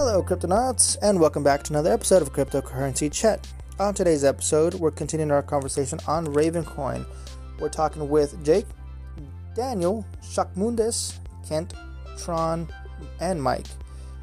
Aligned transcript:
Hello, 0.00 0.22
Cryptonauts, 0.22 0.96
and 1.02 1.18
welcome 1.18 1.42
back 1.42 1.64
to 1.64 1.72
another 1.72 1.92
episode 1.92 2.22
of 2.22 2.32
Cryptocurrency 2.32 3.12
Chat. 3.12 3.48
On 3.80 3.92
today's 3.92 4.22
episode, 4.22 4.74
we're 4.74 4.92
continuing 4.92 5.32
our 5.32 5.42
conversation 5.42 5.98
on 6.06 6.24
Ravencoin. 6.28 7.04
We're 7.58 7.68
talking 7.68 8.08
with 8.08 8.44
Jake, 8.44 8.66
Daniel, 9.56 10.06
Shakmundes, 10.22 11.16
Kent, 11.48 11.74
Tron, 12.16 12.68
and 13.18 13.42
Mike. 13.42 13.66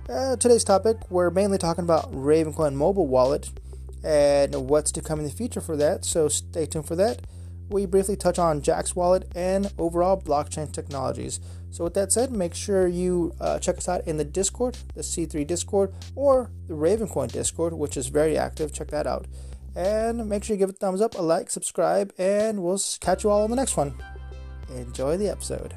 Uh, 0.10 0.38
today's 0.38 0.64
topic, 0.64 0.96
we're 1.12 1.30
mainly 1.30 1.58
talking 1.58 1.84
about 1.84 2.10
Ravencoin 2.14 2.74
mobile 2.74 3.08
wallet 3.08 3.50
and 4.02 4.70
what's 4.70 4.94
to 4.94 5.02
come 5.02 5.20
in 5.20 5.26
the 5.26 5.32
future 5.32 5.60
for 5.60 5.76
that, 5.76 6.06
so 6.06 6.30
stay 6.30 6.66
tuned 6.66 6.88
for 6.88 6.96
that. 6.96 7.20
We 7.68 7.86
briefly 7.86 8.16
touch 8.16 8.40
on 8.40 8.62
Jaxx 8.62 8.96
wallet 8.96 9.30
and 9.36 9.74
overall 9.78 10.22
blockchain 10.22 10.72
technologies. 10.72 11.42
So, 11.76 11.84
with 11.84 11.94
that 11.96 12.14
said, 12.14 12.32
make 12.32 12.56
sure 12.56 12.88
you 12.88 13.36
uh, 13.42 13.60
check 13.60 13.78
us 13.78 13.90
out 13.90 14.08
in 14.08 14.16
the 14.16 14.24
Discord, 14.24 14.78
the 14.96 15.02
C3 15.02 15.46
Discord, 15.46 15.92
or 16.16 16.50
the 16.70 16.74
Ravencoin 16.74 17.30
Discord, 17.30 17.74
which 17.74 17.98
is 17.98 18.08
very 18.08 18.38
active. 18.38 18.72
Check 18.72 18.88
that 18.92 19.06
out. 19.06 19.26
And 19.76 20.30
make 20.30 20.46
sure 20.46 20.54
you 20.54 20.58
give 20.58 20.70
it 20.70 20.78
a 20.78 20.80
thumbs 20.80 21.02
up, 21.02 21.16
a 21.16 21.22
like, 21.22 21.50
subscribe, 21.52 22.14
and 22.18 22.64
we'll 22.64 22.80
catch 23.02 23.26
you 23.26 23.30
all 23.30 23.44
on 23.44 23.50
the 23.50 23.58
next 23.58 23.76
one. 23.76 23.94
Enjoy 24.70 25.18
the 25.18 25.28
episode. 25.28 25.76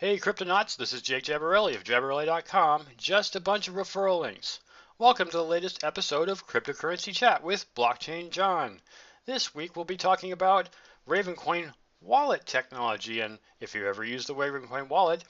Hey 0.00 0.16
Cryptonauts, 0.16 0.78
this 0.78 0.94
is 0.94 1.02
Jake 1.02 1.24
Jabarelli 1.24 1.74
of 1.74 1.84
Jabarelli.com. 1.84 2.86
Just 2.96 3.36
a 3.36 3.40
bunch 3.40 3.68
of 3.68 3.74
referral 3.74 4.22
links. 4.22 4.60
Welcome 4.96 5.28
to 5.28 5.36
the 5.36 5.44
latest 5.44 5.84
episode 5.84 6.30
of 6.30 6.46
Cryptocurrency 6.46 7.14
Chat 7.14 7.42
with 7.42 7.66
Blockchain 7.74 8.30
John. 8.30 8.80
This 9.26 9.54
week 9.54 9.76
we'll 9.76 9.84
be 9.84 9.98
talking 9.98 10.32
about 10.32 10.70
Ravencoin 11.06 11.74
wallet 12.00 12.46
technology, 12.46 13.20
and 13.20 13.38
if 13.60 13.74
you 13.74 13.86
ever 13.86 14.02
use 14.02 14.24
the 14.24 14.34
Ravencoin 14.34 14.88
wallet, 14.88 15.22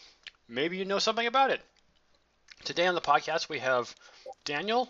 maybe 0.47 0.77
you 0.77 0.84
know 0.84 1.00
something 1.00 1.27
about 1.27 1.50
it. 1.50 1.62
Today 2.62 2.86
on 2.86 2.95
the 2.95 3.00
podcast 3.00 3.48
we 3.48 3.58
have 3.58 3.92
Daniel, 4.45 4.89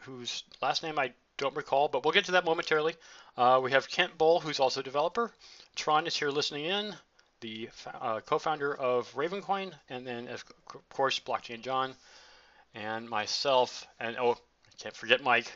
whose 0.00 0.44
last 0.60 0.82
name 0.82 0.98
I 0.98 1.14
don't 1.38 1.56
recall, 1.56 1.88
but 1.88 2.04
we'll 2.04 2.12
get 2.12 2.26
to 2.26 2.32
that 2.32 2.44
momentarily. 2.44 2.94
Uh, 3.38 3.58
we 3.64 3.70
have 3.70 3.88
Kent 3.88 4.18
Bull, 4.18 4.40
who's 4.40 4.60
also 4.60 4.80
a 4.80 4.84
developer. 4.84 5.32
Tron 5.76 6.06
is 6.06 6.14
here 6.14 6.28
listening 6.28 6.66
in 6.66 6.94
the 7.40 7.68
uh, 8.00 8.20
co-founder 8.20 8.74
of 8.74 9.12
Ravencoin, 9.14 9.72
and 9.88 10.06
then 10.06 10.28
of 10.28 10.44
course 10.90 11.20
Blockchain 11.20 11.62
John, 11.62 11.94
and 12.74 13.08
myself, 13.08 13.86
and 14.00 14.16
oh, 14.18 14.32
I 14.32 14.82
can't 14.82 14.96
forget 14.96 15.22
Mike. 15.22 15.50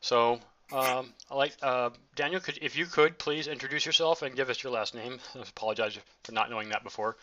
So, 0.00 0.40
um, 0.72 1.12
I 1.30 1.34
like 1.34 1.54
uh, 1.62 1.90
Daniel. 2.14 2.40
Could 2.40 2.58
if 2.62 2.76
you 2.76 2.86
could 2.86 3.18
please 3.18 3.46
introduce 3.46 3.86
yourself 3.86 4.22
and 4.22 4.34
give 4.34 4.50
us 4.50 4.62
your 4.62 4.72
last 4.72 4.94
name. 4.94 5.18
I 5.34 5.40
apologize 5.40 5.98
for 6.24 6.32
not 6.32 6.50
knowing 6.50 6.70
that 6.70 6.82
before, 6.82 7.16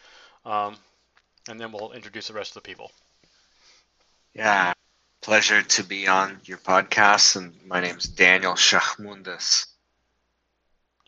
um, 0.45 0.75
and 1.47 1.59
then 1.59 1.71
we'll 1.71 1.91
introduce 1.91 2.27
the 2.27 2.33
rest 2.33 2.55
of 2.55 2.63
the 2.63 2.67
people. 2.67 2.91
Yeah, 4.33 4.73
pleasure 5.21 5.63
to 5.63 5.83
be 5.83 6.07
on 6.07 6.39
your 6.45 6.59
podcast, 6.59 7.35
and 7.35 7.53
my 7.65 7.81
name 7.81 7.97
is 7.97 8.05
Daniel 8.05 8.53
Shahmundas. 8.53 9.65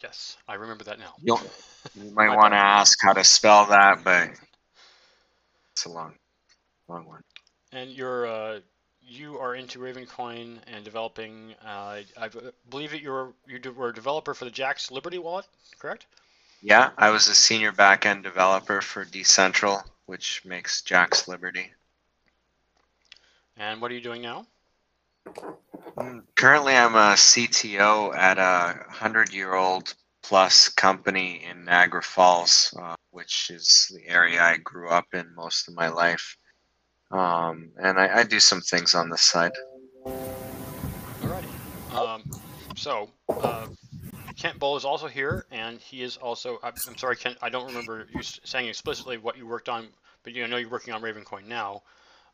Yes, 0.04 0.38
I 0.48 0.56
remember 0.56 0.84
that 0.86 1.00
now. 1.00 1.14
You'll, 1.22 1.42
you 1.96 2.12
might 2.12 2.36
want 2.36 2.54
to 2.54 2.58
ask 2.58 2.98
how 3.02 3.14
to 3.14 3.24
spell 3.24 3.66
that, 3.68 4.04
but 4.04 4.30
it's 5.74 5.86
a 5.86 5.90
long, 5.90 6.14
long 6.88 7.06
one. 7.06 7.24
And 7.72 7.92
you're 7.92 8.26
uh, 8.26 8.60
you 9.02 9.38
are 9.38 9.56
into 9.56 9.80
Ravencoin 9.80 10.58
and 10.68 10.84
developing. 10.84 11.54
Uh, 11.64 12.00
I 12.18 12.30
believe 12.70 12.92
that 12.92 13.02
you're 13.02 13.34
you 13.48 13.60
were 13.74 13.90
a 13.90 13.94
developer 13.94 14.34
for 14.34 14.46
the 14.46 14.52
Jaxx 14.52 14.92
Liberty 14.92 15.18
wallet, 15.18 15.46
correct? 15.80 16.06
Yeah, 16.61 16.92
I 16.98 17.10
was 17.10 17.28
a 17.28 17.36
senior 17.36 17.72
backend 17.72 18.23
developer 18.23 18.82
for 18.82 19.04
Decentral, 19.04 19.84
which 20.06 20.45
makes 20.45 20.82
Jaxx 20.82 21.28
Liberty. 21.28 21.72
And 23.58 23.82
what 23.82 23.92
are 23.92 23.95
you 23.95 24.02
doing 24.02 24.22
now? 24.22 24.45
Currently, 26.36 26.76
I'm 26.76 26.95
a 26.95 27.15
CTO 27.15 28.15
at 28.15 28.37
a 28.37 28.86
hundred-year-old 28.89 29.93
plus 30.23 30.70
company 30.70 31.43
in 31.49 31.65
Niagara 31.65 32.02
Falls, 32.02 32.73
uh, 32.80 32.95
which 33.11 33.49
is 33.49 33.92
the 33.93 34.08
area 34.08 34.42
I 34.42 34.58
grew 34.58 34.89
up 34.89 35.05
in 35.14 35.36
most 35.36 35.67
of 35.67 35.76
my 35.76 35.89
life. 35.89 36.37
Um, 37.11 37.71
and 37.77 37.99
I, 37.99 38.20
I, 38.20 38.23
do 38.23 38.39
some 38.39 38.61
things 38.61 38.95
on 38.95 39.10
the 39.10 39.17
side. 39.17 39.52
Alrighty. 40.05 41.93
Um, 41.93 42.23
so, 42.77 43.10
uh, 43.27 43.67
Kent 44.37 44.60
Bull 44.60 44.77
is 44.77 44.86
also 44.86 45.08
here, 45.08 45.45
and 45.52 45.80
he 45.80 46.04
is 46.04 46.15
also. 46.17 46.58
I'm, 46.64 46.76
sorry, 46.77 47.17
Kent. 47.17 47.37
I 47.42 47.49
don't 47.49 47.67
remember 47.67 48.08
you 48.14 48.21
saying 48.23 48.70
explicitly 48.70 49.17
what 49.17 49.37
you 49.37 49.45
worked 49.45 49.67
on, 49.67 49.89
but 50.23 50.33
you 50.33 50.48
know 50.48 50.55
you're 50.55 50.70
working 50.70 50.93
on 50.93 51.02
Ravencoin 51.02 51.48
now. 51.48 51.83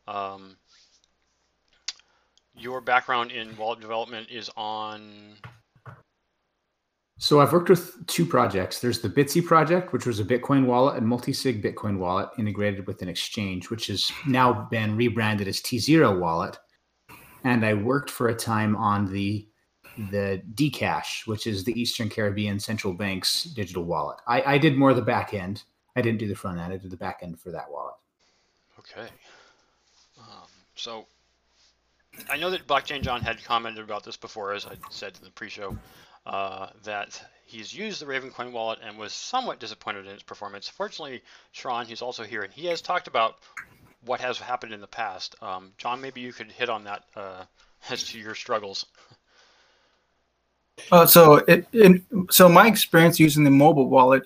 Um, 0.06 0.56
your 2.58 2.80
background 2.80 3.30
in 3.32 3.56
wallet 3.56 3.80
development 3.80 4.28
is 4.30 4.50
on 4.56 5.36
so 7.20 7.40
I've 7.40 7.52
worked 7.52 7.68
with 7.68 8.06
two 8.06 8.24
projects. 8.24 8.78
There's 8.78 9.00
the 9.00 9.08
Bitsy 9.08 9.44
project, 9.44 9.92
which 9.92 10.06
was 10.06 10.20
a 10.20 10.24
Bitcoin 10.24 10.66
wallet 10.66 10.96
and 10.96 11.06
multi-sig 11.06 11.60
Bitcoin 11.60 11.98
wallet 11.98 12.28
integrated 12.38 12.86
with 12.86 13.02
an 13.02 13.08
exchange, 13.08 13.70
which 13.70 13.88
has 13.88 14.12
now 14.28 14.68
been 14.70 14.96
rebranded 14.96 15.48
as 15.48 15.60
T0 15.60 16.20
wallet. 16.20 16.56
And 17.42 17.66
I 17.66 17.74
worked 17.74 18.08
for 18.08 18.28
a 18.28 18.34
time 18.34 18.76
on 18.76 19.12
the 19.12 19.48
the 20.10 20.40
Dcash, 20.54 21.26
which 21.26 21.48
is 21.48 21.64
the 21.64 21.78
Eastern 21.78 22.08
Caribbean 22.08 22.60
Central 22.60 22.92
Bank's 22.92 23.44
digital 23.44 23.82
wallet. 23.82 24.18
I, 24.28 24.54
I 24.54 24.58
did 24.58 24.76
more 24.76 24.90
of 24.90 24.96
the 24.96 25.02
back 25.02 25.34
end. 25.34 25.64
I 25.96 26.02
didn't 26.02 26.20
do 26.20 26.28
the 26.28 26.36
front 26.36 26.60
end. 26.60 26.72
I 26.72 26.76
did 26.76 26.92
the 26.92 26.96
back 26.96 27.18
end 27.22 27.40
for 27.40 27.50
that 27.50 27.68
wallet. 27.68 27.96
Okay. 28.78 29.08
Um, 30.20 30.46
so 30.76 31.04
I 32.30 32.36
know 32.36 32.50
that 32.50 32.66
Blockchain 32.66 33.02
John 33.02 33.20
had 33.20 33.42
commented 33.44 33.84
about 33.84 34.04
this 34.04 34.16
before, 34.16 34.52
as 34.52 34.66
I 34.66 34.76
said 34.90 35.16
in 35.18 35.24
the 35.24 35.30
pre-show, 35.30 35.76
uh, 36.26 36.68
that 36.84 37.20
he's 37.44 37.72
used 37.72 38.00
the 38.00 38.06
Ravencoin 38.06 38.52
wallet 38.52 38.78
and 38.82 38.98
was 38.98 39.12
somewhat 39.12 39.58
disappointed 39.60 40.06
in 40.06 40.12
its 40.12 40.22
performance. 40.22 40.68
Fortunately, 40.68 41.22
Tron, 41.52 41.86
he's 41.86 42.02
also 42.02 42.22
here, 42.24 42.42
and 42.42 42.52
he 42.52 42.66
has 42.66 42.80
talked 42.82 43.08
about 43.08 43.36
what 44.04 44.20
has 44.20 44.38
happened 44.38 44.72
in 44.72 44.80
the 44.80 44.86
past. 44.86 45.34
Um, 45.42 45.72
John, 45.78 46.00
maybe 46.00 46.20
you 46.20 46.32
could 46.32 46.52
hit 46.52 46.68
on 46.68 46.84
that 46.84 47.04
uh, 47.16 47.44
as 47.90 48.04
to 48.04 48.18
your 48.18 48.34
struggles. 48.34 48.86
Uh, 50.92 51.06
so 51.06 51.36
it, 51.48 51.66
it, 51.72 52.02
so 52.30 52.48
my 52.48 52.68
experience 52.68 53.18
using 53.18 53.42
the 53.42 53.50
mobile 53.50 53.88
wallet 53.88 54.24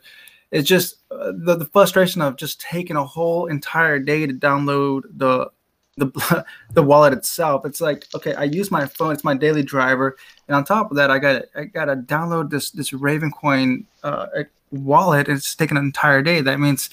is 0.51 0.65
just 0.65 0.97
uh, 1.11 1.33
the, 1.35 1.57
the 1.57 1.65
frustration 1.65 2.21
of 2.21 2.37
just 2.37 2.61
taking 2.61 2.97
a 2.97 3.05
whole 3.05 3.47
entire 3.47 3.99
day 3.99 4.27
to 4.27 4.35
download 4.35 5.03
the 5.17 5.51
the 5.97 6.45
the 6.73 6.83
wallet 6.83 7.13
itself. 7.13 7.65
It's 7.65 7.81
like 7.81 8.07
okay, 8.15 8.35
I 8.35 8.45
use 8.45 8.71
my 8.71 8.87
phone; 8.87 9.13
it's 9.13 9.25
my 9.25 9.35
daily 9.35 9.63
driver, 9.63 10.17
and 10.49 10.57
on 10.57 10.65
top 10.65 10.91
of 10.91 10.97
that, 10.97 11.11
I 11.11 11.19
got 11.19 11.43
I 11.55 11.65
got 11.65 11.87
to 11.87 11.97
download 11.97 12.51
this 12.51 12.71
this 12.71 12.91
Ravencoin 12.91 13.85
uh, 14.03 14.27
wallet. 14.71 15.29
It's 15.29 15.55
taking 15.55 15.77
an 15.77 15.85
entire 15.85 16.23
day. 16.23 16.41
That 16.41 16.61
means 16.61 16.91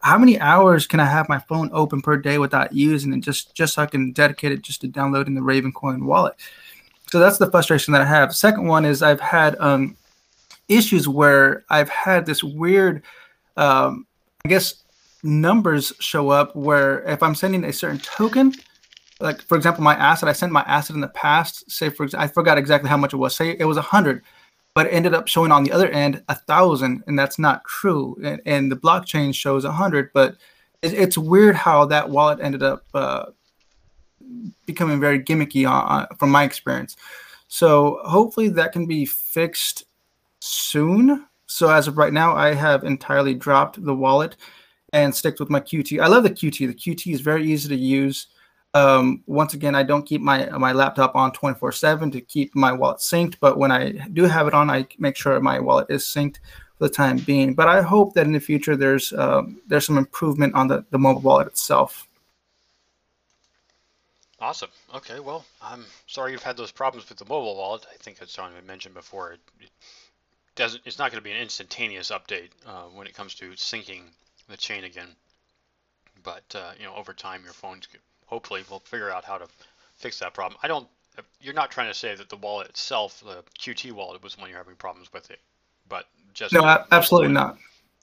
how 0.00 0.18
many 0.18 0.38
hours 0.38 0.86
can 0.86 1.00
I 1.00 1.06
have 1.06 1.28
my 1.28 1.38
phone 1.38 1.70
open 1.72 2.02
per 2.02 2.18
day 2.18 2.38
without 2.38 2.72
using 2.74 3.12
it? 3.14 3.20
Just 3.20 3.54
just 3.54 3.74
so 3.74 3.82
I 3.82 3.86
can 3.86 4.12
dedicate 4.12 4.52
it 4.52 4.62
just 4.62 4.82
to 4.82 4.88
downloading 4.88 5.34
the 5.34 5.40
Ravencoin 5.40 6.04
wallet. 6.04 6.34
So 7.10 7.18
that's 7.18 7.38
the 7.38 7.50
frustration 7.50 7.92
that 7.92 8.02
I 8.02 8.06
have. 8.06 8.34
Second 8.34 8.66
one 8.66 8.84
is 8.84 9.02
I've 9.02 9.20
had 9.20 9.56
um, 9.60 9.96
issues 10.68 11.06
where 11.06 11.64
I've 11.70 11.88
had 11.88 12.26
this 12.26 12.42
weird, 12.42 13.02
um, 13.56 14.06
I 14.44 14.48
guess 14.48 14.83
numbers 15.24 15.92
show 15.98 16.28
up 16.28 16.54
where 16.54 17.02
if 17.02 17.22
I'm 17.22 17.34
sending 17.34 17.64
a 17.64 17.72
certain 17.72 17.98
token, 17.98 18.52
like 19.20 19.40
for 19.40 19.56
example, 19.56 19.82
my 19.82 19.94
asset, 19.94 20.28
I 20.28 20.32
sent 20.32 20.52
my 20.52 20.62
asset 20.62 20.94
in 20.94 21.00
the 21.00 21.08
past, 21.08 21.68
say 21.70 21.88
for 21.88 22.06
I 22.16 22.28
forgot 22.28 22.58
exactly 22.58 22.90
how 22.90 22.96
much 22.96 23.14
it 23.14 23.16
was. 23.16 23.34
Say 23.34 23.56
it 23.58 23.64
was 23.64 23.76
a 23.76 23.82
hundred, 23.82 24.22
but 24.74 24.86
it 24.86 24.90
ended 24.90 25.14
up 25.14 25.26
showing 25.26 25.50
on 25.50 25.64
the 25.64 25.72
other 25.72 25.88
end 25.88 26.22
a 26.28 26.34
thousand, 26.34 27.02
and 27.06 27.18
that's 27.18 27.38
not 27.38 27.64
true. 27.64 28.16
And, 28.22 28.40
and 28.44 28.70
the 28.70 28.76
blockchain 28.76 29.34
shows 29.34 29.64
a 29.64 29.72
hundred, 29.72 30.10
but 30.12 30.36
it, 30.82 30.92
it's 30.92 31.16
weird 31.16 31.56
how 31.56 31.86
that 31.86 32.10
wallet 32.10 32.40
ended 32.40 32.62
up 32.62 32.84
uh, 32.92 33.26
becoming 34.66 35.00
very 35.00 35.20
gimmicky 35.20 35.68
on, 35.68 36.06
from 36.18 36.30
my 36.30 36.44
experience. 36.44 36.96
So 37.48 38.00
hopefully 38.04 38.48
that 38.48 38.72
can 38.72 38.86
be 38.86 39.06
fixed 39.06 39.84
soon. 40.40 41.26
So 41.46 41.70
as 41.70 41.86
of 41.86 41.96
right 41.96 42.12
now, 42.12 42.34
I 42.34 42.54
have 42.54 42.84
entirely 42.84 43.34
dropped 43.34 43.82
the 43.82 43.94
wallet 43.94 44.36
and 44.94 45.12
stick 45.12 45.40
with 45.40 45.50
my 45.50 45.60
QT. 45.60 46.00
I 46.00 46.06
love 46.06 46.22
the 46.22 46.30
QT. 46.30 46.68
The 46.68 46.74
QT 46.74 47.12
is 47.12 47.20
very 47.20 47.44
easy 47.44 47.68
to 47.68 47.76
use. 47.76 48.28
Um, 48.74 49.22
once 49.26 49.52
again, 49.52 49.74
I 49.74 49.82
don't 49.82 50.06
keep 50.06 50.20
my 50.20 50.46
my 50.50 50.72
laptop 50.72 51.16
on 51.16 51.32
24/7 51.32 52.12
to 52.12 52.20
keep 52.20 52.54
my 52.54 52.72
wallet 52.72 52.98
synced, 52.98 53.36
but 53.40 53.58
when 53.58 53.72
I 53.72 53.90
do 54.12 54.22
have 54.24 54.46
it 54.46 54.54
on, 54.54 54.70
I 54.70 54.86
make 54.98 55.16
sure 55.16 55.38
my 55.40 55.58
wallet 55.58 55.88
is 55.90 56.04
synced 56.04 56.36
for 56.78 56.88
the 56.88 56.94
time 56.94 57.18
being. 57.18 57.54
But 57.54 57.68
I 57.68 57.82
hope 57.82 58.14
that 58.14 58.26
in 58.26 58.32
the 58.32 58.40
future 58.40 58.76
there's 58.76 59.12
um, 59.12 59.60
there's 59.66 59.86
some 59.86 59.98
improvement 59.98 60.54
on 60.54 60.68
the 60.68 60.84
the 60.90 60.98
mobile 60.98 61.22
wallet 61.22 61.48
itself. 61.48 62.08
Awesome. 64.40 64.70
Okay. 64.94 65.20
Well, 65.20 65.44
I'm 65.60 65.86
sorry 66.06 66.32
you've 66.32 66.42
had 66.42 66.56
those 66.56 66.72
problems 66.72 67.08
with 67.08 67.18
the 67.18 67.24
mobile 67.24 67.56
wallet. 67.56 67.86
I 67.92 67.96
think 67.96 68.22
as 68.22 68.32
John 68.32 68.52
had 68.52 68.66
mentioned 68.66 68.94
before, 68.94 69.32
it, 69.32 69.40
it 69.60 69.70
doesn't. 70.54 70.82
It's 70.84 70.98
not 70.98 71.10
going 71.10 71.20
to 71.22 71.24
be 71.24 71.32
an 71.32 71.42
instantaneous 71.42 72.10
update 72.10 72.50
uh, 72.66 72.84
when 72.94 73.06
it 73.08 73.14
comes 73.14 73.34
to 73.36 73.50
syncing 73.52 74.02
the 74.48 74.56
chain 74.56 74.84
again. 74.84 75.08
But 76.22 76.44
uh, 76.54 76.72
you 76.78 76.84
know, 76.84 76.94
over 76.94 77.12
time, 77.12 77.42
your 77.44 77.52
phones 77.52 77.88
hopefully 78.26 78.62
will 78.70 78.80
figure 78.80 79.10
out 79.10 79.24
how 79.24 79.38
to 79.38 79.46
fix 79.94 80.18
that 80.20 80.34
problem. 80.34 80.58
I 80.62 80.68
don't. 80.68 80.88
You're 81.40 81.54
not 81.54 81.70
trying 81.70 81.88
to 81.88 81.94
say 81.94 82.16
that 82.16 82.28
the 82.28 82.36
wallet 82.36 82.68
itself, 82.68 83.22
the 83.24 83.44
QT 83.60 83.92
wallet, 83.92 84.22
was 84.22 84.36
one 84.36 84.48
you're 84.48 84.58
having 84.58 84.74
problems 84.74 85.12
with 85.12 85.30
it, 85.30 85.38
but 85.88 86.06
just 86.32 86.52
no, 86.52 86.64
absolutely 86.90 87.28
not. 87.28 87.56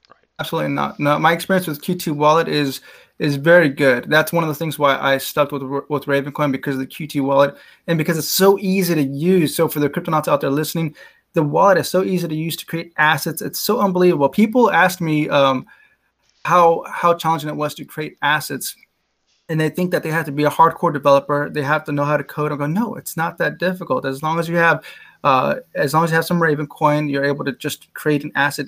Right. 0.10 0.24
Absolutely 0.40 0.72
not. 0.72 1.00
No, 1.00 1.20
my 1.20 1.34
experience 1.34 1.68
with 1.68 1.82
QT 1.82 2.14
wallet 2.14 2.48
is 2.48 2.80
is 3.20 3.36
very 3.36 3.70
good. 3.70 4.06
That's 4.10 4.32
one 4.32 4.44
of 4.44 4.48
the 4.48 4.56
things 4.56 4.80
why 4.80 4.98
I 4.98 5.18
stuck 5.18 5.52
with 5.52 5.62
with 5.62 6.06
Ravencoin 6.06 6.52
because 6.52 6.76
of 6.76 6.80
the 6.80 6.88
QT 6.88 7.22
wallet 7.22 7.56
and 7.88 7.98
because 7.98 8.18
it's 8.18 8.30
so 8.30 8.58
easy 8.60 8.96
to 8.96 9.04
use. 9.04 9.56
So 9.56 9.68
for 9.68 9.80
the 9.80 9.90
cryptonauts 9.90 10.28
out 10.28 10.42
there 10.42 10.50
listening, 10.50 10.96
the 11.34 11.44
wallet 11.44 11.78
is 11.78 11.90
so 11.90 12.04
easy 12.04 12.28
to 12.28 12.36
use 12.36 12.56
to 12.58 12.66
create 12.66 12.94
assets. 12.98 13.42
It's 13.42 13.60
so 13.60 13.80
unbelievable. 13.80 14.30
People 14.30 14.72
ask 14.72 15.02
me 15.02 15.30
um, 15.30 15.68
how 16.46 16.84
how 16.88 17.14
challenging 17.14 17.50
it 17.50 17.56
was 17.56 17.74
to 17.76 17.86
create 17.86 18.18
assets, 18.22 18.76
and 19.50 19.60
they 19.60 19.70
think 19.70 19.92
that 19.92 20.04
they 20.04 20.12
have 20.12 20.26
to 20.26 20.32
be 20.32 20.44
a 20.44 20.50
hardcore 20.50 20.94
developer. 20.94 21.50
They 21.50 21.62
have 21.62 21.84
to 21.86 21.92
know 21.92 22.06
how 22.06 22.18
to 22.18 22.24
code. 22.24 22.52
I 22.52 22.56
go, 22.56 22.68
no, 22.68 22.96
it's 22.96 23.18
not 23.18 23.38
that 23.38 23.58
difficult. 23.58 24.06
As 24.06 24.24
long 24.24 24.40
as 24.40 24.50
you 24.50 24.56
have 24.58 24.84
uh, 25.24 25.56
as 25.76 25.94
long 25.94 26.04
as 26.04 26.12
you 26.12 26.16
have 26.16 26.26
some 26.26 26.42
raven 26.42 26.68
coin 26.68 27.08
you're 27.08 27.26
able 27.26 27.46
to 27.46 27.52
just 27.52 27.94
create 27.94 28.24
an 28.24 28.32
asset 28.36 28.68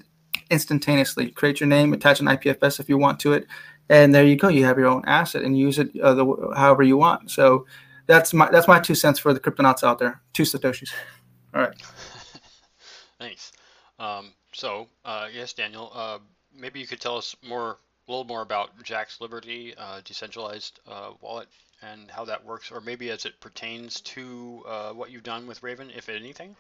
instantaneously. 0.49 1.31
Create 1.31 1.59
your 1.59 1.67
name, 1.67 1.93
attach 1.93 2.19
an 2.19 2.27
IPFS 2.27 2.79
if 2.79 2.89
you 2.89 2.97
want 2.97 3.19
to 3.21 3.33
it, 3.33 3.47
and 3.89 4.13
there 4.13 4.25
you 4.25 4.35
go. 4.35 4.47
You 4.47 4.65
have 4.65 4.77
your 4.77 4.87
own 4.87 5.03
asset 5.05 5.43
and 5.43 5.57
use 5.57 5.79
it 5.79 5.89
uh, 5.99 6.13
the, 6.13 6.53
however 6.55 6.83
you 6.83 6.97
want. 6.97 7.31
So 7.31 7.65
that's 8.05 8.33
my 8.33 8.49
that's 8.49 8.67
my 8.67 8.79
two 8.79 8.95
cents 8.95 9.19
for 9.19 9.33
the 9.33 9.39
cryptonauts 9.39 9.83
out 9.83 9.99
there. 9.99 10.21
Two 10.33 10.43
satoshis. 10.43 10.91
All 11.53 11.61
right. 11.61 11.75
Thanks. 13.19 13.51
Um, 13.99 14.33
so 14.53 14.87
uh, 15.05 15.27
yes, 15.33 15.53
Daniel, 15.53 15.91
uh, 15.93 16.19
maybe 16.57 16.79
you 16.79 16.87
could 16.87 17.01
tell 17.01 17.17
us 17.17 17.35
more, 17.47 17.77
a 18.07 18.11
little 18.11 18.25
more 18.25 18.41
about 18.41 18.77
Jaxx 18.83 19.21
Liberty 19.21 19.73
uh, 19.77 20.01
decentralized 20.03 20.79
uh, 20.87 21.11
wallet 21.21 21.47
and 21.81 22.09
how 22.09 22.25
that 22.25 22.43
works, 22.45 22.71
or 22.71 22.81
maybe 22.81 23.09
as 23.09 23.25
it 23.25 23.39
pertains 23.39 24.01
to 24.01 24.63
uh, 24.67 24.91
what 24.91 25.11
you've 25.11 25.23
done 25.23 25.47
with 25.47 25.61
Raven, 25.63 25.91
if 25.95 26.09
anything. 26.09 26.55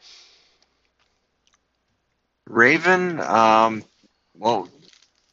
Raven, 2.45 3.21
um, 3.21 3.83
well, 4.37 4.67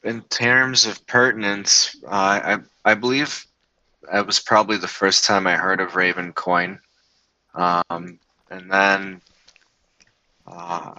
in 0.05 0.23
terms 0.23 0.87
of 0.87 1.05
pertinence, 1.07 1.97
uh, 2.05 2.09
I 2.11 2.59
I 2.85 2.95
believe 2.95 3.45
it 4.13 4.27
was 4.27 4.39
probably 4.39 4.77
the 4.77 4.89
first 4.89 5.25
time 5.25 5.47
I 5.47 5.57
heard 5.57 5.81
of 5.81 5.97
Raven 5.97 6.33
Coin, 6.33 6.79
um, 7.55 8.19
and 8.51 8.71
then 8.71 9.21
uh, 10.47 10.95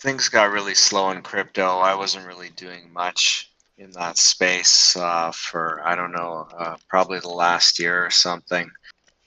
things 0.00 0.28
got 0.28 0.50
really 0.50 0.74
slow 0.74 1.10
in 1.10 1.22
crypto. 1.22 1.78
I 1.78 1.94
wasn't 1.94 2.26
really 2.26 2.50
doing 2.50 2.92
much 2.92 3.50
in 3.78 3.90
that 3.92 4.18
space 4.18 4.96
uh, 4.96 5.30
for 5.32 5.80
I 5.84 5.94
don't 5.94 6.12
know, 6.12 6.48
uh, 6.58 6.76
probably 6.88 7.20
the 7.20 7.28
last 7.28 7.78
year 7.78 8.04
or 8.04 8.10
something. 8.10 8.70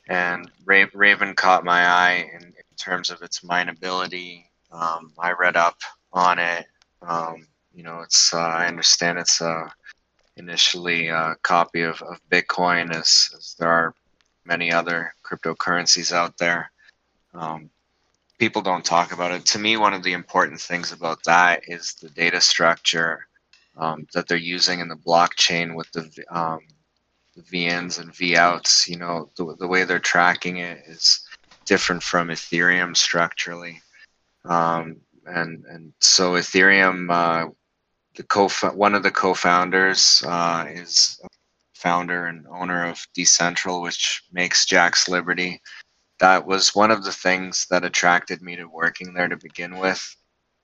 And 0.07 0.51
Ra- 0.65 0.85
Raven 0.93 1.33
caught 1.35 1.63
my 1.63 1.85
eye 1.85 2.29
in, 2.33 2.43
in 2.43 2.75
terms 2.77 3.09
of 3.09 3.21
its 3.21 3.41
mineability. 3.41 4.45
Um, 4.71 5.13
I 5.17 5.31
read 5.31 5.55
up 5.55 5.77
on 6.11 6.39
it. 6.39 6.65
Um, 7.01 7.47
you 7.73 7.83
know, 7.83 8.01
it's 8.01 8.33
uh, 8.33 8.37
I 8.37 8.67
understand 8.67 9.17
it's 9.17 9.41
uh, 9.41 9.69
initially 10.37 11.07
a 11.07 11.35
copy 11.43 11.81
of, 11.81 12.01
of 12.01 12.19
Bitcoin, 12.29 12.93
as, 12.93 13.29
as 13.37 13.55
there 13.59 13.69
are 13.69 13.95
many 14.45 14.71
other 14.71 15.13
cryptocurrencies 15.23 16.11
out 16.11 16.37
there. 16.37 16.71
Um, 17.33 17.69
people 18.39 18.61
don't 18.61 18.85
talk 18.85 19.11
about 19.11 19.31
it. 19.31 19.45
To 19.47 19.59
me, 19.59 19.77
one 19.77 19.93
of 19.93 20.03
the 20.03 20.13
important 20.13 20.59
things 20.59 20.91
about 20.91 21.23
that 21.25 21.63
is 21.67 21.93
the 21.95 22.09
data 22.09 22.41
structure 22.41 23.27
um, 23.77 24.07
that 24.13 24.27
they're 24.27 24.37
using 24.37 24.79
in 24.79 24.87
the 24.87 24.95
blockchain 24.95 25.75
with 25.75 25.91
the, 25.91 26.09
um, 26.29 26.59
the 27.35 27.43
VINs 27.43 27.97
and 27.97 28.13
VOUTs. 28.13 28.87
You 28.87 28.97
know, 28.97 29.29
the, 29.37 29.55
the 29.59 29.67
way 29.67 29.83
they're 29.83 29.99
tracking 29.99 30.57
it 30.57 30.83
is 30.87 31.25
different 31.65 32.03
from 32.03 32.27
Ethereum 32.29 32.95
structurally. 32.95 33.81
Um, 34.45 34.97
and 35.25 35.63
and 35.65 35.93
so 35.99 36.33
Ethereum 36.33 37.09
uh, 37.09 37.49
the 38.15 38.23
co 38.23 38.49
one 38.73 38.95
of 38.95 39.03
the 39.03 39.11
co-founders 39.11 40.23
uh, 40.27 40.65
is 40.69 41.19
founder 41.73 42.27
and 42.27 42.45
owner 42.47 42.85
of 42.85 43.05
Decentral, 43.17 43.81
which 43.81 44.23
makes 44.31 44.65
Jaxx 44.65 45.09
Liberty. 45.09 45.61
That 46.23 46.47
was 46.47 46.73
one 46.73 46.89
of 46.89 47.03
the 47.03 47.11
things 47.11 47.67
that 47.69 47.83
attracted 47.83 48.41
me 48.41 48.55
to 48.55 48.63
working 48.63 49.13
there 49.13 49.27
to 49.27 49.35
begin 49.35 49.77
with. 49.77 50.15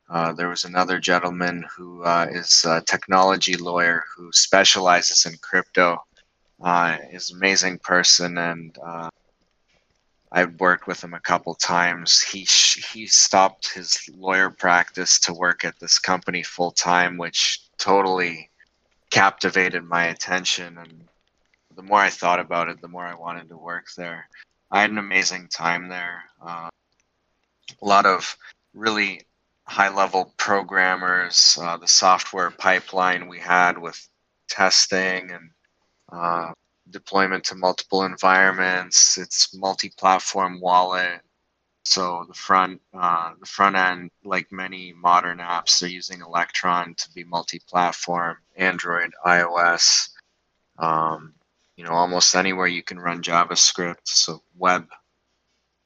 Uh, 0.10 0.32
there 0.32 0.48
was 0.48 0.64
another 0.64 1.00
gentleman 1.00 1.66
who 1.76 2.02
uh, 2.02 2.28
is 2.32 2.64
a 2.66 2.80
technology 2.80 3.58
lawyer 3.58 4.06
who 4.16 4.32
specializes 4.32 5.26
in 5.26 5.38
crypto. 5.42 6.02
Uh, 6.64 7.00
is 7.12 7.32
an 7.32 7.40
amazing 7.40 7.78
person, 7.80 8.38
and 8.38 8.78
uh, 8.82 9.10
I've 10.32 10.58
worked 10.62 10.88
with 10.88 11.04
him 11.04 11.14
a 11.14 11.20
couple 11.20 11.54
times. 11.56 12.22
He 12.22 12.48
he 12.94 13.06
stopped 13.06 13.74
his 13.74 14.00
lawyer 14.16 14.50
practice 14.50 15.20
to 15.20 15.34
work 15.34 15.66
at 15.66 15.78
this 15.78 16.00
company 16.00 16.42
full 16.42 16.72
time, 16.72 17.18
which 17.18 17.60
totally 17.78 18.50
captivated 19.10 19.84
my 19.84 20.06
attention. 20.06 20.78
And 20.78 21.04
the 21.76 21.84
more 21.84 22.00
I 22.00 22.10
thought 22.10 22.40
about 22.40 22.70
it, 22.70 22.80
the 22.80 22.88
more 22.88 23.06
I 23.06 23.16
wanted 23.16 23.50
to 23.50 23.58
work 23.58 23.88
there. 23.98 24.30
I 24.71 24.81
had 24.81 24.92
an 24.92 24.98
amazing 24.98 25.48
time 25.48 25.88
there. 25.89 26.24
Uh, 26.42 26.69
a 27.81 27.86
lot 27.86 28.06
of 28.06 28.38
really 28.74 29.21
high 29.63 29.94
level 29.94 30.33
programmers. 30.38 31.57
Uh, 31.62 31.77
the 31.77 31.88
software 31.88 32.51
pipeline 32.51 33.27
we 33.27 33.39
had 33.39 33.77
with 33.77 34.07
testing 34.48 35.31
and 35.31 35.50
uh, 36.12 36.51
deployment 36.89 37.44
to 37.45 37.56
multiple 37.56 38.04
environments. 38.04 39.18
It's 39.18 39.56
multi-platform 39.56 40.60
wallet. 40.60 41.22
So 41.86 42.25
the 42.27 42.33
front 42.33 42.81
uh, 42.94 43.33
the 43.39 43.45
front 43.45 43.75
end, 43.75 44.12
like 44.24 44.51
many 44.51 44.94
modern 44.94 45.39
apps, 45.39 45.80
they're 45.80 45.89
using 45.89 46.22
Electron 46.22 46.94
to 46.95 47.10
be 47.12 47.24
multi-platform, 47.24 48.38
Android, 48.57 49.12
iOS. 49.25 50.10
Um, 50.77 51.33
you 51.80 51.86
know, 51.86 51.94
almost 51.94 52.36
anywhere 52.36 52.68
you 52.68 52.84
can 52.84 53.00
run 53.00 53.24
JavaScript. 53.24 54.04
So 54.04 54.44
web 54.58 54.86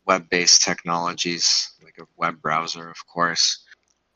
web-based 0.08 0.64
technologies 0.64 1.74
like 1.84 2.00
a 2.00 2.08
web 2.18 2.42
browser, 2.42 2.90
of 2.90 2.98
course, 3.06 3.64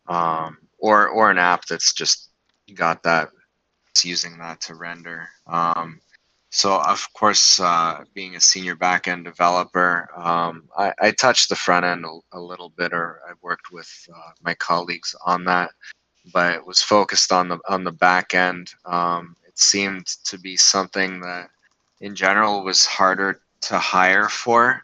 um, 0.07 0.57
or 0.79 1.07
or 1.09 1.29
an 1.29 1.37
app 1.37 1.65
that's 1.65 1.93
just 1.93 2.31
got 2.73 3.03
that. 3.03 3.29
It's 3.91 4.03
using 4.03 4.39
that 4.39 4.59
to 4.61 4.73
render. 4.73 5.29
Um, 5.45 6.01
so 6.49 6.81
of 6.81 7.07
course, 7.13 7.59
uh, 7.59 8.05
being 8.15 8.35
a 8.35 8.41
senior 8.41 8.75
backend 8.75 9.25
developer, 9.25 10.09
um, 10.15 10.67
I, 10.75 10.91
I, 10.99 11.11
touched 11.11 11.49
the 11.49 11.55
front 11.55 11.85
end 11.85 12.05
a, 12.05 12.37
a, 12.37 12.39
little 12.39 12.69
bit, 12.69 12.91
or 12.91 13.19
I 13.29 13.33
worked 13.43 13.71
with 13.71 13.91
uh, 14.11 14.31
my 14.41 14.55
colleagues 14.55 15.15
on 15.27 15.45
that, 15.45 15.69
but 16.33 16.55
it 16.55 16.65
was 16.65 16.81
focused 16.81 17.31
on 17.31 17.49
the 17.49 17.59
on 17.69 17.83
the 17.83 17.91
back 17.91 18.33
end. 18.33 18.71
Um, 18.85 19.35
it 19.47 19.59
seemed 19.59 20.07
to 20.25 20.39
be 20.39 20.57
something 20.57 21.19
that, 21.21 21.49
in 22.01 22.15
general, 22.15 22.63
was 22.63 22.85
harder 22.85 23.41
to 23.61 23.77
hire 23.77 24.29
for, 24.29 24.83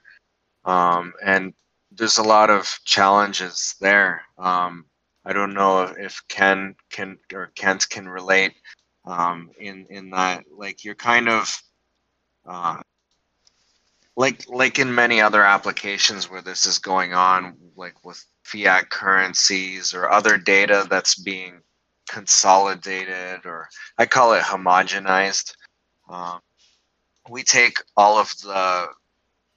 um, 0.66 1.14
and 1.24 1.54
there's 1.92 2.18
a 2.18 2.24
lot 2.24 2.50
of 2.50 2.80
challenges 2.86 3.76
there. 3.80 4.24
Um, 4.38 4.86
I 5.26 5.34
don't 5.34 5.54
know 5.54 5.84
if 5.84 6.22
Ken 6.28 6.76
can 6.90 7.18
or 7.34 7.52
Kent 7.56 7.90
can 7.90 8.10
relate 8.10 8.54
um, 9.06 9.52
in 9.60 9.86
in 9.90 10.10
that 10.12 10.46
like 10.52 10.84
you're 10.84 10.96
kind 10.96 11.30
of 11.30 11.62
uh, 12.46 12.82
like 14.16 14.46
like 14.50 14.80
in 14.80 14.94
many 14.94 15.22
other 15.22 15.44
applications 15.44 16.30
where 16.30 16.42
this 16.42 16.66
is 16.66 16.80
going 16.80 17.14
on, 17.14 17.58
like 17.76 18.04
with 18.04 18.24
fiat 18.44 18.90
currencies 18.90 19.94
or 19.94 20.12
other 20.12 20.38
data 20.38 20.86
that's 20.90 21.16
being 21.16 21.62
consolidated, 22.10 23.46
or 23.46 23.70
I 23.98 24.06
call 24.06 24.34
it 24.34 24.44
homogenized. 24.44 25.56
Um, 26.10 26.40
we 27.30 27.44
take 27.44 27.78
all 27.96 28.18
of 28.18 28.34
the 28.42 28.88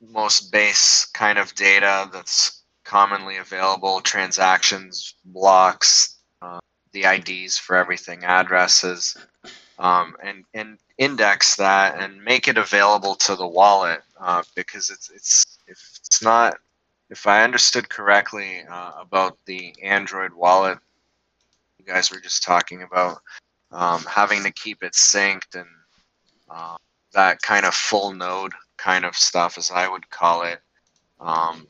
most 0.00 0.52
base 0.52 1.06
kind 1.14 1.38
of 1.38 1.54
data 1.54 2.08
that's 2.12 2.62
commonly 2.84 3.38
available 3.38 4.00
transactions 4.00 5.14
blocks 5.24 6.18
uh, 6.42 6.60
the 6.92 7.02
ids 7.02 7.58
for 7.58 7.76
everything 7.76 8.24
addresses 8.24 9.16
um, 9.78 10.14
and 10.22 10.44
and 10.54 10.78
index 10.98 11.56
that 11.56 11.98
and 12.00 12.22
make 12.22 12.48
it 12.48 12.56
available 12.56 13.14
to 13.14 13.34
the 13.36 13.46
wallet 13.46 14.02
uh, 14.20 14.42
because 14.54 14.90
it's 14.90 15.10
it's 15.10 15.58
if 15.66 15.78
it's 15.98 16.22
not 16.22 16.56
if 17.10 17.26
I 17.26 17.44
understood 17.44 17.88
correctly 17.88 18.62
uh, 18.70 18.92
about 19.00 19.36
the 19.46 19.74
Android 19.82 20.32
wallet 20.32 20.78
you 21.78 21.84
guys 21.84 22.10
were 22.10 22.20
just 22.20 22.42
talking 22.42 22.82
about 22.82 23.18
um, 23.72 24.02
having 24.08 24.42
to 24.44 24.52
keep 24.52 24.82
it 24.82 24.92
synced 24.92 25.54
and 25.54 25.66
uh, 26.48 26.76
that 27.16 27.40
kind 27.40 27.64
of 27.64 27.74
full 27.74 28.12
node 28.12 28.52
kind 28.76 29.04
of 29.04 29.16
stuff, 29.16 29.56
as 29.58 29.70
I 29.70 29.88
would 29.88 30.08
call 30.10 30.42
it. 30.42 30.60
Um, 31.18 31.66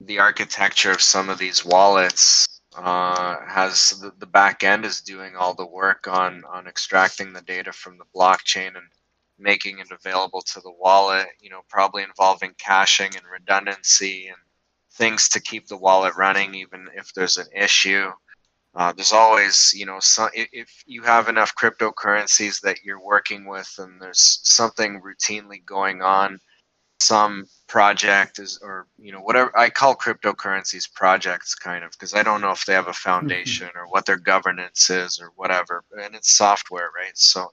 the 0.00 0.18
architecture 0.18 0.90
of 0.90 1.02
some 1.02 1.28
of 1.28 1.38
these 1.38 1.64
wallets 1.64 2.60
uh, 2.76 3.36
has 3.46 3.90
the, 4.00 4.12
the 4.18 4.26
back 4.26 4.62
end 4.64 4.84
is 4.86 5.02
doing 5.02 5.36
all 5.36 5.54
the 5.54 5.66
work 5.66 6.08
on 6.08 6.42
on 6.50 6.66
extracting 6.66 7.32
the 7.32 7.42
data 7.42 7.72
from 7.72 7.98
the 7.98 8.04
blockchain 8.14 8.68
and 8.68 8.86
making 9.38 9.78
it 9.78 9.88
available 9.90 10.40
to 10.40 10.60
the 10.60 10.72
wallet. 10.78 11.26
You 11.40 11.50
know, 11.50 11.60
probably 11.68 12.02
involving 12.02 12.54
caching 12.58 13.14
and 13.16 13.24
redundancy 13.30 14.28
and 14.28 14.38
things 14.92 15.28
to 15.30 15.40
keep 15.40 15.66
the 15.66 15.76
wallet 15.76 16.14
running, 16.16 16.54
even 16.54 16.88
if 16.94 17.12
there's 17.12 17.36
an 17.36 17.48
issue. 17.54 18.10
Uh, 18.76 18.92
there's 18.92 19.12
always, 19.12 19.72
you 19.74 19.86
know, 19.86 19.98
some, 20.00 20.28
if 20.34 20.84
you 20.86 21.02
have 21.02 21.28
enough 21.28 21.54
cryptocurrencies 21.56 22.60
that 22.60 22.84
you're 22.84 23.00
working 23.00 23.46
with 23.46 23.74
and 23.78 24.00
there's 24.00 24.40
something 24.42 25.00
routinely 25.00 25.64
going 25.64 26.02
on, 26.02 26.38
some 27.00 27.46
project 27.68 28.38
is, 28.38 28.58
or, 28.62 28.86
you 28.98 29.12
know, 29.12 29.20
whatever 29.20 29.50
I 29.58 29.70
call 29.70 29.96
cryptocurrencies 29.96 30.92
projects 30.92 31.54
kind 31.54 31.84
of, 31.84 31.92
because 31.92 32.12
I 32.12 32.22
don't 32.22 32.42
know 32.42 32.50
if 32.50 32.66
they 32.66 32.74
have 32.74 32.88
a 32.88 32.92
foundation 32.92 33.70
or 33.74 33.86
what 33.86 34.04
their 34.04 34.18
governance 34.18 34.90
is 34.90 35.20
or 35.20 35.32
whatever. 35.36 35.82
And 36.02 36.14
it's 36.14 36.32
software, 36.32 36.90
right? 36.94 37.16
So 37.16 37.50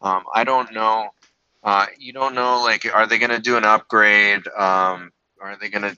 um, 0.00 0.24
I 0.34 0.44
don't 0.44 0.72
know. 0.72 1.10
Uh, 1.62 1.86
you 1.98 2.12
don't 2.12 2.34
know, 2.34 2.62
like, 2.62 2.86
are 2.94 3.06
they 3.06 3.18
going 3.18 3.30
to 3.30 3.40
do 3.40 3.56
an 3.56 3.64
upgrade? 3.64 4.46
Um, 4.48 5.10
are 5.40 5.56
they 5.60 5.68
going 5.68 5.82
to 5.82 5.96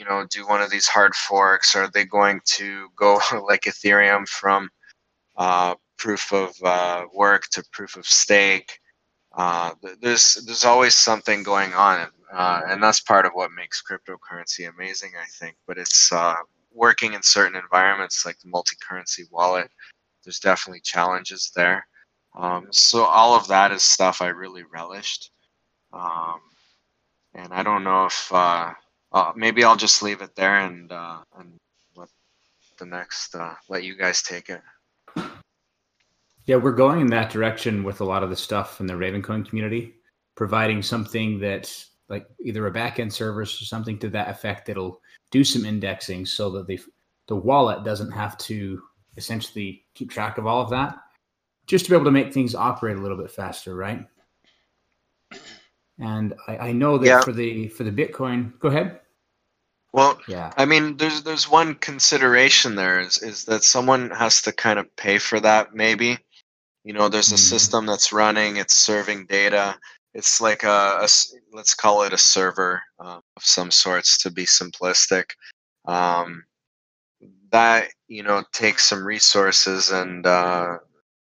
you 0.00 0.06
know 0.06 0.26
do 0.30 0.46
one 0.46 0.62
of 0.62 0.70
these 0.70 0.88
hard 0.88 1.14
forks? 1.14 1.76
Are 1.76 1.90
they 1.92 2.06
going 2.06 2.40
to 2.56 2.88
go 2.96 3.20
like 3.46 3.64
Ethereum 3.64 4.26
from 4.26 4.70
uh, 5.36 5.74
proof 5.98 6.32
of 6.32 6.54
uh, 6.64 7.04
work 7.14 7.44
to 7.52 7.62
proof 7.70 7.96
of 7.96 8.06
stake? 8.06 8.78
Uh, 9.36 9.72
there's 10.00 10.42
there's 10.46 10.64
always 10.64 10.94
something 10.94 11.42
going 11.42 11.74
on, 11.74 12.08
uh, 12.32 12.62
and 12.66 12.82
that's 12.82 13.02
part 13.02 13.26
of 13.26 13.32
what 13.34 13.52
makes 13.52 13.82
cryptocurrency 13.82 14.68
amazing, 14.68 15.12
I 15.20 15.26
think. 15.38 15.56
But 15.66 15.76
it's 15.76 16.10
uh, 16.10 16.34
working 16.72 17.12
in 17.12 17.22
certain 17.22 17.60
environments 17.60 18.24
like 18.24 18.40
the 18.40 18.48
multi-currency 18.48 19.26
wallet. 19.30 19.70
There's 20.24 20.40
definitely 20.40 20.80
challenges 20.80 21.52
there. 21.54 21.86
Um, 22.36 22.68
so 22.70 23.04
all 23.04 23.34
of 23.36 23.46
that 23.48 23.70
is 23.70 23.82
stuff 23.82 24.22
I 24.22 24.28
really 24.28 24.62
relished. 24.62 25.30
Um, 25.92 26.40
and 27.34 27.52
I 27.52 27.62
don't 27.62 27.84
know 27.84 28.06
if 28.06 28.32
uh, 29.12 29.32
maybe 29.34 29.64
I'll 29.64 29.76
just 29.76 30.02
leave 30.02 30.22
it 30.22 30.34
there 30.36 30.60
and 30.60 30.90
uh, 30.90 31.18
and 31.38 31.56
let 31.96 32.08
the 32.78 32.86
next 32.86 33.34
uh, 33.34 33.54
let 33.68 33.84
you 33.84 33.96
guys 33.96 34.22
take 34.22 34.48
it. 34.48 34.62
Yeah, 36.46 36.56
we're 36.56 36.72
going 36.72 37.00
in 37.00 37.06
that 37.08 37.30
direction 37.30 37.84
with 37.84 38.00
a 38.00 38.04
lot 38.04 38.22
of 38.22 38.30
the 38.30 38.36
stuff 38.36 38.80
in 38.80 38.86
the 38.86 38.94
Ravencoin 38.94 39.48
community, 39.48 39.94
providing 40.36 40.82
something 40.82 41.38
that 41.40 41.72
like 42.08 42.26
either 42.44 42.66
a 42.66 42.72
backend 42.72 43.12
service 43.12 43.60
or 43.60 43.64
something 43.64 43.98
to 44.00 44.08
that 44.10 44.28
effect 44.28 44.66
that'll 44.66 45.00
do 45.30 45.44
some 45.44 45.64
indexing 45.64 46.26
so 46.26 46.50
that 46.50 46.66
the 46.66 46.80
the 47.28 47.36
wallet 47.36 47.84
doesn't 47.84 48.10
have 48.10 48.36
to 48.38 48.82
essentially 49.16 49.84
keep 49.94 50.10
track 50.10 50.38
of 50.38 50.46
all 50.46 50.62
of 50.62 50.70
that, 50.70 50.96
just 51.66 51.84
to 51.84 51.90
be 51.90 51.94
able 51.94 52.04
to 52.04 52.10
make 52.10 52.32
things 52.32 52.54
operate 52.54 52.96
a 52.96 53.00
little 53.00 53.16
bit 53.16 53.30
faster, 53.30 53.76
right? 53.76 54.04
And 56.00 56.34
I, 56.48 56.56
I 56.56 56.72
know 56.72 56.98
that 56.98 57.06
yeah. 57.06 57.20
for 57.20 57.32
the 57.32 57.68
for 57.68 57.84
the 57.84 57.90
Bitcoin, 57.90 58.58
go 58.58 58.68
ahead. 58.68 59.00
Well, 59.92 60.20
yeah. 60.28 60.52
I 60.56 60.64
mean, 60.64 60.96
there's 60.96 61.22
there's 61.22 61.50
one 61.50 61.74
consideration 61.74 62.74
there 62.74 63.00
is 63.00 63.22
is 63.22 63.44
that 63.44 63.64
someone 63.64 64.10
has 64.10 64.40
to 64.42 64.52
kind 64.52 64.78
of 64.78 64.94
pay 64.96 65.18
for 65.18 65.40
that. 65.40 65.74
Maybe, 65.74 66.18
you 66.84 66.92
know, 66.92 67.08
there's 67.08 67.32
a 67.32 67.34
mm-hmm. 67.34 67.54
system 67.56 67.86
that's 67.86 68.12
running, 68.12 68.56
it's 68.56 68.74
serving 68.74 69.26
data. 69.26 69.76
It's 70.14 70.40
like 70.40 70.64
a, 70.64 71.00
a 71.02 71.08
let's 71.52 71.74
call 71.74 72.02
it 72.02 72.12
a 72.12 72.18
server 72.18 72.82
uh, 72.98 73.20
of 73.36 73.42
some 73.42 73.70
sorts 73.70 74.16
to 74.18 74.30
be 74.30 74.44
simplistic. 74.44 75.24
Um, 75.86 76.44
that 77.52 77.88
you 78.08 78.22
know 78.22 78.44
takes 78.52 78.88
some 78.88 79.04
resources, 79.04 79.90
and 79.90 80.26
uh, 80.26 80.78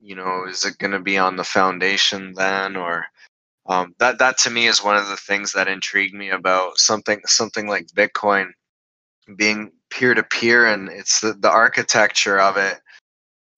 you 0.00 0.14
know, 0.16 0.44
is 0.48 0.64
it 0.64 0.78
going 0.78 0.92
to 0.92 1.00
be 1.00 1.18
on 1.18 1.36
the 1.36 1.44
foundation 1.44 2.32
then, 2.34 2.76
or 2.76 3.06
um, 3.66 3.94
that 3.98 4.18
that 4.18 4.38
to 4.38 4.50
me 4.50 4.66
is 4.66 4.82
one 4.82 4.96
of 4.96 5.08
the 5.08 5.16
things 5.16 5.52
that 5.52 5.68
intrigued 5.68 6.14
me 6.14 6.30
about 6.30 6.78
something 6.78 7.20
something 7.26 7.68
like 7.68 7.86
Bitcoin 7.88 8.50
being 9.36 9.70
peer 9.90 10.14
to 10.14 10.22
peer 10.22 10.66
and 10.66 10.88
it's 10.88 11.20
the, 11.20 11.34
the 11.34 11.50
architecture 11.50 12.40
of 12.40 12.56
it. 12.56 12.80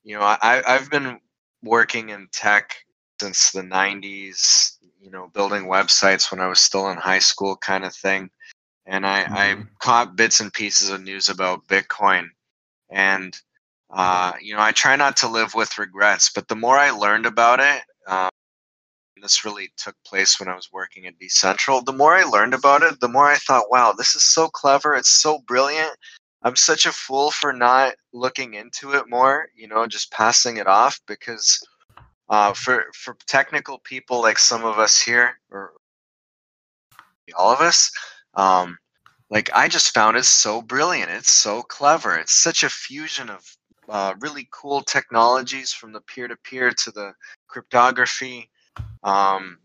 You 0.03 0.19
know, 0.19 0.23
I 0.23 0.63
I've 0.67 0.91
been 0.91 1.19
working 1.63 2.11
in 2.11 2.29
tech 2.33 2.77
since 3.21 3.51
the 3.53 3.63
90s, 3.63 4.77
you 5.01 5.11
know, 5.11 5.29
building 5.29 5.65
websites 5.65 6.31
when 6.31 6.41
I 6.41 6.47
was 6.47 6.61
still 6.61 6.91
in 6.91 6.99
high 6.99 7.19
school 7.21 7.57
kind 7.57 7.85
of 7.85 7.95
thing. 7.95 8.31
And 8.87 9.07
I, 9.07 9.25
mm-hmm. 9.25 9.35
I 9.35 9.57
caught 9.79 10.17
bits 10.17 10.41
and 10.41 10.53
pieces 10.53 10.91
of 10.91 11.03
news 11.03 11.29
about 11.29 11.67
Bitcoin. 11.67 12.27
And, 12.91 13.37
uh, 13.91 14.33
you 14.41 14.55
know, 14.55 14.61
I 14.61 14.73
try 14.73 14.97
not 14.97 15.17
to 15.19 15.29
live 15.29 15.55
with 15.55 15.79
regrets, 15.79 16.31
but 16.31 16.49
the 16.49 16.57
more 16.57 16.77
I 16.77 16.91
learned 16.91 17.27
about 17.27 17.61
it, 17.61 17.83
um, 18.07 18.29
this 19.25 19.45
really 19.45 19.73
took 19.79 19.97
place 20.05 20.39
when 20.39 20.51
I 20.51 20.55
was 20.55 20.71
working 20.71 21.07
at 21.07 21.19
Decentral. 21.19 21.85
The 21.85 21.95
more 21.95 22.15
I 22.15 22.25
learned 22.25 22.53
about 22.53 22.83
it, 22.83 23.01
the 23.01 23.09
more 23.09 23.27
I 23.27 23.37
thought, 23.37 23.71
wow, 23.71 23.93
this 23.97 24.15
is 24.15 24.23
so 24.23 24.49
clever. 24.49 24.95
It's 24.95 25.09
so 25.09 25.39
brilliant. 25.47 25.97
I'm 26.43 26.57
such 26.57 26.85
a 26.85 26.93
fool 26.93 27.31
for 27.31 27.51
not 27.55 27.95
looking 28.13 28.53
into 28.53 28.93
it 28.93 29.09
more, 29.09 29.49
you 29.57 29.67
know, 29.67 29.87
just 29.87 30.13
passing 30.13 30.59
it 30.59 30.67
off 30.67 31.01
because 31.09 31.59
uh, 32.29 32.53
for 32.53 32.85
for 32.95 33.17
technical 33.27 33.79
people 33.79 34.21
like 34.21 34.39
some 34.39 34.63
of 34.63 34.79
us 34.79 35.01
here, 35.01 35.39
or 35.51 35.73
all 37.35 37.51
of 37.51 37.61
us, 37.61 37.91
um, 38.35 38.77
like 39.31 39.49
I 39.55 39.69
just 39.69 39.95
found 39.95 40.19
it 40.19 40.27
so 40.27 40.61
brilliant. 40.61 41.11
It's 41.11 41.33
so 41.33 41.63
clever. 41.63 42.15
It's 42.17 42.35
such 42.35 42.63
a 42.63 42.69
fusion 42.69 43.31
of 43.31 43.43
uh, 43.89 44.15
really 44.21 44.49
cool 44.51 44.83
technologies 44.83 45.73
from 45.73 45.93
the 45.93 46.03
peer 46.03 46.29
to 46.29 46.37
peer 46.45 46.71
to 46.73 46.91
the 46.91 47.15
cryptography 47.49 48.51
um, 49.03 49.59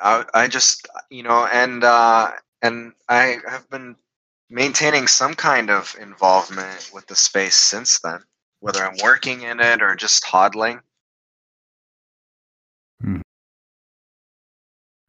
I, 0.00 0.24
I 0.34 0.48
just 0.48 0.88
you 1.10 1.22
know 1.22 1.46
and 1.46 1.84
uh, 1.84 2.30
and 2.62 2.92
I 3.08 3.38
have 3.48 3.68
been 3.70 3.96
maintaining 4.50 5.06
some 5.06 5.34
kind 5.34 5.70
of 5.70 5.94
involvement 6.00 6.90
with 6.92 7.06
the 7.06 7.16
space 7.16 7.56
since 7.56 8.00
then, 8.00 8.20
whether 8.60 8.84
I'm 8.84 8.96
working 9.02 9.42
in 9.42 9.60
it 9.60 9.82
or 9.82 9.94
just 9.94 10.24
hodling. 10.24 10.80
Hmm. 13.00 13.20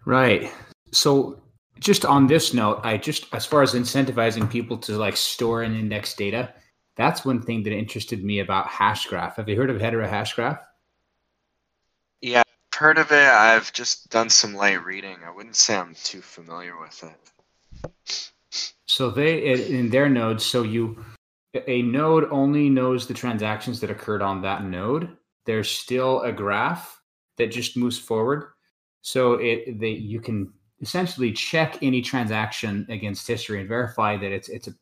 Right. 0.05 0.51
So 0.91 1.41
just 1.79 2.05
on 2.05 2.27
this 2.27 2.53
note, 2.53 2.81
I 2.83 2.97
just 2.97 3.27
as 3.33 3.45
far 3.45 3.61
as 3.61 3.73
incentivizing 3.73 4.49
people 4.49 4.77
to 4.79 4.97
like 4.97 5.17
store 5.17 5.63
and 5.63 5.75
index 5.75 6.13
data, 6.13 6.53
that's 6.95 7.25
one 7.25 7.41
thing 7.41 7.63
that 7.63 7.73
interested 7.73 8.23
me 8.23 8.39
about 8.39 8.67
Hashgraph. 8.67 9.35
Have 9.35 9.49
you 9.49 9.57
heard 9.57 9.69
of 9.69 9.77
Hedera 9.77 10.09
Hashgraph? 10.09 10.59
Yeah, 12.21 12.43
heard 12.75 12.97
of 12.97 13.11
it. 13.11 13.27
I've 13.27 13.71
just 13.73 14.09
done 14.09 14.29
some 14.29 14.53
light 14.53 14.83
reading. 14.83 15.17
I 15.25 15.31
wouldn't 15.31 15.55
say 15.55 15.75
I'm 15.75 15.95
too 15.95 16.21
familiar 16.21 16.79
with 16.79 17.03
it. 17.03 18.31
So 18.85 19.09
they 19.09 19.53
in 19.53 19.89
their 19.89 20.09
nodes, 20.09 20.45
so 20.45 20.63
you 20.63 21.03
a 21.67 21.81
node 21.81 22.25
only 22.31 22.69
knows 22.69 23.07
the 23.07 23.13
transactions 23.13 23.79
that 23.79 23.89
occurred 23.89 24.21
on 24.21 24.41
that 24.41 24.63
node. 24.63 25.15
There's 25.45 25.69
still 25.69 26.21
a 26.21 26.31
graph 26.31 27.01
that 27.37 27.51
just 27.51 27.77
moves 27.77 27.97
forward. 27.97 28.51
So 29.01 29.33
it 29.33 29.79
they 29.79 29.91
you 29.91 30.19
can 30.19 30.51
essentially 30.81 31.31
check 31.31 31.77
any 31.81 32.01
transaction 32.01 32.85
against 32.89 33.27
history 33.27 33.59
and 33.59 33.69
verify 33.69 34.17
that 34.17 34.31
it's 34.31 34.49
it's 34.49 34.67
a 34.67 34.73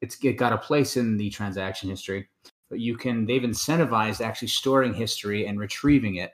it's 0.00 0.22
it 0.22 0.34
got 0.34 0.52
a 0.52 0.58
place 0.58 0.96
in 0.96 1.16
the 1.16 1.30
transaction 1.30 1.88
history. 1.88 2.28
But 2.68 2.80
you 2.80 2.96
can 2.96 3.26
they've 3.26 3.42
incentivized 3.42 4.20
actually 4.20 4.48
storing 4.48 4.94
history 4.94 5.46
and 5.46 5.58
retrieving 5.58 6.16
it 6.16 6.32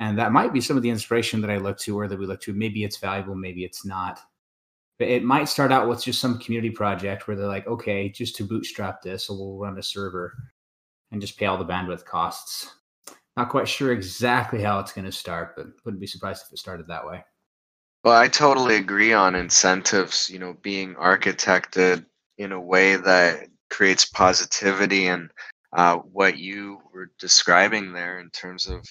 and 0.00 0.18
that 0.18 0.32
might 0.32 0.52
be 0.52 0.62
some 0.62 0.76
of 0.78 0.82
the 0.82 0.90
inspiration 0.90 1.40
that 1.42 1.50
I 1.50 1.58
look 1.58 1.78
to 1.80 1.98
or 1.98 2.08
that 2.08 2.18
we 2.18 2.26
look 2.26 2.40
to. 2.42 2.54
Maybe 2.54 2.84
it's 2.84 2.96
valuable, 2.96 3.34
maybe 3.34 3.64
it's 3.64 3.84
not. 3.84 4.18
But 4.98 5.08
it 5.08 5.22
might 5.22 5.48
start 5.48 5.72
out 5.72 5.88
with 5.88 6.02
just 6.02 6.20
some 6.20 6.38
community 6.38 6.70
project 6.70 7.28
where 7.28 7.36
they're 7.36 7.46
like, 7.46 7.66
okay, 7.66 8.08
just 8.08 8.34
to 8.36 8.44
bootstrap 8.44 9.02
this, 9.02 9.26
so 9.26 9.34
we'll 9.34 9.58
run 9.58 9.78
a 9.78 9.82
server 9.82 10.34
and 11.12 11.20
just 11.20 11.38
pay 11.38 11.46
all 11.46 11.58
the 11.58 11.64
bandwidth 11.64 12.04
costs. 12.04 12.74
Not 13.36 13.50
quite 13.50 13.68
sure 13.68 13.92
exactly 13.92 14.62
how 14.62 14.80
it's 14.80 14.92
going 14.92 15.04
to 15.04 15.12
start, 15.12 15.54
but 15.56 15.66
wouldn't 15.84 16.00
be 16.00 16.06
surprised 16.06 16.44
if 16.46 16.52
it 16.52 16.58
started 16.58 16.86
that 16.88 17.06
way. 17.06 17.24
Well, 18.02 18.18
I 18.18 18.28
totally 18.28 18.76
agree 18.76 19.12
on 19.12 19.34
incentives, 19.34 20.30
you 20.30 20.38
know, 20.38 20.56
being 20.62 20.94
architected 20.94 22.06
in 22.38 22.52
a 22.52 22.60
way 22.60 22.96
that 22.96 23.48
creates 23.68 24.06
positivity 24.06 25.08
and 25.08 25.30
uh, 25.74 25.96
what 25.96 26.38
you 26.38 26.80
were 26.92 27.12
describing 27.18 27.92
there 27.92 28.18
in 28.20 28.30
terms 28.30 28.66
of 28.66 28.84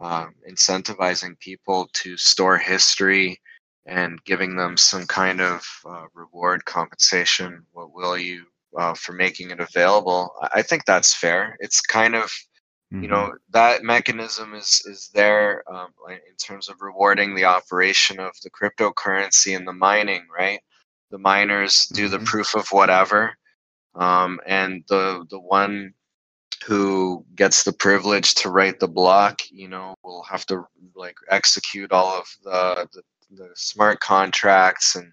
um, 0.00 0.34
incentivizing 0.48 1.38
people 1.40 1.88
to 1.94 2.16
store 2.16 2.58
history 2.58 3.40
and 3.86 4.22
giving 4.24 4.56
them 4.56 4.76
some 4.76 5.06
kind 5.06 5.40
of 5.40 5.64
uh, 5.86 6.04
reward 6.14 6.64
compensation 6.64 7.64
what 7.72 7.92
will 7.94 8.16
you 8.18 8.44
uh, 8.78 8.94
for 8.94 9.12
making 9.12 9.50
it 9.50 9.60
available 9.60 10.30
i 10.54 10.62
think 10.62 10.84
that's 10.84 11.14
fair 11.14 11.56
it's 11.60 11.80
kind 11.80 12.14
of 12.14 12.30
you 13.00 13.08
Mhm. 13.08 13.08
know 13.08 13.32
that 13.50 13.82
mechanism 13.82 14.54
is 14.54 14.82
is 14.86 15.10
there 15.14 15.64
um, 15.72 15.88
in 16.10 16.36
terms 16.38 16.68
of 16.68 16.76
rewarding 16.80 17.34
the 17.34 17.44
operation 17.44 18.20
of 18.20 18.32
the 18.42 18.50
cryptocurrency 18.50 19.56
and 19.56 19.66
the 19.66 19.72
mining 19.72 20.26
right 20.36 20.60
the 21.10 21.18
miners 21.18 21.90
do 21.94 22.08
the 22.08 22.18
Mhm. 22.18 22.20
proof 22.20 22.54
of 22.54 22.68
whatever 22.70 23.32
um, 23.94 24.40
and 24.46 24.84
the 24.88 25.24
the 25.30 25.40
one 25.40 25.92
who 26.64 27.24
gets 27.34 27.62
the 27.64 27.72
privilege 27.72 28.34
to 28.34 28.50
write 28.50 28.80
the 28.80 28.88
block 28.88 29.40
you 29.50 29.68
know 29.68 29.94
will 30.02 30.22
have 30.22 30.44
to 30.46 30.64
like 30.94 31.16
execute 31.30 31.92
all 31.92 32.18
of 32.18 32.26
the 32.44 32.88
the, 32.92 33.02
the 33.36 33.50
smart 33.54 34.00
contracts 34.00 34.96
and 34.96 35.12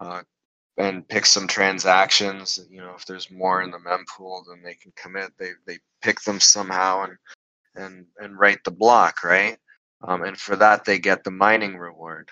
uh, 0.00 0.22
and 0.76 1.06
pick 1.08 1.26
some 1.26 1.46
transactions. 1.46 2.58
You 2.70 2.80
know, 2.80 2.94
if 2.96 3.06
there's 3.06 3.30
more 3.30 3.62
in 3.62 3.70
the 3.70 3.78
mempool 3.78 4.44
than 4.46 4.62
they 4.62 4.74
can 4.74 4.92
commit, 4.96 5.32
they 5.38 5.50
they 5.66 5.78
pick 6.02 6.20
them 6.22 6.40
somehow 6.40 7.04
and 7.04 7.16
and 7.76 8.06
and 8.18 8.38
write 8.38 8.62
the 8.64 8.70
block, 8.70 9.24
right? 9.24 9.56
Um, 10.02 10.22
and 10.22 10.38
for 10.38 10.56
that, 10.56 10.84
they 10.84 10.98
get 10.98 11.24
the 11.24 11.30
mining 11.30 11.76
reward. 11.76 12.28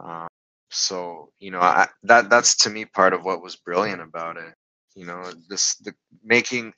Um, 0.00 0.28
so 0.70 1.30
you 1.38 1.50
know, 1.50 1.60
I, 1.60 1.88
that 2.04 2.30
that's 2.30 2.56
to 2.58 2.70
me 2.70 2.84
part 2.84 3.12
of 3.12 3.24
what 3.24 3.42
was 3.42 3.56
brilliant 3.56 4.02
about 4.02 4.36
it. 4.36 4.54
You 4.94 5.06
know, 5.06 5.22
this 5.48 5.76
the 5.76 5.94
making 6.24 6.74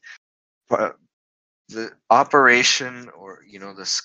the 0.70 1.90
operation 2.10 3.08
or 3.16 3.40
you 3.46 3.58
know 3.58 3.74
this 3.74 4.00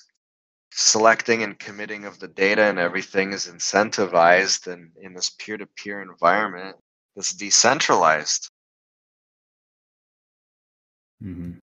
selecting 0.72 1.42
and 1.42 1.58
committing 1.58 2.04
of 2.04 2.18
the 2.18 2.28
data 2.28 2.62
and 2.64 2.78
everything 2.78 3.32
is 3.32 3.46
incentivized 3.46 4.70
and 4.70 4.90
in 5.00 5.14
this 5.14 5.30
peer-to-peer 5.30 6.02
environment 6.02 6.76
that's 7.14 7.32
decentralized 7.34 8.50
Mhm. 11.22 11.60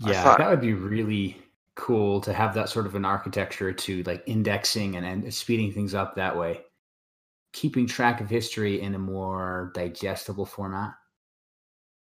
Yeah, 0.00 0.22
thought- 0.24 0.38
that 0.38 0.50
would 0.50 0.60
be 0.60 0.74
really 0.74 1.40
cool 1.76 2.20
to 2.22 2.32
have 2.32 2.54
that 2.54 2.68
sort 2.68 2.86
of 2.86 2.96
an 2.96 3.04
architecture 3.04 3.72
to 3.72 4.02
like 4.02 4.24
indexing 4.26 4.96
and, 4.96 5.06
and 5.06 5.32
speeding 5.32 5.72
things 5.72 5.94
up 5.94 6.16
that 6.16 6.36
way. 6.36 6.64
Keeping 7.52 7.86
track 7.86 8.20
of 8.20 8.28
history 8.28 8.80
in 8.80 8.94
a 8.96 8.98
more 8.98 9.70
digestible 9.74 10.46
format. 10.46 10.94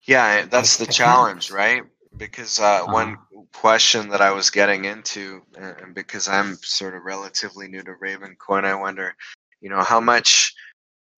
Yeah 0.07 0.45
that's 0.47 0.77
the 0.77 0.87
challenge 0.87 1.51
right? 1.51 1.83
Because 2.19 2.61
uh, 2.61 2.83
one 2.83 3.15
Uh-huh. 3.15 3.43
question 3.53 4.09
that 4.11 4.21
i 4.21 4.31
was 4.33 4.51
getting 4.51 4.85
into 4.85 5.43
and 5.57 5.77
and 5.81 5.95
because 5.95 6.29
i'm 6.29 6.57
sort 6.63 6.95
of 6.95 7.03
relatively 7.05 7.69
new 7.69 7.83
to 7.83 7.93
ravencoin 8.03 8.65
i 8.65 8.75
wonder 8.75 9.15
you 9.61 9.69
know 9.71 9.83
how 9.83 10.01
much 10.01 10.55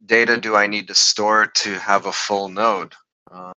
data 0.05 0.37
do 0.37 0.55
i 0.57 0.67
need 0.67 0.89
to 0.89 0.95
store 0.95 1.47
to 1.47 1.79
have 1.79 2.07
a 2.07 2.13
full 2.13 2.49
node? 2.49 2.95
Uh, 3.31 3.53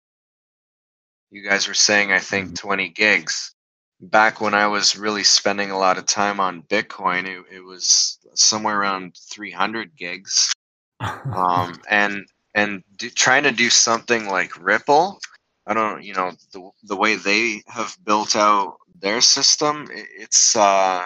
you 1.31 1.43
guys 1.49 1.67
were 1.69 1.75
saying 1.75 2.13
i 2.13 2.19
think 2.19 2.55
20 2.55 2.89
gigs. 2.91 3.53
Back 4.01 4.41
when 4.41 4.55
i 4.55 4.67
was 4.67 4.97
really 4.97 5.25
spending 5.25 5.71
a 5.71 5.79
lot 5.79 5.99
of 5.99 6.07
time 6.07 6.39
on 6.41 6.63
bitcoin 6.63 7.25
it, 7.27 7.45
it 7.57 7.61
was 7.65 8.19
somewhere 8.35 8.79
around 8.79 9.17
300 9.33 9.97
gigs. 9.97 10.53
Um, 11.35 11.81
and 11.91 12.27
and 12.57 12.83
do, 12.97 13.11
trying 13.11 13.45
to 13.45 13.53
do 13.53 13.71
something 13.71 14.27
like 14.27 14.61
Ripple. 14.61 15.21
I 15.67 15.75
don't, 15.75 16.03
you 16.03 16.15
know, 16.15 16.33
the 16.53 16.71
the 16.85 16.97
way 16.97 17.15
they 17.17 17.63
have 17.69 17.97
built 18.05 18.35
out 18.35 18.79
their 18.99 19.21
system, 19.21 19.89
i 19.91 20.05
it's 20.19 20.57
uh, 20.57 21.05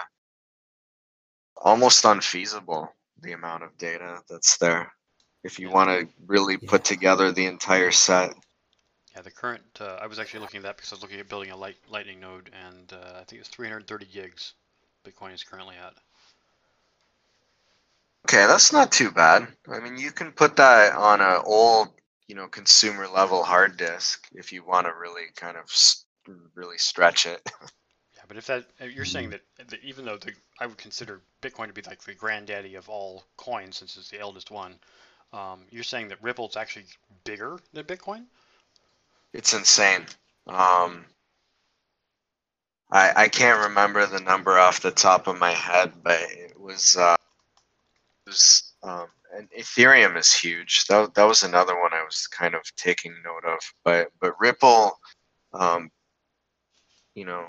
almost 1.57 2.05
unfeasible. 2.05 2.95
The 3.23 3.33
amount 3.33 3.65
of 3.65 3.77
data 3.77 4.21
that's 4.31 4.57
there, 4.57 4.93
if 5.45 5.59
you 5.59 5.69
want 5.71 5.91
to 5.91 6.09
really 6.27 6.57
put 6.57 6.85
together 6.85 7.33
the 7.33 7.47
entire 7.47 7.91
set. 7.91 8.33
Yeah, 9.15 9.23
the 9.23 9.31
current. 9.31 9.65
Uh, 9.79 9.99
I 10.01 10.07
was 10.07 10.19
actually 10.19 10.41
looking 10.41 10.59
at 10.59 10.63
that 10.63 10.77
because 10.77 10.93
I 10.93 10.95
was 10.95 11.03
looking 11.03 11.21
at 11.21 11.29
building 11.29 11.51
a 11.51 11.57
light, 11.57 11.77
Lightning 11.91 12.21
node, 12.21 12.51
and 12.67 12.93
uh, 12.93 13.19
I 13.21 13.25
think 13.25 13.41
it's 13.41 13.49
330 13.51 14.07
gigs. 14.07 14.55
Bitcoin 15.05 15.35
is 15.35 15.43
currently 15.43 15.75
at. 15.77 15.95
Okay, 18.27 18.47
that's 18.47 18.73
not 18.73 18.93
too 18.93 19.11
bad. 19.11 19.49
I 19.69 19.81
mean, 19.81 19.97
you 19.99 20.13
can 20.13 20.33
put 20.33 20.57
that 20.57 20.95
on 20.95 21.21
an 21.21 21.43
old, 21.45 21.89
you 22.29 22.35
know, 22.35 22.47
consumer 22.49 23.09
level 23.09 23.43
hard 23.43 23.77
disk 23.77 24.29
if 24.33 24.53
you 24.53 24.65
want 24.65 24.87
to 24.87 24.93
really 24.93 25.27
kind 25.35 25.57
of 25.57 25.65
really 26.55 26.79
stretch 26.79 27.27
it. 27.27 27.41
Yeah, 28.17 28.23
but 28.29 28.37
if 28.37 28.47
that 28.49 28.67
uh, 28.83 28.85
you're 28.85 29.07
saying 29.07 29.31
that, 29.31 29.41
that 29.57 29.83
even 29.83 30.05
though 30.05 30.19
the 30.19 30.33
I 30.59 30.67
would 30.67 30.77
consider 30.77 31.23
Bitcoin 31.41 31.69
to 31.69 31.73
be 31.73 31.81
like 31.83 32.03
the 32.03 32.13
granddaddy 32.13 32.75
of 32.75 32.89
all 32.89 33.25
coins 33.39 33.79
since 33.79 33.97
it's 33.97 34.11
the 34.11 34.21
eldest 34.21 34.51
one, 34.51 34.75
um, 35.33 35.61
you're 35.71 35.85
saying 35.85 36.09
that 36.09 36.23
Ripple's 36.23 36.57
actually 36.57 36.85
bigger 37.25 37.59
than 37.73 37.87
Bitcoin? 37.87 38.25
It's 39.33 39.55
insane. 39.55 40.05
Um, 40.47 41.07
I 42.91 43.13
I 43.17 43.29
can't 43.29 43.69
remember 43.69 44.05
the 44.07 44.21
number 44.21 44.59
off 44.59 44.81
the 44.81 44.91
top 44.91 45.27
of 45.27 45.39
my 45.39 45.53
head, 45.53 45.93
but 46.03 46.21
it 46.21 46.61
was 46.61 46.97
uh, 46.97 47.17
um, 48.83 49.07
and 49.37 49.49
Ethereum 49.59 50.17
is 50.17 50.33
huge. 50.33 50.87
That 50.87 51.15
that 51.15 51.25
was 51.25 51.43
another 51.43 51.79
one 51.81 51.93
I 51.93 52.03
was 52.03 52.27
kind 52.27 52.55
of 52.55 52.63
taking 52.77 53.15
note 53.25 53.45
of. 53.45 53.61
But 53.85 54.09
but 54.21 54.39
Ripple, 54.41 54.99
um, 55.53 55.91
you 57.15 57.25
know, 57.25 57.47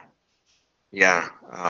yeah, 0.92 1.30
uh, 1.52 1.70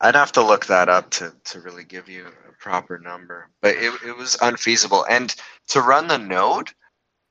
I'd 0.00 0.14
have 0.14 0.32
to 0.32 0.42
look 0.42 0.66
that 0.66 0.88
up 0.88 1.10
to 1.12 1.34
to 1.44 1.60
really 1.60 1.84
give 1.84 2.08
you 2.08 2.26
a 2.26 2.52
proper 2.62 2.98
number. 2.98 3.50
But 3.62 3.76
it 3.76 3.92
it 4.06 4.16
was 4.16 4.36
unfeasible, 4.40 5.06
and 5.08 5.34
to 5.68 5.80
run 5.80 6.08
the 6.08 6.18
node 6.18 6.70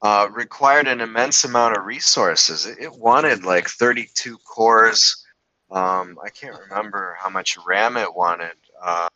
uh, 0.02 0.28
required 0.32 0.88
an 0.88 1.02
immense 1.02 1.44
amount 1.44 1.78
of 1.78 1.86
resources. 1.86 2.66
It, 2.66 2.78
it 2.80 2.94
wanted 2.94 3.44
like 3.44 3.68
32 3.68 4.38
cores. 4.38 5.26
Um, 5.72 6.20
I 6.24 6.30
can't 6.30 6.60
remember 6.70 7.18
how 7.20 7.30
much 7.30 7.58
RAM 7.66 7.98
it 7.98 8.14
wanted. 8.14 8.54
Uh, 8.82 9.08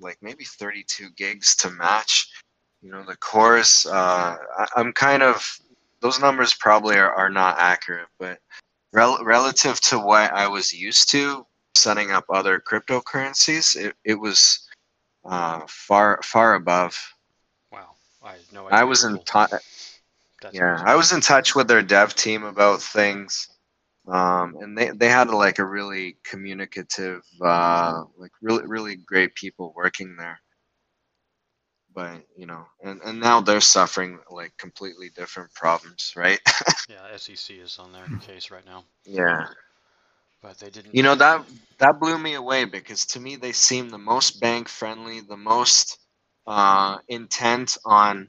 like 0.00 0.18
maybe 0.20 0.44
32 0.44 1.10
gigs 1.16 1.56
to 1.56 1.70
match. 1.70 2.30
You 2.82 2.90
know, 2.90 3.04
the 3.04 3.16
cores. 3.16 3.86
Uh, 3.86 4.36
I, 4.58 4.66
I'm 4.76 4.92
kind 4.92 5.22
of 5.22 5.58
those 6.00 6.20
numbers 6.20 6.54
probably 6.54 6.96
are, 6.96 7.12
are 7.12 7.30
not 7.30 7.58
accurate, 7.58 8.08
but 8.18 8.38
rel- 8.92 9.24
relative 9.24 9.80
to 9.82 9.98
what 9.98 10.32
I 10.32 10.48
was 10.48 10.72
used 10.72 11.10
to 11.10 11.46
setting 11.74 12.10
up 12.10 12.24
other 12.28 12.60
cryptocurrencies, 12.60 13.76
it, 13.76 13.94
it 14.04 14.14
was 14.14 14.68
uh, 15.24 15.60
far 15.66 16.20
far 16.22 16.54
above. 16.54 16.96
Wow, 17.72 17.90
I 18.22 18.32
had 18.32 18.40
no 18.52 18.66
idea. 18.66 18.78
I 18.78 18.84
was 18.84 19.04
in 19.04 19.18
touch. 19.24 19.52
Yeah. 20.52 20.82
I 20.84 20.94
was 20.94 21.12
in 21.12 21.22
touch 21.22 21.54
with 21.54 21.68
their 21.68 21.82
dev 21.82 22.14
team 22.14 22.44
about 22.44 22.82
things, 22.82 23.48
um, 24.06 24.56
and 24.60 24.76
they, 24.76 24.90
they 24.90 25.08
had 25.08 25.30
like 25.30 25.58
a 25.58 25.64
really 25.64 26.18
communicative, 26.24 27.22
uh, 27.40 28.04
like 28.18 28.32
really 28.42 28.66
really 28.66 28.96
great 28.96 29.34
people 29.34 29.72
working 29.76 30.16
there. 30.16 30.40
But 31.94 32.22
you 32.36 32.46
know, 32.46 32.66
and, 32.82 33.00
and 33.02 33.20
now 33.20 33.40
they're 33.40 33.60
suffering 33.60 34.18
like 34.30 34.56
completely 34.58 35.10
different 35.10 35.54
problems, 35.54 36.12
right? 36.16 36.40
Yeah, 36.88 37.16
SEC 37.16 37.56
is 37.56 37.78
on 37.78 37.92
their 37.92 38.06
case 38.20 38.50
right 38.50 38.66
now, 38.66 38.84
yeah. 39.06 39.46
but 40.42 40.58
they 40.58 40.68
didn't. 40.68 40.94
You 40.94 41.02
know 41.02 41.14
that 41.14 41.46
that 41.78 41.98
blew 41.98 42.18
me 42.18 42.34
away 42.34 42.66
because 42.66 43.06
to 43.06 43.20
me 43.20 43.36
they 43.36 43.52
seem 43.52 43.88
the 43.88 43.98
most 43.98 44.40
bank 44.40 44.68
friendly, 44.68 45.20
the 45.20 45.36
most 45.36 45.98
uh, 46.46 46.98
intent 47.08 47.78
on 47.86 48.28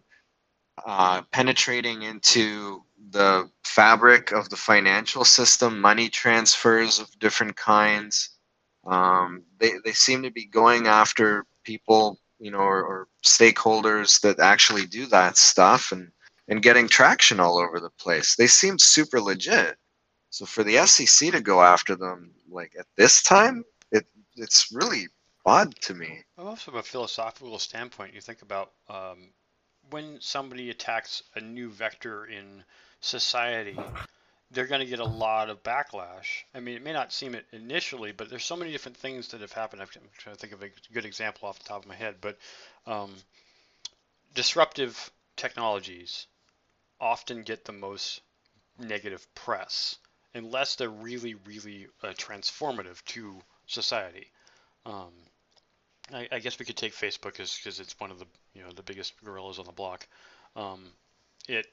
uh, 0.86 1.22
penetrating 1.32 2.04
into 2.04 2.85
the 3.12 3.50
fabric 3.64 4.32
of 4.32 4.50
the 4.50 4.56
financial 4.56 5.26
system, 5.26 5.82
money 5.82 6.10
transfers 6.10 7.00
of 7.00 7.20
different 7.20 7.56
kinds. 7.56 8.30
Um, 8.86 9.44
they 9.60 9.74
they 9.84 9.94
seem 9.94 10.24
to 10.24 10.32
be 10.32 10.46
going 10.46 10.88
after 10.88 11.46
people, 11.64 12.20
you 12.40 12.52
know, 12.52 12.60
or, 12.60 12.84
or 12.84 13.08
stakeholders 13.26 14.22
that 14.22 14.40
actually 14.40 14.86
do 14.86 15.06
that 15.08 15.38
stuff 15.38 15.92
and 15.92 16.12
and 16.48 16.62
getting 16.62 16.88
traction 16.88 17.40
all 17.40 17.58
over 17.58 17.80
the 17.80 17.90
place. 17.90 18.36
They 18.36 18.48
seem 18.48 18.78
super 18.78 19.20
legit. 19.20 19.78
So 20.30 20.46
for 20.46 20.64
the 20.64 20.86
SEC 20.86 21.32
to 21.32 21.42
go 21.42 21.62
after 21.62 21.96
them 21.96 22.32
like 22.50 22.74
at 22.78 22.88
this 22.98 23.24
time, 23.24 23.64
it 23.92 24.06
it's 24.36 24.72
really 24.72 25.08
odd 25.46 25.76
to 25.82 25.94
me. 25.94 26.24
Well, 26.38 26.48
also 26.48 26.72
from 26.72 26.80
a 26.80 26.84
philosophical 26.84 27.58
standpoint, 27.60 28.14
you 28.14 28.22
think 28.22 28.42
about 28.42 28.74
um, 28.90 29.30
when 29.90 30.18
somebody 30.20 30.70
attacks 30.70 31.24
a 31.36 31.42
new 31.42 31.70
vector 31.70 32.26
in 32.26 32.64
society, 33.06 33.78
they're 34.52 34.68
going 34.68 34.82
to 34.82 34.88
get 34.88 35.00
a 35.00 35.06
lot 35.06 35.50
of 35.50 35.64
backlash. 35.64 36.44
I 36.54 36.60
mean, 36.60 36.76
it 36.76 36.84
may 36.84 36.94
not 36.94 37.14
seem 37.14 37.36
it 37.36 37.46
initially, 37.52 38.12
but 38.12 38.30
there's 38.30 38.46
so 38.46 38.56
many 38.56 38.72
different 38.72 38.98
things 38.98 39.30
that 39.30 39.42
have 39.42 39.52
happened. 39.52 39.82
I'm 39.82 39.88
trying 40.18 40.36
to 40.36 40.40
think 40.40 40.54
of 40.54 40.64
a 40.64 40.70
good 40.94 41.06
example 41.06 41.48
off 41.48 41.60
the 41.60 41.66
top 41.66 41.84
of 41.84 41.88
my 41.88 41.96
head, 41.96 42.16
but 42.22 42.38
um, 42.88 43.14
disruptive 44.34 45.12
technologies 45.36 46.28
often 47.00 47.44
get 47.44 47.66
the 47.66 47.74
most 47.74 48.22
negative 48.80 49.26
press 49.36 49.98
unless 50.34 50.76
they're 50.76 50.90
really, 50.90 51.36
really 51.46 51.88
uh, 52.04 52.08
transformative 52.10 53.04
to 53.06 53.42
society. 53.68 54.28
Um, 54.86 55.12
I, 56.14 56.28
I 56.32 56.40
guess 56.40 56.60
we 56.60 56.66
could 56.66 56.78
take 56.78 56.94
Facebook 56.94 57.38
because 57.38 57.80
it's 57.80 58.00
one 58.00 58.12
of 58.12 58.20
the 58.20 58.26
you 58.54 58.62
know 58.62 58.72
the 58.72 58.84
biggest 58.84 59.14
gorillas 59.24 59.60
on 59.60 59.66
the 59.66 59.72
block. 59.72 60.08
Um, 60.56 60.92
it 61.48 61.68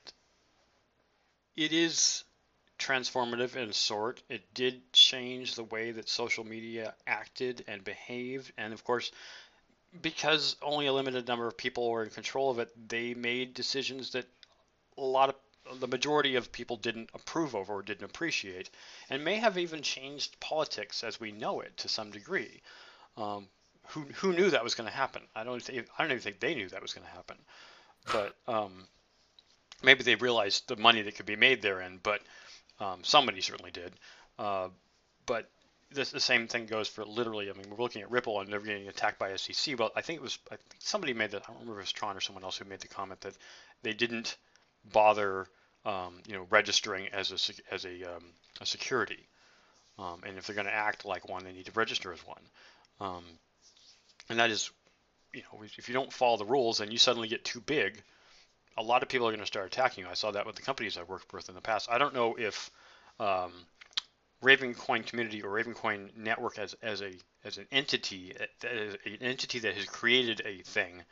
it 1.57 1.73
is 1.73 2.25
transformative 2.79 3.57
in 3.57 3.73
sort. 3.73 4.23
It 4.29 4.55
did 4.55 4.93
change 4.93 5.55
the 5.55 5.65
way 5.65 5.93
that 5.93 6.09
social 6.09 6.45
media 6.45 6.95
acted 7.07 7.65
and 7.69 7.85
behaved, 7.85 8.53
and 8.59 8.73
of 8.73 8.85
course, 8.85 9.13
because 10.01 10.57
only 10.63 10.87
a 10.87 10.93
limited 10.93 11.29
number 11.29 11.47
of 11.47 11.57
people 11.57 11.91
were 11.91 12.03
in 12.03 12.11
control 12.11 12.51
of 12.51 12.59
it, 12.59 12.71
they 12.89 13.15
made 13.15 13.55
decisions 13.55 14.11
that 14.13 14.27
a 14.97 15.03
lot 15.03 15.29
of 15.29 15.81
the 15.81 15.87
majority 15.87 16.35
of 16.37 16.51
people 16.51 16.77
didn't 16.77 17.11
approve 17.15 17.55
of 17.55 17.71
or 17.71 17.83
didn't 17.83 18.05
appreciate, 18.05 18.71
and 19.11 19.25
may 19.25 19.37
have 19.37 19.59
even 19.59 19.83
changed 19.83 20.41
politics 20.41 21.05
as 21.05 21.21
we 21.21 21.31
know 21.31 21.61
it 21.61 21.77
to 21.77 21.89
some 21.89 22.11
degree. 22.11 22.61
Um, 23.17 23.47
who 23.89 24.01
who 24.15 24.33
knew 24.33 24.51
that 24.51 24.65
was 24.65 24.75
going 24.75 24.89
to 24.89 24.95
happen? 24.95 25.23
I 25.37 25.45
don't 25.45 25.63
think, 25.63 25.87
I 25.99 26.03
don't 26.03 26.13
even 26.13 26.23
think 26.23 26.41
they 26.41 26.55
knew 26.55 26.69
that 26.69 26.83
was 26.83 26.95
going 26.95 27.07
to 27.07 27.13
happen, 27.13 27.37
but 28.13 28.35
um, 28.49 28.87
maybe 29.83 30.03
they 30.03 30.15
realized 30.15 30.69
the 30.69 30.77
money 30.77 31.03
that 31.03 31.17
could 31.17 31.27
be 31.27 31.37
made 31.37 31.63
therein. 31.63 31.99
But 32.03 32.21
um, 32.81 33.01
somebody 33.03 33.41
certainly 33.41 33.71
did. 33.71 33.93
Uh, 34.39 34.69
but 35.27 35.49
this, 35.91 36.11
the 36.11 36.21
same 36.21 36.49
thing 36.49 36.67
goes 36.67 36.89
for 36.89 37.05
literally. 37.05 37.51
I 37.51 37.53
mean, 37.53 37.67
we're 37.71 37.83
looking 37.83 38.03
at 38.03 38.11
Ripple 38.11 38.41
and 38.41 38.51
they're 38.51 38.61
getting 38.61 38.89
attacked 38.89 39.19
by 39.19 39.35
SEC. 39.37 39.79
Well, 39.79 39.91
I 39.95 40.01
think 40.01 40.19
it 40.19 40.23
was 40.23 40.39
think 40.49 40.61
somebody 40.79 41.13
made 41.13 41.31
that. 41.33 41.43
I 41.45 41.53
don't 41.53 41.61
remember 41.61 41.81
if 41.81 41.85
it 41.85 41.89
was 41.89 41.93
Tron 41.93 42.17
or 42.17 42.21
someone 42.21 42.45
else 42.45 42.57
who 42.57 42.65
made 42.65 42.81
the 42.81 42.89
comment 42.89 43.21
that 43.23 43.37
they 43.83 43.93
didn't 43.93 44.37
bother, 44.93 45.47
um, 45.85 46.15
you 46.27 46.35
know, 46.35 46.47
registering 46.51 47.09
as 47.09 47.31
a 47.31 47.75
as 47.75 47.85
a, 47.85 48.17
um, 48.17 48.25
a 48.61 48.67
security. 48.67 49.29
Um, 49.99 50.23
and 50.27 50.39
if 50.39 50.47
they're 50.47 50.57
going 50.57 50.67
to 50.67 50.73
act 50.73 51.05
like 51.05 51.29
one, 51.29 51.45
they 51.45 51.53
need 51.53 51.67
to 51.67 51.73
register 51.73 52.13
as 52.13 52.27
one. 52.27 52.43
Um, 53.01 53.25
and 54.29 54.39
that 54.39 54.51
is, 54.51 54.71
you 55.35 55.43
know, 55.43 55.63
if 55.63 55.89
you 55.89 55.95
don't 55.95 56.13
follow 56.13 56.39
the 56.39 56.45
rules 56.45 56.81
and 56.81 56.91
you 56.91 56.99
suddenly 56.99 57.29
get 57.29 57.45
too 57.45 57.61
big, 57.61 58.03
a 58.77 58.83
lot 58.83 59.03
of 59.03 59.09
people 59.09 59.27
are 59.27 59.31
going 59.31 59.41
to 59.41 59.47
start 59.47 59.67
attacking 59.67 60.05
you. 60.05 60.11
I 60.11 60.15
saw 60.15 60.31
that 60.31 60.47
with 60.47 60.57
the 60.57 60.63
companies 60.63 60.97
I've 60.97 61.09
worked 61.09 61.33
with 61.33 61.49
in 61.49 61.55
the 61.55 61.61
past. 61.61 61.89
I 61.91 61.99
don't 61.99 62.15
know 62.15 62.37
if 62.39 62.71
um, 63.21 63.53
Ravencoin 64.43 65.07
community 65.07 65.43
or 65.43 65.51
Ravencoin 65.51 66.17
network 66.17 66.59
as, 66.59 66.75
as 66.83 67.01
a 67.03 67.13
as 67.45 67.59
an 67.59 67.67
entity, 67.73 68.35
as 68.63 68.97
an 69.05 69.19
entity 69.21 69.59
that 69.61 69.75
has 69.75 69.85
created 69.87 70.43
a 70.45 70.63
thing, 70.63 71.03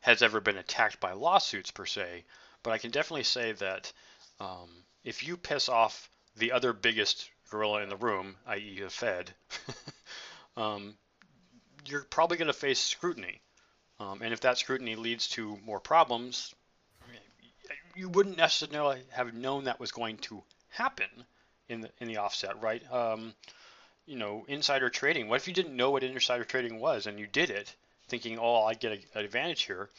has 0.00 0.22
ever 0.22 0.40
been 0.40 0.56
attacked 0.56 1.00
by 1.00 1.12
lawsuits 1.12 1.70
per 1.70 1.86
se. 1.86 2.24
But 2.62 2.72
I 2.72 2.78
can 2.78 2.90
definitely 2.90 3.24
say 3.24 3.52
that 3.52 3.92
um, 4.40 4.68
if 5.04 5.26
you 5.26 5.36
piss 5.36 5.68
off 5.68 6.10
the 6.36 6.52
other 6.52 6.72
biggest 6.72 7.30
gorilla 7.50 7.82
in 7.82 7.88
the 7.88 7.96
room, 7.96 8.36
i.e., 8.46 8.80
the 8.80 8.90
Fed, 8.90 9.32
um, 10.56 10.96
you're 11.86 12.02
probably 12.02 12.36
going 12.36 12.46
to 12.48 12.52
face 12.52 12.80
scrutiny. 12.80 13.40
Um, 13.98 14.20
and 14.22 14.32
if 14.32 14.40
that 14.40 14.58
scrutiny 14.58 14.96
leads 14.96 15.28
to 15.28 15.56
more 15.64 15.80
problems, 15.80 16.54
you 17.96 18.08
wouldn't 18.08 18.36
necessarily 18.36 19.02
have 19.10 19.34
known 19.34 19.64
that 19.64 19.80
was 19.80 19.90
going 19.90 20.18
to 20.18 20.42
happen 20.68 21.08
in 21.68 21.80
the 21.80 21.90
in 21.98 22.08
the 22.08 22.18
offset, 22.18 22.60
right? 22.60 22.82
Um, 22.92 23.34
you 24.06 24.16
know, 24.16 24.44
insider 24.48 24.90
trading. 24.90 25.28
What 25.28 25.40
if 25.40 25.48
you 25.48 25.54
didn't 25.54 25.76
know 25.76 25.90
what 25.90 26.02
insider 26.02 26.44
trading 26.44 26.78
was 26.78 27.06
and 27.06 27.18
you 27.18 27.26
did 27.26 27.50
it, 27.50 27.74
thinking, 28.08 28.38
"Oh, 28.38 28.64
I 28.64 28.74
get 28.74 28.92
a, 28.92 29.18
an 29.18 29.24
advantage 29.24 29.62
here," 29.62 29.90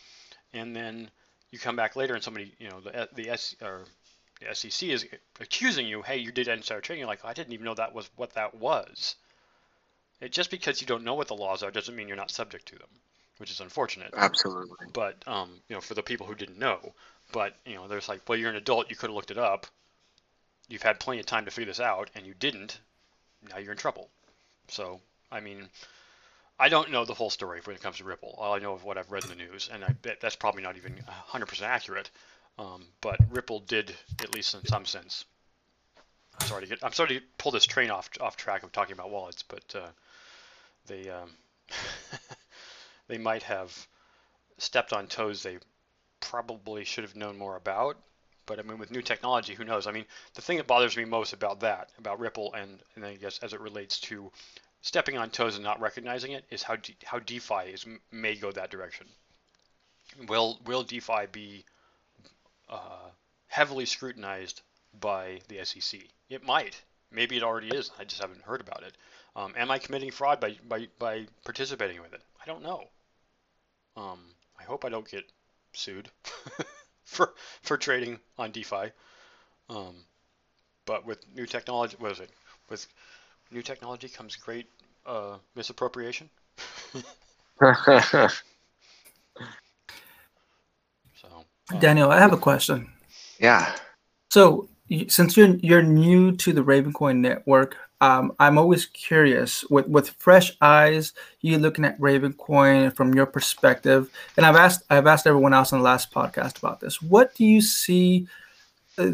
and 0.54 0.76
then 0.76 1.10
you 1.52 1.60
come 1.60 1.76
back 1.76 1.96
later 1.96 2.14
and 2.14 2.24
somebody, 2.24 2.54
you 2.60 2.70
know, 2.70 2.80
the 2.80 3.10
the 3.14 3.30
S 3.30 3.56
or 3.62 3.86
the 4.40 4.54
SEC 4.54 4.90
is 4.90 5.06
accusing 5.40 5.88
you, 5.88 6.02
"Hey, 6.02 6.18
you 6.18 6.32
did 6.32 6.48
insider 6.48 6.82
trading." 6.82 7.00
You're 7.02 7.08
like, 7.08 7.26
"I 7.26 7.34
didn't 7.34 7.54
even 7.54 7.66
know 7.66 7.76
that 7.76 7.94
was 7.94 8.10
what 8.16 8.34
that 8.34 8.56
was." 8.56 9.16
It, 10.22 10.32
just 10.32 10.50
because 10.50 10.82
you 10.82 10.88
don't 10.88 11.04
know 11.04 11.14
what 11.14 11.28
the 11.28 11.36
laws 11.36 11.62
are 11.62 11.72
doesn't 11.72 11.96
mean 11.96 12.08
you're 12.08 12.18
not 12.18 12.32
subject 12.32 12.68
to 12.68 12.76
them, 12.76 12.90
which 13.38 13.52
is 13.52 13.60
unfortunate. 13.60 14.14
Absolutely. 14.16 14.88
But 14.94 15.16
um, 15.28 15.62
you 15.68 15.76
know, 15.76 15.82
for 15.82 15.94
the 15.94 16.04
people 16.04 16.26
who 16.26 16.36
didn't 16.36 16.58
know, 16.58 16.94
but 17.32 17.56
you 17.66 17.76
know, 17.76 17.88
there's 17.88 18.10
like, 18.10 18.22
well, 18.28 18.38
you're 18.38 18.50
an 18.50 18.56
adult, 18.56 18.90
you 18.90 18.96
could 18.96 19.10
have 19.10 19.16
looked 19.16 19.32
it 19.32 19.38
up. 19.38 19.68
You've 20.70 20.82
had 20.82 21.00
plenty 21.00 21.20
of 21.20 21.26
time 21.26 21.46
to 21.46 21.52
figure 21.52 21.72
this 21.72 21.80
out, 21.80 22.10
and 22.16 22.26
you 22.26 22.34
didn't. 22.38 22.80
Now 23.50 23.58
you're 23.58 23.72
in 23.72 23.78
trouble. 23.78 24.10
So, 24.68 25.00
I 25.32 25.40
mean, 25.40 25.70
I 26.60 26.70
don't 26.70 26.92
know 26.92 27.06
the 27.06 27.14
whole 27.14 27.30
story 27.30 27.62
when 27.64 27.76
it 27.76 27.82
comes 27.82 27.98
to 27.98 28.04
Ripple. 28.04 28.36
All 28.38 28.54
I 28.54 28.60
know 28.60 28.74
of 28.74 28.84
what 28.84 28.98
I've 28.98 29.12
read 29.12 29.24
in 29.24 29.30
the 29.30 29.36
news, 29.36 29.70
and 29.72 29.84
I 29.84 29.90
bet 29.90 30.20
that's 30.20 30.36
probably 30.36 30.64
not 30.64 30.76
even 30.76 30.96
100% 31.32 31.62
accurate. 31.62 32.10
Um, 32.60 32.86
but 33.02 33.20
Ripple 33.30 33.60
did, 33.60 33.96
at 34.22 34.34
least 34.34 34.56
in 34.56 34.66
some 34.66 34.86
sense. 34.86 35.26
I'm 36.40 36.48
sorry 36.48 36.64
to 36.64 36.68
get. 36.68 36.84
I'm 36.84 36.94
sorry 36.94 37.20
to 37.20 37.22
pull 37.38 37.52
this 37.52 37.66
train 37.66 37.90
off 37.90 38.10
off 38.20 38.36
track 38.36 38.64
of 38.64 38.72
talking 38.72 38.94
about 38.94 39.10
wallets, 39.10 39.44
but 39.44 39.76
uh, 39.76 39.88
they 40.88 41.10
um, 41.10 41.30
they 43.08 43.18
might 43.18 43.44
have 43.44 43.88
stepped 44.58 44.94
on 44.94 45.08
toes 45.08 45.44
they 45.44 45.58
probably 46.20 46.84
should 46.84 47.04
have 47.04 47.16
known 47.16 47.38
more 47.38 47.56
about. 47.56 47.98
But 48.46 48.60
I 48.60 48.62
mean, 48.62 48.78
with 48.78 48.92
new 48.92 49.02
technology, 49.02 49.54
who 49.54 49.66
knows? 49.66 49.88
I 49.88 49.92
mean, 49.92 50.06
the 50.34 50.42
thing 50.42 50.58
that 50.58 50.68
bothers 50.68 50.96
me 50.96 51.06
most 51.06 51.34
about 51.34 51.60
that, 51.62 51.90
about 51.98 52.20
Ripple, 52.20 52.54
and, 52.54 52.80
and 52.96 53.06
I 53.06 53.16
guess 53.16 53.40
as 53.40 53.54
it 53.54 53.60
relates 53.60 54.00
to 54.02 54.32
stepping 54.82 55.18
on 55.18 55.30
toes 55.30 55.56
and 55.56 55.64
not 55.64 55.82
recognizing 55.82 56.32
it, 56.32 56.46
is 56.50 56.64
how 56.64 56.78
De- 56.78 56.96
how 57.04 57.20
DeFi 57.20 57.72
is 57.74 57.86
may 58.12 58.36
go 58.36 58.52
that 58.52 58.72
direction. 58.72 59.08
Will 60.28 60.60
will 60.66 60.84
DeFi 60.84 61.26
be 61.32 61.66
uh, 62.70 63.10
heavily 63.48 63.86
scrutinized 63.86 64.62
by 65.00 65.42
the 65.50 65.64
SEC? 65.66 66.02
It 66.30 66.44
might. 66.44 66.82
Maybe 67.12 67.38
it 67.38 67.44
already 67.44 67.70
is. 67.70 67.92
I 68.00 68.04
just 68.04 68.22
haven't 68.22 68.42
heard 68.42 68.62
about 68.62 68.84
it. 68.84 68.96
Um, 69.36 69.54
am 69.56 69.72
I 69.72 69.78
committing 69.78 70.12
fraud 70.12 70.40
by, 70.40 70.58
by, 70.68 70.88
by 71.00 71.28
participating 71.46 72.02
with 72.02 72.14
it? 72.14 72.22
I 72.42 72.46
don't 72.46 72.64
know. 72.64 72.84
Um, 73.96 74.20
I 74.60 74.64
hope 74.64 74.84
I 74.84 74.90
don't 74.90 75.10
get 75.10 75.24
sued 75.74 76.10
for 77.06 77.34
for 77.62 77.78
trading 77.78 78.20
on 78.38 78.52
DeFi. 78.52 78.92
Um, 79.70 79.96
but 80.86 81.06
with 81.06 81.20
new 81.36 81.46
technology, 81.46 81.96
what 82.00 82.12
is 82.14 82.20
it? 82.20 82.30
With 82.70 82.88
new 83.52 83.62
technology 83.62 84.08
comes 84.10 84.36
great 84.36 84.68
uh, 85.06 85.38
misappropriation. 85.56 86.30
so, 87.60 88.30
um, 91.72 91.80
Daniel, 91.80 92.12
I 92.12 92.20
have 92.20 92.34
a 92.34 92.38
question. 92.38 92.90
Yeah. 93.40 93.76
So, 94.30 94.70
since 95.08 95.36
you're 95.36 95.56
you're 95.58 95.84
new 95.84 96.36
to 96.38 96.54
the 96.54 96.64
Ravencoin 96.64 97.18
network, 97.18 97.76
um, 98.00 98.32
I'm 98.40 98.58
always 98.58 98.86
curious 98.86 99.64
with 99.70 99.88
with 99.88 100.10
fresh 100.12 100.52
eyes. 100.62 101.14
You 101.42 101.58
looking 101.58 101.86
at 101.86 102.00
Ravencoin 102.00 102.96
from 102.96 103.14
your 103.14 103.26
perspective, 103.26 104.10
and 104.38 104.46
I've 104.46 104.56
asked 104.56 104.84
I've 104.90 105.08
asked 105.08 105.28
everyone 105.28 105.54
else 105.54 105.74
on 105.74 105.80
the 105.80 105.86
last 105.86 106.12
podcast 106.12 106.58
about 106.58 106.80
this. 106.80 107.02
What 107.02 107.36
do 107.36 107.44
you 107.44 107.62
see 107.62 108.28
uh, 108.98 109.12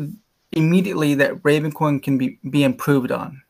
immediately 0.51 1.15
that 1.15 1.41
Ravencoin 1.43 2.03
can 2.03 2.17
be 2.17 2.39
be 2.49 2.63
improved 2.63 3.11
on? 3.11 3.41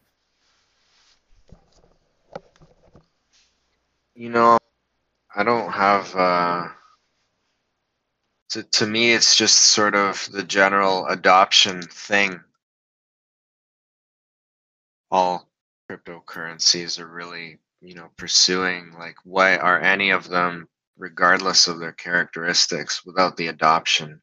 You 4.16 4.30
know, 4.30 4.60
I 5.36 5.44
don't 5.44 5.72
have. 5.72 6.16
Uh, 6.16 6.68
to 8.54 8.64
to 8.64 8.88
me, 8.88 9.14
it's 9.14 9.36
just 9.36 9.56
sort 9.58 9.96
of 9.96 10.30
the 10.32 10.44
general 10.44 11.08
adoption 11.08 11.82
thing. 11.82 12.40
All 15.12 15.50
cryptocurrencies 15.90 17.00
are 17.00 17.08
really 17.08 17.60
you 17.82 17.96
know 17.96 18.10
pursuing 18.18 18.94
like 18.98 19.16
why 19.24 19.58
are 19.58 19.82
any 19.82 20.12
of 20.12 20.30
them 20.30 20.68
regardless 20.98 21.68
of 21.68 21.80
their 21.80 21.92
characteristics 21.92 23.04
without 23.06 23.36
the 23.38 23.48
adoption 23.48 24.22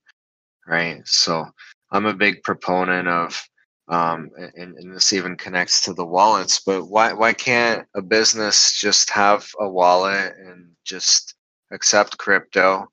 right? 0.67 1.07
So 1.07 1.47
i'm 1.93 2.07
a 2.07 2.15
big 2.15 2.43
proponent 2.43 3.09
of 3.09 3.43
um, 3.89 4.31
and, 4.37 4.77
and 4.77 4.95
this 4.95 5.13
even 5.13 5.37
connects 5.37 5.81
to 5.83 5.93
the 5.95 6.07
wallets 6.07 6.61
but 6.65 6.85
why 6.87 7.13
why 7.13 7.33
can't 7.33 7.87
a 7.95 8.03
business 8.03 8.73
just 8.81 9.11
have 9.11 9.47
a 9.61 9.69
wallet 9.69 10.35
and 10.39 10.71
just 10.85 11.35
accept 11.73 12.19
crypto 12.19 12.89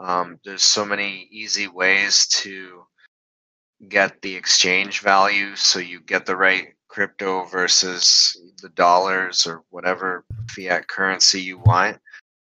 um, 0.00 0.38
there's 0.44 0.62
so 0.62 0.84
many 0.84 1.28
easy 1.30 1.68
ways 1.68 2.26
to 2.28 2.84
get 3.88 4.20
the 4.22 4.34
exchange 4.34 5.00
value 5.00 5.54
so 5.54 5.78
you 5.78 6.00
get 6.00 6.26
the 6.26 6.36
right 6.36 6.74
crypto 6.88 7.44
versus 7.44 8.36
the 8.62 8.68
dollars 8.70 9.46
or 9.46 9.62
whatever 9.70 10.24
fiat 10.50 10.88
currency 10.88 11.40
you 11.40 11.58
want. 11.58 11.98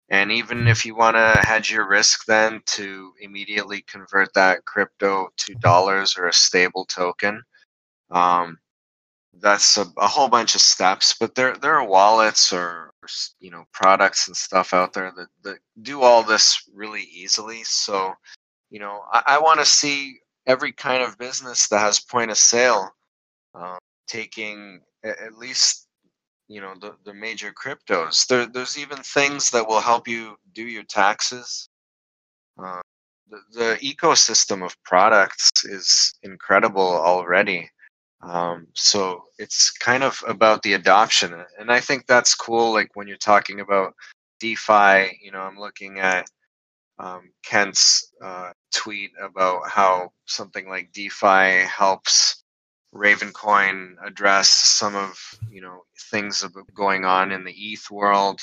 And 0.09 0.31
even 0.31 0.69
if 0.69 0.87
you 0.87 0.95
want 0.95 1.17
to 1.17 1.43
hedge 1.43 1.71
your 1.71 1.89
risk, 1.89 2.27
then 2.27 2.63
to 2.67 3.13
immediately 3.21 3.85
convert 3.91 4.33
that 4.35 4.65
crypto 4.65 5.29
to 5.37 5.55
dollars 5.55 6.17
or 6.17 6.29
a 6.29 6.33
stable 6.33 6.85
token, 6.85 7.43
um, 8.11 8.57
that's 9.41 9.77
a, 9.77 9.87
a, 9.99 10.09
whole 10.09 10.29
bunch 10.29 10.55
of 10.55 10.61
steps. 10.61 11.15
But 11.19 11.35
there 11.35 11.57
there 11.57 11.75
are 11.75 11.87
wallets 11.87 12.53
or, 12.53 12.93
you 13.39 13.51
know 13.51 13.65
products 13.73 14.27
and 14.27 14.37
stuff 14.37 14.75
out 14.75 14.93
there 14.93 15.13
that, 15.17 15.29
that 15.45 15.59
do 15.83 16.03
all 16.03 16.23
this 16.25 16.61
really 16.75 17.03
easily. 17.03 17.63
So 17.65 18.15
you 18.71 18.81
know 18.81 19.03
I, 19.13 19.23
I 19.27 19.39
want 19.39 19.61
to 19.61 19.67
see 19.67 20.19
every 20.47 20.73
kind 20.73 21.03
of 21.03 21.19
business 21.19 21.69
that 21.69 21.81
has 21.81 22.01
point 22.01 22.31
of 22.31 22.39
sale 22.39 22.91
um, 23.55 23.79
taking 24.07 24.81
at 25.05 25.35
least 25.37 25.87
you 26.49 26.61
know 26.61 26.75
the, 26.81 26.95
the 27.05 27.15
major 27.15 27.53
cryptos 27.53 28.27
there, 28.27 28.47
there's 28.47 28.79
even 28.79 28.99
things 28.99 29.51
that 29.51 29.67
will 29.67 29.81
help 29.81 30.07
you 30.07 30.37
do 30.53 30.63
your 30.63 30.85
taxes 30.85 31.69
uh, 32.63 32.81
the, 33.29 33.39
the 33.53 33.79
ecosystem 33.83 34.65
of 34.65 34.81
products 34.85 35.51
is 35.65 36.15
incredible 36.23 36.81
already 36.81 37.69
Um, 38.23 38.67
so 38.75 39.25
it's 39.39 39.71
kind 39.71 40.03
of 40.03 40.23
about 40.27 40.63
the 40.63 40.73
adoption, 40.73 41.45
and 41.59 41.71
I 41.71 41.81
think 41.81 42.07
that's 42.07 42.35
cool. 42.35 42.73
Like 42.73 42.91
when 42.95 43.07
you're 43.07 43.17
talking 43.19 43.61
about 43.61 43.95
DeFi, 44.41 45.19
you 45.23 45.31
know, 45.33 45.41
I'm 45.41 45.59
looking 45.59 45.99
at 45.99 46.27
um, 46.99 47.31
Kent's 47.45 48.13
uh, 48.23 48.53
tweet 48.75 49.13
about 49.23 49.69
how 49.69 50.13
something 50.25 50.69
like 50.69 50.93
DeFi 50.93 51.67
helps 51.67 52.43
Ravencoin 52.95 53.97
address 54.05 54.49
some 54.49 54.97
of 54.97 55.19
you 55.51 55.61
know 55.61 55.85
things 56.11 56.45
going 56.75 57.05
on 57.05 57.33
in 57.33 57.45
the 57.45 57.53
ETH 57.53 57.91
world. 57.91 58.41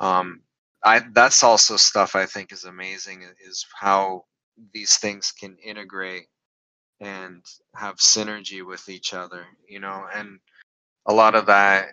Um, 0.00 0.42
I 0.84 1.00
that's 1.12 1.42
also 1.42 1.76
stuff 1.76 2.14
I 2.14 2.26
think 2.26 2.52
is 2.52 2.64
amazing 2.64 3.24
is 3.46 3.66
how 3.74 4.24
these 4.72 4.96
things 4.98 5.32
can 5.32 5.56
integrate 5.64 6.26
and 7.00 7.44
have 7.74 7.96
synergy 7.96 8.66
with 8.66 8.88
each 8.88 9.14
other. 9.14 9.44
You 9.68 9.80
know, 9.80 10.06
and 10.14 10.38
a 11.06 11.12
lot 11.12 11.34
of 11.34 11.46
that 11.46 11.88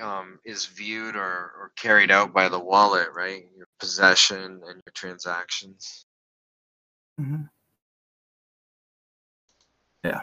um, 0.00 0.38
is 0.44 0.66
viewed 0.66 1.16
or, 1.16 1.52
or 1.58 1.72
carried 1.76 2.10
out 2.10 2.32
by 2.32 2.48
the 2.48 2.60
wallet, 2.60 3.08
right? 3.14 3.46
Your 3.56 3.66
possession 3.78 4.60
and 4.66 4.82
your 4.84 4.92
transactions. 4.94 6.04
Mm-hmm. 7.20 7.42
Yeah. 10.04 10.20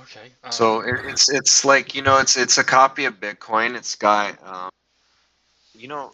Okay. 0.00 0.32
Um, 0.42 0.52
so 0.52 0.80
it, 0.80 0.94
it's 1.04 1.30
it's 1.30 1.64
like 1.64 1.94
you 1.94 2.02
know 2.02 2.18
it's 2.18 2.36
it's 2.36 2.58
a 2.58 2.64
copy 2.64 3.04
of 3.04 3.20
Bitcoin. 3.20 3.76
It's 3.76 3.94
got 3.94 4.36
um, 4.46 4.70
you 5.74 5.88
know 5.88 6.12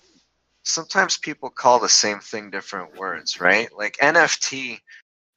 sometimes 0.69 1.19
people 1.19 1.51
call 1.51 1.79
the 1.79 1.89
same 1.89 2.21
thing 2.21 2.51
different 2.51 2.97
words, 2.97 3.41
right? 3.41 3.69
Like 3.77 3.97
NFT. 3.99 4.79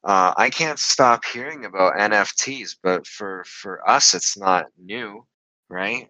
Uh, 0.04 0.34
I 0.36 0.50
can't 0.50 0.80
stop 0.80 1.24
hearing 1.26 1.65
about 1.65 1.96
NFTs, 1.96 2.76
but 2.82 3.06
for 3.06 3.44
for 3.46 3.88
us, 3.88 4.13
it's 4.13 4.38
not 4.38 4.65
new, 4.78 5.26
right? 5.70 6.10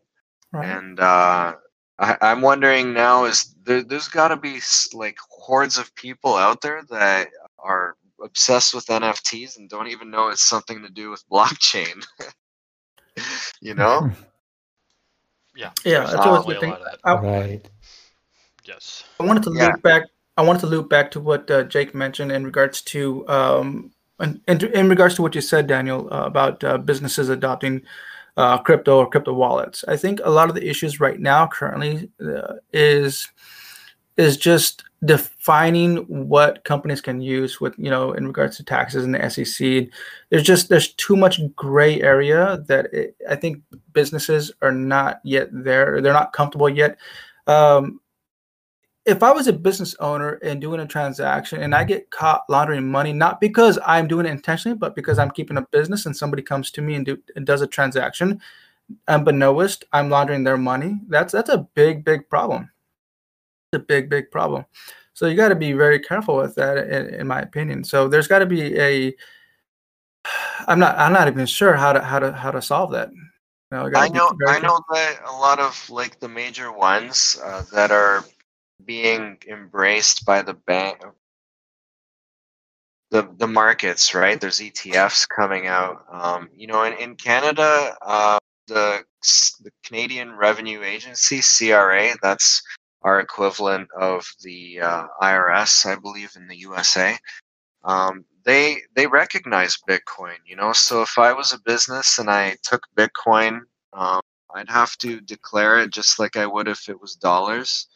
right. 0.53 0.65
And 0.65 0.99
uh, 0.99 1.55
I, 1.99 2.17
am 2.21 2.41
wondering 2.41 2.93
now 2.93 3.25
is 3.25 3.53
there, 3.63 3.83
there's 3.83 4.07
got 4.07 4.29
to 4.29 4.37
be 4.37 4.59
like 4.93 5.17
hordes 5.29 5.77
of 5.77 5.93
people 5.95 6.35
out 6.35 6.61
there 6.61 6.81
that 6.89 7.29
are 7.59 7.95
obsessed 8.23 8.73
with 8.73 8.87
NFTs 8.87 9.57
and 9.57 9.69
don't 9.69 9.87
even 9.87 10.09
know 10.09 10.29
it's 10.29 10.47
something 10.47 10.81
to 10.81 10.89
do 10.89 11.11
with 11.11 11.23
blockchain. 11.31 12.03
you 13.61 13.75
know? 13.75 14.09
Yeah. 15.55 15.71
Yeah, 15.85 16.05
that's 16.05 16.15
always 16.15 16.45
the 16.45 16.59
thing. 16.59 16.75
I, 17.03 17.13
right. 17.15 17.69
Yes. 18.71 19.03
I 19.19 19.25
wanted 19.25 19.43
to 19.43 19.53
yeah. 19.53 19.67
loop 19.67 19.81
back. 19.81 20.03
I 20.37 20.41
wanted 20.43 20.59
to 20.59 20.67
loop 20.67 20.89
back 20.89 21.11
to 21.11 21.19
what 21.19 21.51
uh, 21.51 21.63
Jake 21.63 21.93
mentioned 21.93 22.31
in 22.31 22.45
regards 22.45 22.81
to 22.83 23.27
um, 23.27 23.91
in, 24.19 24.41
in, 24.47 24.65
in 24.73 24.89
regards 24.89 25.15
to 25.15 25.21
what 25.21 25.35
you 25.35 25.41
said, 25.41 25.67
Daniel, 25.67 26.07
uh, 26.11 26.25
about 26.25 26.63
uh, 26.63 26.77
businesses 26.77 27.29
adopting 27.29 27.81
uh, 28.37 28.57
crypto 28.59 28.99
or 28.99 29.09
crypto 29.09 29.33
wallets. 29.33 29.83
I 29.87 29.97
think 29.97 30.21
a 30.23 30.29
lot 30.29 30.49
of 30.49 30.55
the 30.55 30.67
issues 30.67 30.99
right 30.99 31.19
now, 31.19 31.47
currently, 31.47 32.09
uh, 32.23 32.55
is 32.71 33.27
is 34.17 34.37
just 34.37 34.83
defining 35.03 35.97
what 36.07 36.63
companies 36.63 37.01
can 37.01 37.21
use 37.21 37.59
with 37.59 37.73
you 37.77 37.89
know 37.89 38.13
in 38.13 38.27
regards 38.27 38.55
to 38.57 38.63
taxes 38.63 39.03
and 39.03 39.15
the 39.15 39.29
SEC. 39.29 39.89
There's 40.29 40.43
just 40.43 40.69
there's 40.69 40.93
too 40.93 41.15
much 41.15 41.41
gray 41.55 42.01
area 42.01 42.63
that 42.67 42.93
it, 42.93 43.15
I 43.29 43.35
think 43.35 43.61
businesses 43.93 44.51
are 44.61 44.71
not 44.71 45.19
yet 45.23 45.49
there. 45.51 46.01
They're 46.01 46.13
not 46.13 46.33
comfortable 46.33 46.69
yet. 46.69 46.97
Um, 47.47 47.99
if 49.05 49.23
I 49.23 49.31
was 49.31 49.47
a 49.47 49.53
business 49.53 49.95
owner 49.99 50.33
and 50.43 50.61
doing 50.61 50.79
a 50.79 50.85
transaction 50.85 51.61
and 51.61 51.73
I 51.73 51.83
get 51.83 52.11
caught 52.11 52.43
laundering 52.49 52.87
money, 52.87 53.13
not 53.13 53.41
because 53.41 53.79
I'm 53.85 54.07
doing 54.07 54.25
it 54.25 54.31
intentionally, 54.31 54.77
but 54.77 54.95
because 54.95 55.17
I'm 55.17 55.31
keeping 55.31 55.57
a 55.57 55.67
business 55.71 56.05
and 56.05 56.15
somebody 56.15 56.43
comes 56.43 56.69
to 56.71 56.81
me 56.81 56.95
and, 56.95 57.05
do, 57.05 57.17
and 57.35 57.45
does 57.45 57.61
a 57.61 57.67
transaction, 57.67 58.39
unbeknownst, 59.07 59.85
I'm 59.91 60.09
laundering 60.09 60.43
their 60.43 60.57
money. 60.57 60.99
That's 61.07 61.31
that's 61.31 61.49
a 61.49 61.67
big, 61.73 62.05
big 62.05 62.29
problem 62.29 62.69
It's 63.71 63.81
a 63.81 63.85
big, 63.85 64.09
big 64.09 64.29
problem. 64.29 64.65
So 65.13 65.27
you 65.27 65.35
got 65.35 65.49
to 65.49 65.55
be 65.55 65.73
very 65.73 65.99
careful 65.99 66.37
with 66.37 66.55
that, 66.55 66.77
in, 66.77 67.13
in 67.13 67.27
my 67.27 67.41
opinion. 67.41 67.83
So 67.83 68.07
there's 68.07 68.27
got 68.27 68.39
to 68.39 68.45
be 68.45 68.79
a. 68.79 69.15
I'm 70.67 70.79
not. 70.79 70.97
I'm 70.97 71.13
not 71.13 71.27
even 71.27 71.45
sure 71.45 71.73
how 71.75 71.93
to 71.93 72.01
how 72.01 72.19
to 72.19 72.31
how 72.31 72.51
to 72.51 72.61
solve 72.61 72.91
that. 72.91 73.09
I 73.95 74.07
know. 74.09 74.31
I 74.47 74.59
know 74.59 74.79
that 74.91 75.21
a 75.25 75.31
lot 75.31 75.59
of 75.59 75.89
like 75.89 76.19
the 76.19 76.29
major 76.29 76.71
ones 76.71 77.39
uh, 77.43 77.63
that 77.73 77.91
are 77.91 78.23
being 78.85 79.37
embraced 79.47 80.25
by 80.25 80.41
the 80.41 80.53
bank, 80.53 81.03
the 83.11 83.29
the 83.37 83.47
markets, 83.47 84.15
right? 84.15 84.39
There's 84.39 84.59
ETFs 84.59 85.27
coming 85.27 85.67
out. 85.67 86.05
Um, 86.11 86.49
you 86.55 86.67
know, 86.67 86.83
in 86.83 86.93
in 86.93 87.15
Canada, 87.15 87.95
uh, 88.01 88.39
the 88.67 89.03
the 89.63 89.71
Canadian 89.83 90.33
Revenue 90.35 90.83
Agency 90.83 91.41
(CRA) 91.41 92.15
that's 92.21 92.63
our 93.03 93.19
equivalent 93.19 93.89
of 93.99 94.25
the 94.43 94.79
uh, 94.81 95.07
IRS, 95.21 95.85
I 95.85 95.95
believe, 95.95 96.31
in 96.35 96.47
the 96.47 96.57
USA. 96.57 97.17
Um, 97.83 98.25
they 98.45 98.77
they 98.95 99.07
recognize 99.07 99.77
Bitcoin, 99.89 100.37
you 100.45 100.55
know. 100.55 100.73
So 100.73 101.01
if 101.01 101.17
I 101.17 101.33
was 101.33 101.51
a 101.53 101.59
business 101.61 102.19
and 102.19 102.29
I 102.29 102.57
took 102.63 102.83
Bitcoin, 102.97 103.61
um, 103.93 104.21
I'd 104.55 104.69
have 104.69 104.97
to 104.97 105.21
declare 105.21 105.79
it 105.79 105.91
just 105.91 106.19
like 106.19 106.37
I 106.37 106.45
would 106.45 106.67
if 106.67 106.89
it 106.89 106.99
was 106.99 107.15
dollars, 107.15 107.87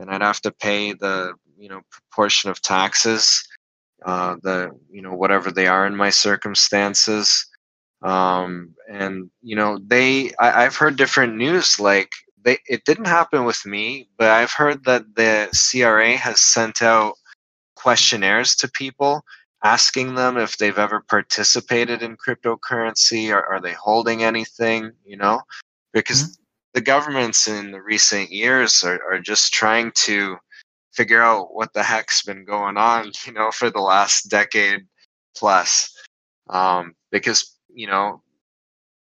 and 0.00 0.10
I'd 0.10 0.22
have 0.22 0.40
to 0.42 0.50
pay 0.50 0.92
the 0.92 1.34
you 1.58 1.68
know 1.68 1.82
proportion 1.90 2.50
of 2.50 2.60
taxes, 2.62 3.46
uh, 4.04 4.36
the 4.42 4.70
you 4.90 5.02
know 5.02 5.14
whatever 5.14 5.52
they 5.52 5.66
are 5.66 5.86
in 5.86 5.94
my 5.94 6.10
circumstances. 6.10 7.46
Um, 8.02 8.74
and 8.88 9.30
you 9.42 9.54
know 9.54 9.78
they 9.86 10.32
I, 10.40 10.64
I've 10.64 10.76
heard 10.76 10.96
different 10.96 11.36
news 11.36 11.78
like 11.78 12.10
they 12.42 12.58
it 12.66 12.84
didn't 12.84 13.06
happen 13.06 13.44
with 13.44 13.64
me, 13.66 14.08
but 14.18 14.30
I've 14.30 14.52
heard 14.52 14.84
that 14.84 15.04
the 15.14 15.48
CRA 15.52 16.16
has 16.16 16.40
sent 16.40 16.82
out 16.82 17.14
questionnaires 17.76 18.54
to 18.56 18.68
people 18.68 19.22
asking 19.62 20.14
them 20.14 20.36
if 20.38 20.56
they've 20.56 20.78
ever 20.78 21.02
participated 21.08 22.02
in 22.02 22.16
cryptocurrency 22.16 23.30
or 23.30 23.44
are 23.44 23.60
they 23.60 23.72
holding 23.72 24.22
anything, 24.22 24.92
you 25.04 25.16
know? 25.16 25.40
Because 25.92 26.22
mm-hmm. 26.22 26.39
The 26.74 26.80
governments 26.80 27.48
in 27.48 27.72
the 27.72 27.82
recent 27.82 28.30
years 28.30 28.82
are, 28.84 29.00
are 29.10 29.18
just 29.18 29.52
trying 29.52 29.92
to 29.94 30.36
figure 30.92 31.22
out 31.22 31.54
what 31.54 31.72
the 31.72 31.82
heck's 31.82 32.22
been 32.22 32.44
going 32.44 32.76
on, 32.76 33.12
you 33.26 33.32
know, 33.32 33.50
for 33.50 33.70
the 33.70 33.80
last 33.80 34.28
decade 34.28 34.86
plus. 35.36 35.96
Um, 36.48 36.94
because, 37.10 37.56
you 37.72 37.86
know, 37.86 38.22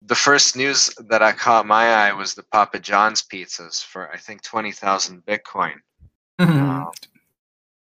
the 0.06 0.14
first 0.14 0.56
news 0.56 0.94
that 1.08 1.22
I 1.22 1.32
caught 1.32 1.66
my 1.66 1.88
eye 1.88 2.12
was 2.12 2.34
the 2.34 2.42
Papa 2.42 2.78
John's 2.78 3.22
pizzas 3.22 3.82
for 3.82 4.10
I 4.12 4.18
think 4.18 4.42
twenty 4.42 4.70
thousand 4.70 5.24
Bitcoin. 5.24 5.76
Mm-hmm. 6.38 6.70
Um, 6.70 6.90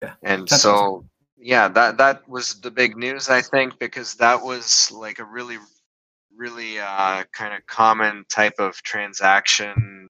yeah, 0.03 0.13
and 0.21 0.47
so 0.47 1.03
yeah, 1.37 1.67
that 1.69 1.97
that 1.97 2.27
was 2.29 2.61
the 2.61 2.69
big 2.69 2.95
news 2.95 3.29
I 3.29 3.41
think 3.41 3.79
because 3.79 4.13
that 4.15 4.41
was 4.41 4.91
like 4.91 5.19
a 5.19 5.25
really 5.25 5.57
really 6.41 6.79
uh, 6.79 7.23
kind 7.31 7.53
of 7.53 7.65
common 7.67 8.25
type 8.29 8.55
of 8.57 8.73
transaction 8.81 10.07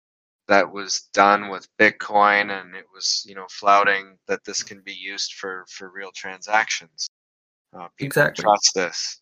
that 0.47 0.71
was 0.71 1.09
done 1.13 1.49
with 1.49 1.67
Bitcoin, 1.77 2.49
and 2.49 2.73
it 2.73 2.85
was 2.93 3.23
you 3.27 3.35
know 3.35 3.45
flouting 3.49 4.17
that 4.27 4.43
this 4.45 4.63
can 4.63 4.81
be 4.81 4.93
used 4.93 5.33
for 5.33 5.65
for 5.69 5.91
real 5.91 6.11
transactions. 6.15 7.07
Uh, 7.75 7.87
people 7.97 8.07
exactly. 8.07 8.43
trust 8.43 8.71
this. 8.73 9.21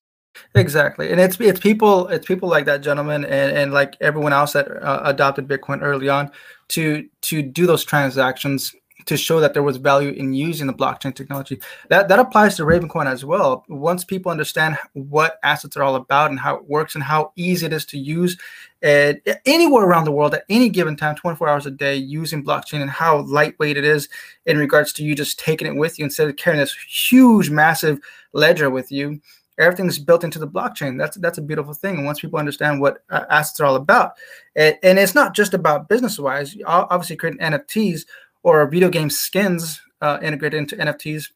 Exactly, 0.54 1.12
and 1.12 1.19
it's 1.19 1.41
it's 1.41 1.60
people 1.60 2.08
it's 2.08 2.28
people 2.28 2.48
like 2.48 2.65
that 2.65 2.82
gentleman 2.82 3.26
and, 3.26 3.58
and 3.58 3.74
like 3.74 3.95
everyone 4.00 4.32
else 4.32 4.54
that 4.54 4.72
uh, 4.72 5.02
adopted 5.04 5.48
Bitcoin 5.48 5.82
early 5.82 6.08
on 6.08 6.32
to 6.69 7.10
to 7.22 7.41
do 7.41 7.65
those 7.65 7.84
transactions 7.84 8.76
to 9.06 9.18
show 9.18 9.40
that 9.40 9.54
there 9.54 9.64
was 9.64 9.78
value 9.78 10.12
in 10.12 10.34
using 10.34 10.68
the 10.68 10.74
blockchain 10.74 11.14
technology. 11.16 11.60
That 11.90 12.08
that 12.10 12.20
applies 12.20 12.56
to 12.58 12.64
Ravencoin 12.64 13.06
as 13.06 13.26
well. 13.26 13.66
Once 13.68 14.04
people 14.04 14.32
understand 14.32 14.78
what 14.94 15.40
assets 15.44 15.78
are 15.78 15.84
all 15.84 15.96
about 15.96 16.32
and 16.32 16.40
how 16.40 16.56
it 16.56 16.70
works 16.70 16.96
and 16.96 17.04
how 17.04 17.32
easy 17.36 17.66
it 17.66 17.74
is 17.74 17.86
to 17.88 17.98
use 17.98 18.38
and 18.82 19.20
anywhere 19.46 19.84
around 19.84 20.06
the 20.06 20.12
world 20.12 20.34
at 20.34 20.46
any 20.50 20.70
given 20.70 20.96
time, 20.96 21.16
24 21.16 21.50
hours 21.50 21.66
a 21.66 21.72
day, 21.72 21.96
using 21.96 22.44
blockchain 22.44 22.82
and 22.82 22.90
how 22.90 23.22
lightweight 23.24 23.78
it 23.78 23.84
is 23.84 24.08
in 24.46 24.58
regards 24.58 24.94
to 24.94 25.04
you 25.04 25.16
just 25.16 25.38
taking 25.40 25.68
it 25.68 25.76
with 25.76 26.00
you 26.00 26.06
instead 26.06 26.30
of 26.30 26.38
carrying 26.38 26.62
this 26.62 26.76
huge, 26.88 27.50
massive 27.50 28.00
ledger 28.34 28.70
with 28.70 28.92
you 28.92 29.20
everything's 29.60 30.00
built 30.00 30.24
into 30.24 30.40
the 30.40 30.48
blockchain. 30.48 30.98
That's 30.98 31.18
that's 31.18 31.38
a 31.38 31.42
beautiful 31.42 31.74
thing. 31.74 31.98
And 31.98 32.06
once 32.06 32.22
people 32.22 32.40
understand 32.40 32.82
what 32.82 33.04
uh, 33.10 33.26
assets 33.30 33.60
are 33.60 33.66
all 33.66 33.76
about, 33.76 34.14
and 34.56 34.78
it's 34.82 35.14
not 35.14 35.36
just 35.36 35.54
about 35.54 35.90
business 35.90 36.18
wise. 36.18 36.56
Obviously, 36.66 37.18
creating 37.18 37.42
NFTs 37.42 38.06
or 38.43 38.65
video 38.67 38.89
game 38.89 39.10
skins 39.10 39.82
uh, 40.02 40.19
integrated 40.21 40.60
into 40.60 40.75
NFTs. 40.75 41.30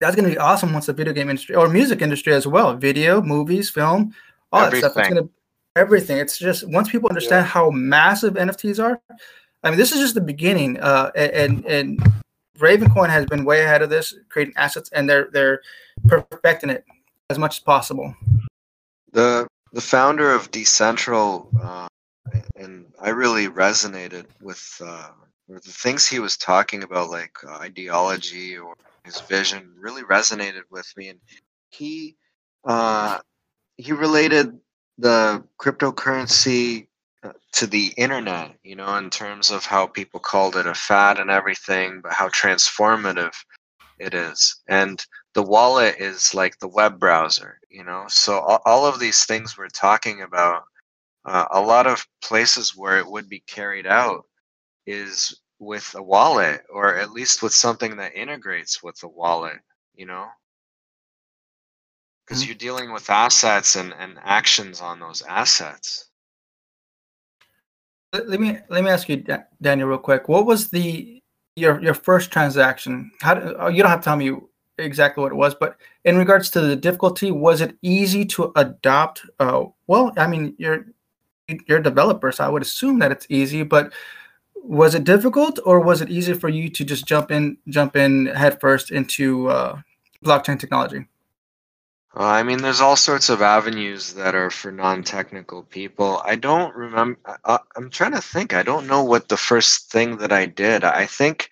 That's 0.00 0.16
going 0.16 0.28
to 0.28 0.34
be 0.34 0.38
awesome 0.38 0.72
once 0.72 0.86
the 0.86 0.92
video 0.92 1.12
game 1.12 1.30
industry 1.30 1.54
or 1.54 1.68
music 1.68 2.02
industry 2.02 2.34
as 2.34 2.46
well, 2.46 2.76
video, 2.76 3.22
movies, 3.22 3.70
film, 3.70 4.14
all 4.52 4.64
everything. 4.64 4.82
that 4.82 4.90
stuff. 4.92 5.04
It's 5.04 5.14
going 5.14 5.24
to 5.24 5.30
everything. 5.76 6.18
It's 6.18 6.38
just 6.38 6.68
once 6.68 6.90
people 6.90 7.08
understand 7.08 7.44
yeah. 7.44 7.50
how 7.50 7.70
massive 7.70 8.34
NFTs 8.34 8.82
are. 8.82 9.00
I 9.62 9.70
mean, 9.70 9.78
this 9.78 9.92
is 9.92 10.00
just 10.00 10.14
the 10.14 10.20
beginning. 10.20 10.78
Uh, 10.80 11.10
and 11.14 11.64
and 11.64 11.98
Ravencoin 12.58 13.08
has 13.08 13.26
been 13.26 13.44
way 13.44 13.64
ahead 13.64 13.82
of 13.82 13.90
this, 13.90 14.14
creating 14.28 14.54
assets, 14.56 14.90
and 14.92 15.08
they're 15.08 15.28
they're 15.32 15.62
perfecting 16.06 16.70
it 16.70 16.84
as 17.30 17.38
much 17.38 17.56
as 17.56 17.60
possible. 17.60 18.14
The 19.12 19.46
the 19.72 19.80
founder 19.80 20.32
of 20.32 20.50
Decentral, 20.50 21.48
uh, 21.62 21.88
and 22.56 22.86
I 23.00 23.10
really 23.10 23.48
resonated 23.48 24.26
with 24.40 24.80
uh, 24.84 25.08
the 25.48 25.60
things 25.60 26.06
he 26.06 26.18
was 26.18 26.36
talking 26.36 26.82
about, 26.82 27.10
like 27.10 27.36
uh, 27.46 27.56
ideology 27.56 28.56
or 28.56 28.74
his 29.04 29.20
vision, 29.20 29.74
really 29.78 30.02
resonated 30.02 30.62
with 30.70 30.90
me. 30.96 31.08
And 31.08 31.20
he 31.70 32.16
uh, 32.64 33.18
he 33.76 33.92
related 33.92 34.58
the 34.98 35.44
cryptocurrency 35.60 36.86
uh, 37.22 37.32
to 37.52 37.66
the 37.66 37.92
internet, 37.96 38.54
you 38.62 38.76
know, 38.76 38.96
in 38.96 39.10
terms 39.10 39.50
of 39.50 39.64
how 39.64 39.86
people 39.86 40.20
called 40.20 40.56
it 40.56 40.66
a 40.66 40.74
fad 40.74 41.18
and 41.18 41.30
everything, 41.30 42.00
but 42.02 42.12
how 42.12 42.28
transformative 42.28 43.34
it 43.98 44.14
is. 44.14 44.62
And 44.68 45.04
the 45.34 45.42
wallet 45.42 45.96
is 45.98 46.34
like 46.34 46.58
the 46.58 46.68
web 46.68 46.98
browser, 46.98 47.60
you 47.68 47.84
know. 47.84 48.04
So 48.08 48.38
all, 48.38 48.86
of 48.86 48.98
these 48.98 49.24
things 49.24 49.58
we're 49.58 49.68
talking 49.68 50.22
about, 50.22 50.64
uh, 51.24 51.46
a 51.50 51.60
lot 51.60 51.86
of 51.86 52.06
places 52.22 52.76
where 52.76 52.98
it 52.98 53.06
would 53.06 53.28
be 53.28 53.40
carried 53.40 53.86
out 53.86 54.24
is 54.86 55.40
with 55.58 55.94
a 55.96 56.02
wallet, 56.02 56.62
or 56.70 56.96
at 56.96 57.12
least 57.12 57.42
with 57.42 57.52
something 57.52 57.96
that 57.96 58.14
integrates 58.14 58.82
with 58.82 58.98
the 59.00 59.08
wallet, 59.08 59.58
you 59.94 60.06
know. 60.06 60.26
Because 62.26 62.42
mm-hmm. 62.42 62.48
you're 62.48 62.58
dealing 62.58 62.92
with 62.92 63.08
assets 63.10 63.76
and, 63.76 63.94
and 63.98 64.18
actions 64.22 64.80
on 64.80 65.00
those 65.00 65.22
assets. 65.22 66.10
Let 68.12 68.40
me 68.40 68.58
let 68.68 68.84
me 68.84 68.90
ask 68.90 69.08
you, 69.08 69.24
Daniel, 69.60 69.88
real 69.88 69.98
quick. 69.98 70.28
What 70.28 70.46
was 70.46 70.70
the 70.70 71.20
your 71.56 71.82
your 71.82 71.94
first 71.94 72.30
transaction? 72.30 73.10
How 73.20 73.40
oh, 73.58 73.68
you 73.68 73.82
don't 73.82 73.90
have 73.90 74.00
to 74.00 74.04
tell 74.04 74.16
me 74.16 74.36
exactly 74.78 75.22
what 75.22 75.32
it 75.32 75.36
was, 75.36 75.54
but 75.54 75.76
in 76.04 76.16
regards 76.16 76.48
to 76.50 76.60
the 76.60 76.76
difficulty, 76.76 77.32
was 77.32 77.60
it 77.60 77.76
easy 77.82 78.24
to 78.26 78.52
adopt? 78.54 79.22
Uh, 79.40 79.64
well, 79.88 80.12
I 80.16 80.28
mean, 80.28 80.54
you're 80.58 80.86
you're 81.66 81.78
a 81.78 81.82
developer, 81.82 82.30
so 82.30 82.44
I 82.44 82.48
would 82.48 82.62
assume 82.62 83.00
that 83.00 83.12
it's 83.12 83.26
easy. 83.28 83.64
But 83.64 83.92
was 84.64 84.94
it 84.94 85.04
difficult, 85.04 85.58
or 85.64 85.78
was 85.78 86.00
it 86.00 86.10
easy 86.10 86.32
for 86.34 86.48
you 86.48 86.68
to 86.70 86.84
just 86.84 87.06
jump 87.06 87.30
in 87.30 87.58
jump 87.68 87.96
in 87.96 88.26
headfirst 88.26 88.90
into 88.90 89.48
uh, 89.48 89.80
blockchain 90.24 90.58
technology? 90.58 91.06
Uh, 92.16 92.26
I 92.26 92.42
mean, 92.42 92.62
there's 92.62 92.80
all 92.80 92.96
sorts 92.96 93.28
of 93.28 93.42
avenues 93.42 94.14
that 94.14 94.34
are 94.34 94.50
for 94.50 94.70
non-technical 94.70 95.64
people. 95.64 96.22
I 96.24 96.36
don't 96.36 96.74
remember. 96.74 97.18
I, 97.44 97.58
I'm 97.76 97.90
trying 97.90 98.12
to 98.12 98.22
think. 98.22 98.54
I 98.54 98.62
don't 98.62 98.86
know 98.86 99.04
what 99.04 99.28
the 99.28 99.36
first 99.36 99.90
thing 99.90 100.16
that 100.18 100.32
I 100.32 100.46
did. 100.46 100.84
I 100.84 101.06
think 101.06 101.50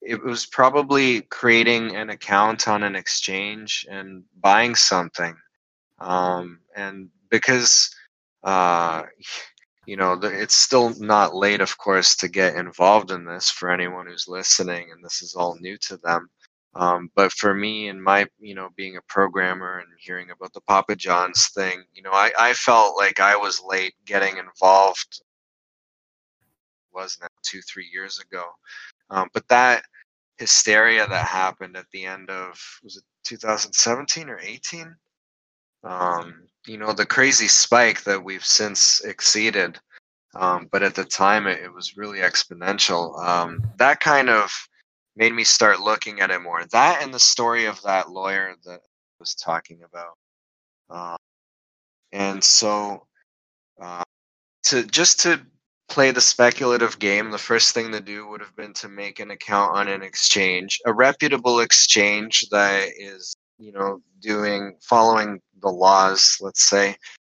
it 0.00 0.22
was 0.22 0.46
probably 0.46 1.22
creating 1.22 1.96
an 1.96 2.10
account 2.10 2.68
on 2.68 2.82
an 2.82 2.94
exchange 2.94 3.86
and 3.90 4.22
buying 4.40 4.74
something. 4.74 5.36
Um, 5.98 6.60
and 6.76 7.08
because 7.30 7.94
uh, 8.44 9.02
you 9.86 9.96
know, 9.96 10.18
it's 10.22 10.54
still 10.54 10.90
not 11.00 11.34
late, 11.34 11.60
of 11.60 11.76
course, 11.78 12.16
to 12.16 12.28
get 12.28 12.56
involved 12.56 13.10
in 13.10 13.24
this 13.24 13.50
for 13.50 13.70
anyone 13.70 14.06
who's 14.06 14.28
listening, 14.28 14.90
and 14.90 15.04
this 15.04 15.22
is 15.22 15.34
all 15.34 15.56
new 15.60 15.76
to 15.78 15.96
them. 15.98 16.28
Um, 16.76 17.10
but 17.14 17.32
for 17.32 17.54
me 17.54 17.88
and 17.88 18.02
my, 18.02 18.26
you 18.40 18.54
know, 18.54 18.70
being 18.76 18.96
a 18.96 19.02
programmer 19.02 19.78
and 19.78 19.88
hearing 19.98 20.30
about 20.30 20.52
the 20.52 20.60
Papa 20.62 20.96
John's 20.96 21.48
thing, 21.54 21.84
you 21.92 22.02
know, 22.02 22.10
I, 22.12 22.32
I 22.38 22.52
felt 22.54 22.96
like 22.96 23.20
I 23.20 23.36
was 23.36 23.62
late 23.64 23.94
getting 24.04 24.38
involved. 24.38 25.22
Was 26.92 27.18
now 27.20 27.28
two, 27.42 27.60
three 27.62 27.88
years 27.92 28.20
ago. 28.20 28.44
Um, 29.10 29.28
but 29.32 29.46
that 29.48 29.84
hysteria 30.38 31.06
that 31.06 31.26
happened 31.26 31.76
at 31.76 31.86
the 31.92 32.04
end 32.04 32.30
of 32.30 32.60
was 32.82 32.96
it 32.96 33.04
2017 33.24 34.28
or 34.28 34.40
18? 34.40 34.96
Um, 35.84 36.46
you 36.66 36.78
know, 36.78 36.92
the 36.92 37.06
crazy 37.06 37.48
spike 37.48 38.04
that 38.04 38.22
we've 38.22 38.44
since 38.44 39.00
exceeded. 39.04 39.78
Um, 40.34 40.68
but 40.70 40.82
at 40.82 40.94
the 40.94 41.04
time, 41.04 41.46
it, 41.46 41.62
it 41.62 41.72
was 41.72 41.96
really 41.96 42.18
exponential. 42.18 43.22
Um, 43.24 43.62
that 43.76 44.00
kind 44.00 44.28
of 44.28 44.52
made 45.16 45.32
me 45.32 45.44
start 45.44 45.80
looking 45.80 46.20
at 46.20 46.30
it 46.30 46.42
more. 46.42 46.64
That 46.72 47.02
and 47.02 47.14
the 47.14 47.20
story 47.20 47.66
of 47.66 47.80
that 47.82 48.10
lawyer 48.10 48.54
that 48.64 48.80
I 48.80 49.16
was 49.20 49.34
talking 49.34 49.80
about. 49.82 50.14
Uh, 50.90 51.16
and 52.12 52.42
so, 52.42 53.06
uh, 53.80 54.02
to 54.64 54.84
just 54.84 55.20
to 55.20 55.40
play 55.88 56.10
the 56.10 56.20
speculative 56.20 56.98
game, 56.98 57.30
the 57.30 57.38
first 57.38 57.74
thing 57.74 57.92
to 57.92 58.00
do 58.00 58.26
would 58.26 58.40
have 58.40 58.56
been 58.56 58.72
to 58.74 58.88
make 58.88 59.20
an 59.20 59.30
account 59.30 59.76
on 59.76 59.88
an 59.88 60.02
exchange, 60.02 60.80
a 60.86 60.92
reputable 60.92 61.60
exchange 61.60 62.46
that 62.50 62.88
is, 62.98 63.36
you 63.58 63.72
know, 63.72 64.00
doing 64.20 64.76
following 64.80 65.40
the 65.60 65.68
laws. 65.68 66.36
Let's 66.40 66.68
say 66.68 66.96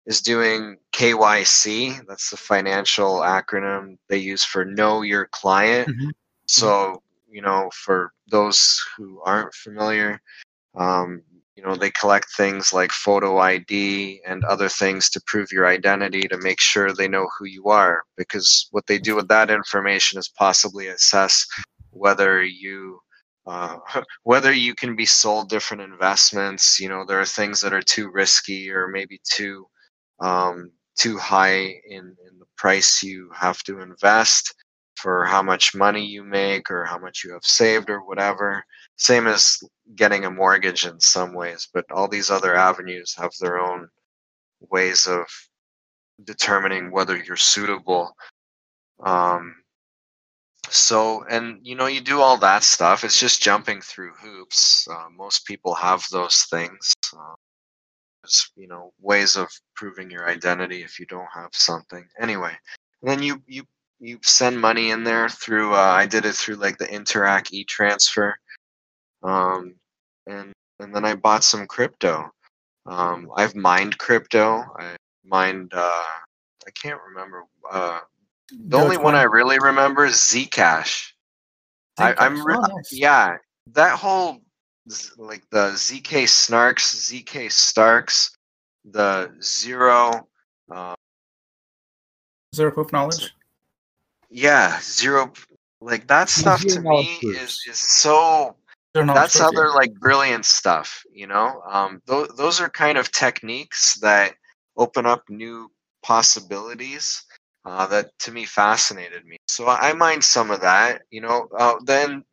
is 0.07 0.21
doing 0.21 0.77
KYC. 0.93 2.07
That's 2.07 2.31
the 2.31 2.37
financial 2.37 3.21
acronym 3.21 3.97
they 4.09 4.19
use 4.19 4.45
for 4.45 4.65
Know 4.65 5.03
Your 5.03 5.27
Client. 5.27 5.89
Mm-hmm. 5.89 6.11
So 6.47 7.03
you 7.29 7.43
know, 7.43 7.69
for 7.73 8.13
those 8.31 8.81
who 8.97 9.21
aren't 9.25 9.55
familiar, 9.55 10.21
um, 10.77 11.23
you 11.57 11.63
know, 11.63 11.77
they 11.77 11.91
collect 11.91 12.27
things 12.37 12.73
like 12.73 12.93
photo 12.93 13.39
ID 13.39 14.21
and 14.27 14.45
other 14.45 14.69
things 14.69 15.09
to 15.11 15.23
prove 15.27 15.53
your 15.53 15.67
identity 15.67 16.23
to 16.29 16.39
make 16.39 16.61
sure 16.61 16.93
they 16.93 17.09
know 17.09 17.29
who 17.39 17.47
you 17.47 17.67
are. 17.67 18.03
Because 18.17 18.69
what 18.71 18.87
they 18.87 18.99
do 18.99 19.15
with 19.17 19.29
that 19.29 19.51
information 19.51 20.19
is 20.19 20.29
possibly 20.29 20.89
assess 20.89 21.47
whether 21.91 22.43
you 22.43 23.01
uh, 23.47 23.79
whether 24.23 24.53
you 24.53 24.75
can 24.75 24.97
be 24.97 25.07
sold 25.07 25.49
different 25.49 25.83
investments. 25.83 26.81
You 26.81 26.89
know, 26.89 27.05
there 27.05 27.21
are 27.21 27.27
things 27.27 27.61
that 27.61 27.73
are 27.73 27.83
too 27.83 28.11
risky 28.11 28.71
or 28.71 28.89
maybe 28.89 29.21
too 29.25 29.67
um, 30.21 30.71
too 30.97 31.19
high 31.19 31.81
in, 31.89 32.17
in 32.27 32.39
the 32.39 32.47
price 32.57 33.03
you 33.03 33.31
have 33.35 33.63
to 33.65 33.81
invest 33.81 34.55
for 34.97 35.25
how 35.25 35.43
much 35.43 35.75
money 35.75 36.05
you 36.05 36.23
make 36.23 36.71
or 36.71 36.85
how 36.85 36.99
much 36.99 37.25
you 37.25 37.33
have 37.33 37.45
saved 37.45 37.91
or 37.91 38.05
whatever. 38.05 38.65
Same 38.97 39.27
as 39.27 39.59
getting 39.97 40.25
a 40.25 40.31
mortgage 40.31 40.87
in 40.87 41.01
some 41.01 41.35
ways, 41.35 41.69
but 41.75 41.85
all 41.91 42.09
these 42.09 42.31
other 42.31 42.55
avenues 42.55 43.15
have 43.19 43.33
their 43.41 43.59
own 43.59 43.89
ways 44.71 45.07
of 45.07 45.27
determining 46.23 46.93
whether 46.93 47.17
you're 47.17 47.37
suitable. 47.37 48.15
Um, 49.05 49.57
so, 50.75 51.25
and 51.31 51.59
you 51.63 51.75
know, 51.75 51.87
you 51.87 52.01
do 52.01 52.21
all 52.21 52.37
that 52.39 52.65
stuff. 52.65 53.05
It's 53.05 53.19
just 53.19 53.43
jumping 53.43 53.81
through 53.81 54.13
hoops. 54.15 54.87
Uh, 54.91 55.09
most 55.17 55.47
people 55.47 55.75
have 55.75 56.05
those 56.11 56.47
things. 56.51 56.93
Uh, 57.17 57.35
there's, 58.23 58.51
you 58.57 58.67
know, 58.69 58.93
ways 59.01 59.37
of 59.37 59.49
proving 59.77 60.11
your 60.11 60.29
identity 60.29 60.83
if 60.83 60.99
you 60.99 61.07
don't 61.07 61.29
have 61.35 61.51
something. 61.53 62.05
Anyway, 62.21 62.53
and 63.03 63.11
then 63.11 63.23
you 63.23 63.43
you 63.47 63.65
you 64.01 64.19
send 64.23 64.61
money 64.61 64.91
in 64.91 65.05
there 65.05 65.29
through 65.29 65.75
uh, 65.75 65.77
I 65.77 66.07
did 66.07 66.25
it 66.25 66.35
through 66.35 66.57
like 66.57 66.79
the 66.79 66.87
Interac 66.87 67.53
e-transfer. 67.53 68.37
Um, 69.23 69.77
and 70.27 70.53
and 70.81 70.95
then 70.95 71.05
I 71.05 71.15
bought 71.15 71.45
some 71.45 71.67
crypto. 71.67 72.31
Um, 72.87 73.31
I've 73.37 73.55
mined 73.55 73.99
crypto. 73.99 74.65
I 74.79 74.97
mined 75.25 75.73
uh, 75.75 76.05
I 76.67 76.71
can't 76.75 77.01
remember 77.09 77.45
uh, 77.71 78.01
the 78.51 78.79
only 78.79 78.97
one 78.97 79.15
I 79.15 79.23
really 79.23 79.59
remember 79.59 80.05
is 80.05 80.17
Zcash. 80.17 81.13
I, 81.99 82.27
am 82.27 82.45
re- 82.45 82.57
oh, 82.57 82.61
nice. 82.61 82.93
yeah, 82.93 83.37
that 83.69 83.99
whole 83.99 84.43
like 85.17 85.43
the 85.51 85.71
ZK 85.73 86.25
Snarks, 86.25 86.95
ZK 86.95 87.51
Starks, 87.51 88.37
the 88.85 89.33
zero 89.41 90.29
uh, 90.71 90.95
zero 92.55 92.71
proof 92.71 92.93
knowledge? 92.93 93.33
Yeah, 94.29 94.79
zero 94.83 95.33
like 95.81 96.07
that 96.09 96.29
stuff 96.29 96.63
to 96.63 96.81
me 96.81 97.19
is 97.23 97.61
is 97.69 97.79
so 97.79 98.57
that's 98.95 99.41
other 99.41 99.71
like 99.71 99.95
brilliant 99.95 100.45
stuff, 100.45 101.03
you 101.13 101.27
know. 101.27 101.63
Um, 101.71 102.03
those 102.07 102.29
those 102.37 102.61
are 102.61 102.69
kind 102.69 102.99
of 102.99 103.11
techniques 103.13 103.99
that 104.01 104.35
open 104.77 105.07
up 105.07 105.23
new 105.29 105.71
possibilities 106.03 107.25
uh, 107.65 107.87
that 107.87 108.11
to 108.21 108.33
me 108.33 108.45
fascinated 108.45 109.25
me. 109.25 109.37
So 109.49 109.67
I 109.69 109.93
mind 109.93 110.25
some 110.25 110.51
of 110.51 110.61
that, 110.61 111.03
you 111.11 111.21
know. 111.21 111.49
Uh, 111.57 111.77
then 111.85 112.25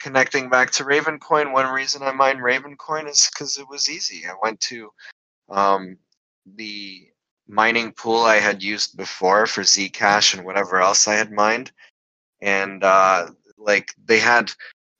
connecting 0.00 0.50
back 0.50 0.70
to 0.72 0.84
Ravencoin, 0.84 1.52
one 1.52 1.72
reason 1.72 2.02
I 2.02 2.12
mind 2.12 2.40
Ravencoin 2.40 3.08
is 3.08 3.30
because 3.32 3.58
it 3.58 3.68
was 3.68 3.88
easy. 3.88 4.24
I 4.26 4.34
went 4.42 4.60
to 4.62 4.90
um, 5.48 5.96
the 6.56 7.08
mining 7.48 7.92
pool 7.92 8.22
I 8.22 8.36
had 8.36 8.62
used 8.62 8.96
before 8.96 9.46
for 9.46 9.62
Zcash 9.62 10.34
and 10.34 10.44
whatever 10.44 10.80
else 10.80 11.08
I 11.08 11.14
had 11.14 11.32
mined. 11.32 11.72
And 12.40 12.84
uh, 12.84 13.28
like 13.58 13.94
they 14.04 14.18
had 14.18 14.50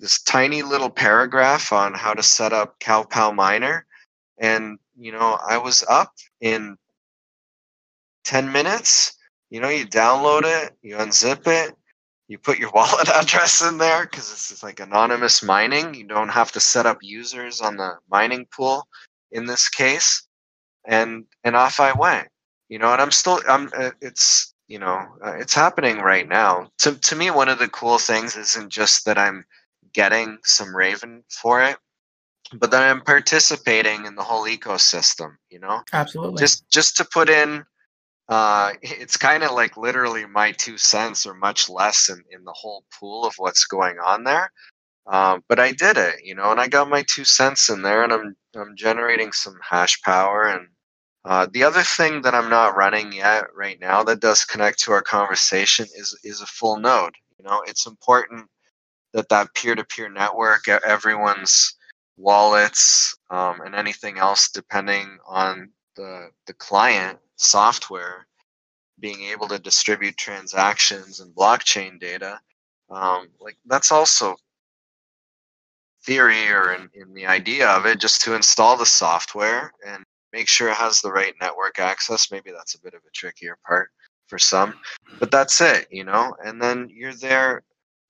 this 0.01 0.23
tiny 0.23 0.63
little 0.63 0.91
paragraph 0.91 1.73
on 1.73 1.95
how 1.95 2.15
to 2.15 2.23
set 2.23 2.53
up 2.53 2.79
KawPow 2.81 3.35
Miner. 3.35 3.87
And, 4.39 4.79
you 4.97 5.13
know, 5.13 5.39
I 5.47 5.59
was 5.59 5.85
up 5.89 6.15
in 6.41 6.77
10 8.25 8.51
minutes. 8.51 9.17
You 9.51 9.61
know, 9.61 9.69
you 9.69 9.87
download 9.87 10.43
it, 10.45 10.77
you 10.83 10.97
unzip 10.97 11.47
it, 11.47 11.77
you 12.29 12.39
put 12.39 12.59
your 12.59 12.71
wallet 12.75 13.09
address 13.09 13.63
in 13.63 13.79
there 13.79 14.05
because 14.05 14.31
this 14.31 14.51
is 14.51 14.63
like 14.63 14.81
anonymous 14.81 15.43
mining. 15.43 15.95
You 15.95 16.07
don't 16.07 16.31
have 16.31 16.53
to 16.53 16.61
set 16.61 16.87
up 16.87 16.99
users 17.03 17.61
on 17.61 17.77
the 17.77 17.97
mining 18.11 18.47
pool 18.47 18.87
in 19.31 19.47
this 19.47 19.69
case, 19.69 20.27
and 20.87 21.25
and 21.43 21.57
off 21.57 21.81
I 21.81 21.93
went. 21.93 22.29
You 22.69 22.79
know, 22.79 22.93
and 22.93 23.01
I'm 23.01 23.11
still 23.11 23.41
I'm 23.49 23.71
uh, 23.77 23.91
it's 24.01 24.55
you 24.69 24.79
know 24.79 25.07
uh, 25.25 25.35
it's 25.35 25.55
happening 25.55 25.99
right 25.99 26.29
now. 26.29 26.71
To 26.79 26.95
to 26.95 27.17
me, 27.17 27.31
one 27.31 27.49
of 27.49 27.59
the 27.59 27.69
cool 27.69 27.99
things 27.99 28.37
isn't 28.37 28.71
just 28.71 29.05
that 29.05 29.19
I'm 29.19 29.45
getting 29.93 30.39
some 30.45 30.75
Raven 30.75 31.23
for 31.29 31.63
it, 31.63 31.77
but 32.55 32.71
that 32.71 32.83
I'm 32.83 33.03
participating 33.03 34.07
in 34.07 34.15
the 34.15 34.23
whole 34.23 34.47
ecosystem. 34.47 35.37
You 35.51 35.61
know, 35.61 35.83
Absolutely. 35.93 36.41
just 36.41 36.69
just 36.71 36.97
to 36.97 37.05
put 37.05 37.29
in 37.29 37.65
uh 38.29 38.73
it's 38.83 39.17
kind 39.17 39.43
of 39.43 39.53
like 39.53 39.77
literally 39.77 40.27
my 40.27 40.53
two 40.53 40.79
cents 40.79 41.27
or 41.27 41.35
much 41.35 41.69
less 41.69 42.09
in, 42.09 42.23
in 42.31 42.45
the 42.45 42.53
whole 42.53 42.85
pool 42.99 43.25
of 43.27 43.35
what's 43.39 43.67
going 43.67 43.99
on 43.99 44.25
there. 44.25 44.51
Um, 45.07 45.45
but 45.49 45.61
i 45.61 45.73
did 45.73 45.99
it 45.99 46.17
you 46.25 46.35
know 46.35 46.51
and 46.51 46.61
i 46.61 46.69
got 46.69 46.89
my 46.89 47.05
two 47.09 47.25
cents 47.25 47.69
in 47.69 47.83
there 47.83 48.05
and 48.05 48.13
i'm 48.13 48.37
i'm 48.57 48.77
generating 48.77 49.33
some 49.33 49.59
hash 49.63 50.01
power 50.03 50.45
and 50.47 50.69
uh, 51.27 51.47
the 51.53 51.65
other 51.65 51.83
thing 51.83 52.23
that 52.23 52.35
i'm 52.35 52.51
not 52.51 52.77
running 52.77 53.13
yet 53.13 53.45
right 53.55 53.79
now 53.81 54.03
that 54.05 54.21
does 54.21 54.45
connect 54.45 54.79
to 54.81 54.93
our 54.93 55.03
conversation 55.03 55.87
is 55.97 56.19
is 56.25 56.41
a 56.41 56.47
full 56.47 56.79
node 56.79 57.15
you 57.39 57.45
know? 57.45 57.63
It's 57.67 57.87
important 57.87 58.47
that 59.13 59.29
that 59.29 59.55
peer-to-peer 59.55 60.09
network 60.09 60.69
everyone's 60.69 61.75
wallets 62.17 63.17
um, 63.31 63.61
and 63.65 63.75
anything 63.75 64.19
else 64.19 64.51
depending 64.51 65.19
on 65.27 65.71
the 65.97 66.31
the 66.47 66.55
client 66.55 67.19
software 67.37 68.27
being 69.01 69.23
able 69.25 69.49
to 69.49 69.59
distribute 69.59 70.17
transactions 70.17 71.21
and 71.21 71.35
blockchain 71.35 71.99
data 71.99 72.39
um, 72.91 73.29
like 73.41 73.57
that's 73.67 73.91
also 73.91 74.37
theory 76.05 76.49
or 76.49 76.75
in, 76.75 76.89
in 76.95 77.15
the 77.15 77.27
idea 77.27 77.69
of 77.69 77.87
it 77.87 78.01
just 78.01 78.21
to 78.23 78.35
install 78.35 78.77
the 78.77 78.87
software 78.87 79.73
and 79.87 80.05
make 80.33 80.49
sure 80.49 80.69
it 80.69 80.75
has 80.75 81.01
the 81.01 81.11
right 81.11 81.35
network 81.41 81.79
access. 81.79 82.31
Maybe 82.31 82.51
that's 82.51 82.75
a 82.75 82.81
bit 82.83 82.95
of 82.95 83.01
a 83.07 83.11
trickier 83.13 83.57
part 83.67 83.91
for 84.27 84.39
some 84.39 84.75
but 85.19 85.31
that's 85.31 85.61
it 85.61 85.87
you 85.91 86.05
know? 86.05 86.35
And 86.45 86.61
then 86.61 86.89
you're 86.91 87.15
there 87.15 87.63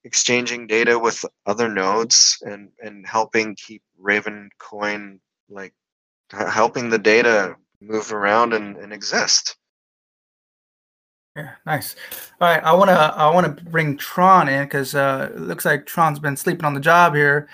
exchanging 0.04 0.66
data 0.66 0.98
with 0.98 1.24
other 1.46 1.68
nodes 1.68 2.38
and 2.42 2.68
and 2.80 3.06
helping 3.06 3.56
keep 3.56 3.82
raven 3.98 4.50
coin 4.58 5.20
like 5.48 5.74
helping 6.30 6.90
the 6.90 6.98
data 6.98 7.56
move 7.80 8.12
around 8.12 8.52
and, 8.52 8.76
and 8.76 8.92
exist 8.92 9.56
Yeah, 11.36 11.50
nice. 11.66 11.96
All 12.40 12.48
right, 12.48 12.62
I 12.62 12.72
want 12.74 12.90
to 12.90 12.94
I 12.94 13.28
want 13.34 13.58
to 13.58 13.64
bring 13.64 13.96
Tron 13.96 14.48
in 14.48 14.64
because 14.64 14.94
uh, 14.94 15.30
it 15.34 15.40
looks 15.40 15.64
like 15.64 15.84
Tron's 15.84 16.20
been 16.20 16.36
sleeping 16.36 16.64
on 16.64 16.74
the 16.74 16.80
job 16.80 17.14
here. 17.14 17.48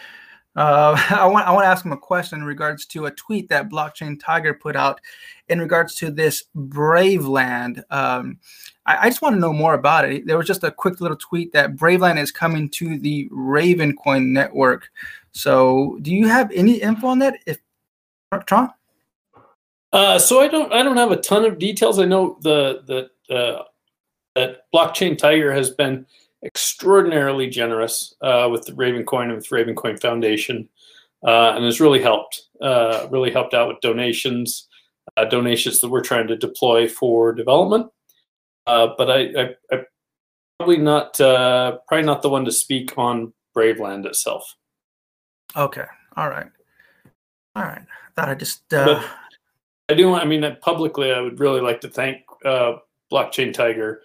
Uh, 0.55 1.01
I 1.11 1.27
want 1.27 1.47
I 1.47 1.53
want 1.53 1.65
to 1.65 1.69
ask 1.69 1.85
him 1.85 1.93
a 1.93 1.97
question 1.97 2.41
in 2.41 2.45
regards 2.45 2.85
to 2.87 3.07
a 3.07 3.11
tweet 3.11 3.49
that 3.49 3.71
Blockchain 3.71 4.21
Tiger 4.21 4.53
put 4.53 4.77
out 4.77 5.01
in 5.49 5.61
regards 5.61 5.95
to 5.97 6.11
this 6.11 6.45
Braveland. 6.55 7.83
Um, 7.91 8.39
I, 8.85 9.07
I 9.07 9.09
just 9.09 9.23
want 9.23 9.35
to 9.37 9.41
know 9.41 9.53
more 9.53 9.73
about 9.73 10.05
it. 10.05 10.27
There 10.27 10.37
was 10.37 10.47
just 10.47 10.65
a 10.65 10.71
quick 10.71 11.01
little 11.01 11.17
tweet 11.17 11.53
that 11.53 11.77
Braveland 11.77 12.19
is 12.19 12.31
coming 12.31 12.69
to 12.71 12.99
the 12.99 13.31
Ravencoin 13.31 14.27
network. 14.27 14.91
So, 15.33 15.99
do 16.03 16.15
you 16.15 16.29
have 16.29 16.51
any 16.53 16.75
info 16.83 17.07
on 17.07 17.21
that? 17.21 17.39
If 17.47 17.59
Tron, 18.47 18.71
Uh, 19.93 20.19
so 20.19 20.41
I 20.41 20.49
don't 20.49 20.73
I 20.73 20.83
don't 20.83 20.97
have 20.97 21.11
a 21.11 21.17
ton 21.17 21.45
of 21.45 21.59
details. 21.59 21.99
I 21.99 22.05
know 22.05 22.39
the 22.43 23.09
the 23.29 23.35
uh, 23.35 23.63
that 24.37 24.63
blockchain 24.75 25.19
tiger 25.19 25.53
has 25.53 25.71
been 25.71 26.07
extraordinarily 26.45 27.49
generous 27.49 28.15
uh, 28.23 28.49
with 28.51 28.65
the 28.65 28.73
Ravencoin 28.73 29.25
and 29.25 29.35
with 29.35 29.49
Ravencoin 29.49 30.01
Foundation, 30.01 30.69
uh, 31.27 31.53
and 31.57 31.65
has 31.65 31.81
really 31.81 32.01
helped 32.01 32.43
uh, 32.63 33.09
really 33.11 33.31
helped 33.33 33.53
out 33.55 33.69
with 33.69 33.81
donations 33.81 34.69
uh, 35.17 35.25
donations 35.25 35.81
that 35.81 35.89
we're 35.89 36.03
trying 36.03 36.29
to 36.29 36.37
deploy 36.37 36.89
for 36.89 37.33
development. 37.33 37.87
Uh, 38.67 38.89
but 38.97 39.11
I, 39.11 39.21
I, 39.21 39.55
I 39.73 39.83
probably 40.59 40.77
not 40.79 41.21
uh, 41.21 41.79
probably 41.89 42.07
not 42.07 42.23
the 42.23 42.29
one 42.31 42.45
to 42.45 42.53
speak 42.53 42.97
on 42.97 43.33
Braveland 43.57 44.07
itself. 44.07 44.55
okay, 45.57 45.87
all 46.17 46.29
right, 46.29 46.47
all 47.57 47.65
right. 47.65 47.83
Thought 48.15 48.29
I 48.29 48.35
just 48.35 48.73
uh, 48.73 48.85
But- 48.85 49.11
I 49.91 49.95
do. 49.95 50.15
I 50.15 50.25
mean, 50.25 50.57
publicly, 50.61 51.13
I 51.13 51.21
would 51.21 51.41
really 51.41 51.61
like 51.61 51.81
to 51.81 51.89
thank 51.89 52.23
uh, 52.45 52.75
Blockchain 53.13 53.53
Tiger 53.53 54.03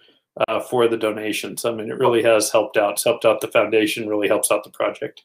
uh, 0.48 0.58
for 0.58 0.88
the 0.88 0.96
donations. 0.96 1.64
I 1.64 1.70
mean, 1.70 1.88
it 1.88 1.98
really 1.98 2.24
has 2.24 2.50
helped 2.50 2.76
out. 2.76 2.94
It's 2.94 3.04
helped 3.04 3.24
out 3.24 3.40
the 3.40 3.46
foundation. 3.46 4.08
Really 4.08 4.26
helps 4.26 4.50
out 4.50 4.64
the 4.64 4.70
project. 4.70 5.22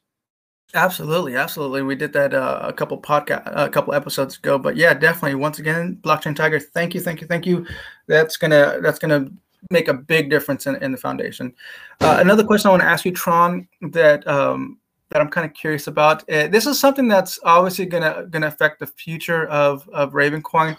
Absolutely, 0.76 1.36
absolutely. 1.36 1.82
We 1.82 1.96
did 1.96 2.14
that 2.14 2.36
uh, 2.36 2.60
a 2.62 2.72
couple 2.72 3.02
podcast, 3.02 3.52
a 3.56 3.70
couple 3.70 3.96
episodes 3.96 4.38
ago. 4.38 4.60
But 4.60 4.76
yeah, 4.78 4.94
definitely. 4.94 5.34
Once 5.34 5.58
again, 5.58 5.98
blockchain 6.04 6.36
tiger. 6.36 6.60
Thank 6.60 6.94
you, 6.94 7.02
thank 7.02 7.22
you, 7.22 7.28
thank 7.28 7.48
you. 7.48 7.66
That's 8.06 8.38
gonna 8.38 8.78
that's 8.84 9.00
gonna 9.00 9.32
make 9.72 9.88
a 9.88 9.96
big 9.96 10.30
difference 10.30 10.68
in, 10.68 10.76
in 10.76 10.92
the 10.92 10.98
foundation. 10.98 11.56
Uh, 12.02 12.18
another 12.20 12.44
question 12.44 12.68
I 12.68 12.72
want 12.72 12.84
to 12.84 12.88
ask 12.88 13.04
you, 13.04 13.12
Tron, 13.12 13.68
that 13.82 14.28
um, 14.28 14.78
that 15.12 15.22
I'm 15.22 15.30
kind 15.30 15.46
of 15.46 15.54
curious 15.54 15.88
about. 15.88 16.28
Uh, 16.30 16.48
this 16.48 16.66
is 16.66 16.80
something 16.80 17.08
that's 17.08 17.40
obviously 17.44 17.86
gonna 17.86 18.26
gonna 18.30 18.48
affect 18.48 18.80
the 18.80 18.88
future 18.88 19.46
of 19.48 19.88
of 19.90 20.14
Ravencoin, 20.14 20.78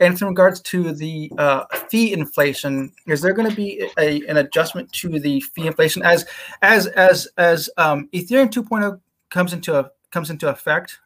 and 0.00 0.20
in 0.20 0.26
regards 0.26 0.60
to 0.62 0.92
the 0.92 1.30
uh, 1.38 1.64
fee 1.88 2.12
inflation. 2.12 2.92
Is 3.06 3.20
there 3.20 3.34
going 3.34 3.48
to 3.48 3.54
be 3.54 3.88
a, 3.98 4.22
an 4.26 4.38
adjustment 4.38 4.90
to 4.94 5.18
the 5.20 5.40
fee 5.40 5.66
inflation 5.66 6.02
as 6.02 6.26
as 6.62 6.86
as 6.88 7.28
as 7.36 7.70
um, 7.76 8.08
Ethereum 8.12 8.50
2.0 8.50 8.98
comes 9.30 9.52
into 9.52 9.78
a, 9.78 9.90
comes 10.10 10.30
into 10.30 10.48
effect 10.48 10.98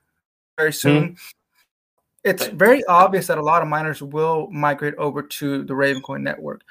very 0.56 0.72
soon? 0.72 1.16
It's 2.22 2.46
very 2.48 2.84
obvious 2.84 3.26
that 3.28 3.38
a 3.38 3.42
lot 3.42 3.62
of 3.62 3.68
miners 3.68 4.02
will 4.02 4.48
migrate 4.50 4.94
over 4.96 5.22
to 5.22 5.64
the 5.64 5.72
Ravencoin 5.72 6.20
network 6.20 6.62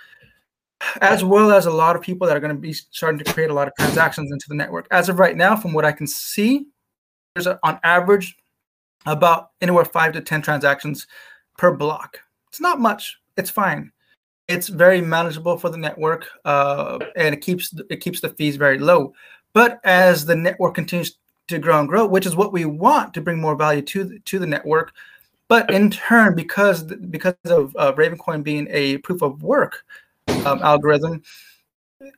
as 1.02 1.24
well 1.24 1.52
as 1.52 1.66
a 1.66 1.72
lot 1.72 1.96
of 1.96 2.02
people 2.02 2.28
that 2.28 2.36
are 2.36 2.40
going 2.40 2.56
to 2.56 2.62
be 2.62 2.74
starting 2.74 3.20
to 3.20 3.34
create 3.34 3.50
a 3.50 3.54
lot 3.54 3.68
of 3.68 3.74
transactions 3.76 4.32
into 4.32 4.46
the 4.48 4.56
network. 4.56 4.88
As 4.92 5.10
of 5.10 5.20
right 5.20 5.36
now, 5.36 5.56
from 5.56 5.74
what 5.74 5.86
I 5.86 5.92
can 5.92 6.08
see, 6.08 6.68
there's 7.36 7.48
a, 7.48 7.60
on 7.64 7.80
average 7.84 8.38
about 9.06 9.52
anywhere 9.62 9.86
five 9.86 10.14
to 10.14 10.22
ten 10.22 10.42
transactions 10.42 11.08
per 11.58 11.76
block. 11.76 12.20
It's 12.48 12.62
not 12.62 12.80
much. 12.80 13.20
It's 13.38 13.50
fine. 13.50 13.92
It's 14.48 14.68
very 14.68 15.00
manageable 15.00 15.58
for 15.58 15.70
the 15.70 15.78
network, 15.78 16.28
uh, 16.44 16.98
and 17.16 17.36
it 17.36 17.42
keeps 17.42 17.74
it 17.90 17.98
keeps 17.98 18.22
the 18.22 18.30
fees 18.30 18.56
very 18.56 18.80
low. 18.80 19.14
But 19.54 19.80
as 19.84 20.26
the 20.26 20.36
network 20.36 20.76
continues 20.76 21.18
to 21.48 21.60
grow 21.60 21.80
and 21.80 21.88
grow, 21.88 22.08
which 22.08 22.26
is 22.26 22.36
what 22.36 22.54
we 22.54 22.66
want 22.66 23.14
to 23.14 23.22
bring 23.22 23.40
more 23.40 23.56
value 23.56 23.82
to 23.82 24.04
the, 24.04 24.20
to 24.20 24.40
the 24.40 24.48
network, 24.48 24.94
but 25.48 25.70
in 25.72 25.92
turn, 25.92 26.36
because 26.36 26.84
because 26.84 27.36
of 27.46 27.76
uh, 27.78 27.94
Ravencoin 27.94 28.44
being 28.44 28.68
a 28.72 28.98
proof 29.00 29.22
of 29.22 29.44
work 29.44 29.86
um, 30.46 30.62
algorithm, 30.62 31.22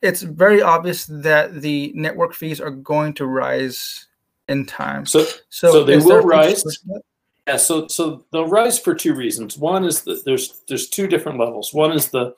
it's 0.02 0.22
very 0.22 0.62
obvious 0.62 1.06
that 1.06 1.60
the 1.60 1.92
network 1.94 2.34
fees 2.34 2.60
are 2.60 2.70
going 2.70 3.14
to 3.14 3.26
rise 3.26 4.06
in 4.48 4.66
time. 4.66 5.06
So, 5.06 5.24
So, 5.48 5.72
So 5.72 5.84
they 5.84 5.96
will 5.96 6.22
rise. 6.22 6.62
future 6.62 6.76
for 6.86 6.94
that? 6.94 7.02
yeah. 7.46 7.56
So, 7.56 7.86
so 7.88 8.24
they'll 8.32 8.48
rise 8.48 8.78
for 8.78 8.94
two 8.94 9.14
reasons. 9.14 9.58
One 9.58 9.84
is 9.84 10.02
that 10.02 10.24
there's 10.24 10.60
there's 10.68 10.88
two 10.88 11.06
different 11.06 11.38
levels. 11.38 11.72
One 11.72 11.92
is 11.92 12.08
the 12.08 12.34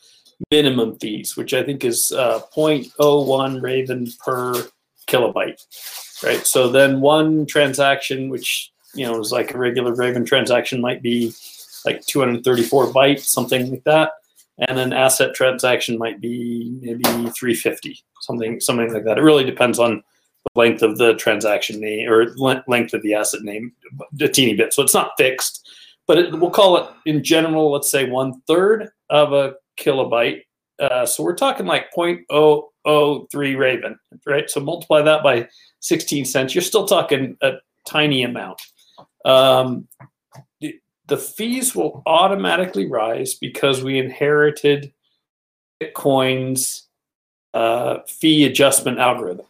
minimum 0.51 0.99
fees, 0.99 1.37
which 1.37 1.55
I 1.55 1.62
think 1.62 1.85
is 1.85 2.12
uh, 2.12 2.41
0.01 2.57 3.62
Raven 3.62 4.09
per 4.24 4.66
kilobyte, 5.07 5.61
right? 6.24 6.47
So 6.47 6.68
then 6.68 7.01
one 7.01 7.47
transaction, 7.47 8.28
which 8.30 8.72
you 8.95 9.05
know 9.07 9.20
is 9.20 9.32
like 9.32 9.55
a 9.55 9.59
regular 9.59 9.95
Raven 9.95 10.24
transaction, 10.24 10.80
might 10.80 11.03
be 11.03 11.32
like 11.85 12.05
234 12.07 12.87
bytes, 12.89 13.24
something 13.24 13.70
like 13.70 13.85
that, 13.85 14.12
and 14.59 14.78
an 14.78 14.92
asset 14.92 15.34
transaction 15.34 15.98
might 15.98 16.20
be 16.20 16.76
maybe 16.80 17.02
350, 17.02 17.98
something 18.20 18.61
something 18.61 18.92
like 18.92 19.05
that. 19.05 19.18
It 19.18 19.22
really 19.22 19.44
depends 19.44 19.78
on 19.78 19.96
the 19.96 20.61
length 20.61 20.82
of 20.82 20.98
the 20.98 21.14
transaction 21.14 21.80
name 21.80 22.11
or 22.11 22.34
length 22.36 22.94
of 22.94 23.02
the 23.02 23.14
asset 23.14 23.42
name, 23.42 23.72
a 24.20 24.28
teeny 24.28 24.55
bit. 24.55 24.72
So 24.72 24.82
it's 24.82 24.94
not 24.94 25.12
fixed, 25.18 25.68
but 26.07 26.18
it, 26.18 26.38
we'll 26.38 26.50
call 26.50 26.76
it 26.76 26.88
in 27.07 27.24
general, 27.24 27.72
let's 27.72 27.90
say 27.90 28.09
one 28.09 28.40
third 28.46 28.90
of 29.11 29.32
a 29.32 29.55
kilobyte. 29.78 30.42
Uh, 30.78 31.07
so 31.07 31.22
we're 31.22 31.36
talking 31.36 31.66
like 31.66 31.86
0.003 31.96 33.59
Raven, 33.59 33.98
right? 34.26 34.50
So 34.50 34.61
multiply 34.61 35.02
that 35.02 35.22
by 35.22 35.48
16 35.80 36.24
cents. 36.24 36.55
You're 36.55 36.62
still 36.62 36.86
talking 36.86 37.36
a 37.42 37.52
tiny 37.86 38.22
amount. 38.22 38.61
Um, 39.24 39.88
the, 41.07 41.16
fees 41.16 41.74
will 41.74 42.02
automatically 42.07 42.86
rise 42.86 43.34
because 43.34 43.82
we 43.82 43.98
inherited 43.98 44.92
Bitcoin's 45.82 46.88
uh, 47.52 47.98
fee 48.07 48.44
adjustment 48.44 48.98
algorithm. 48.98 49.46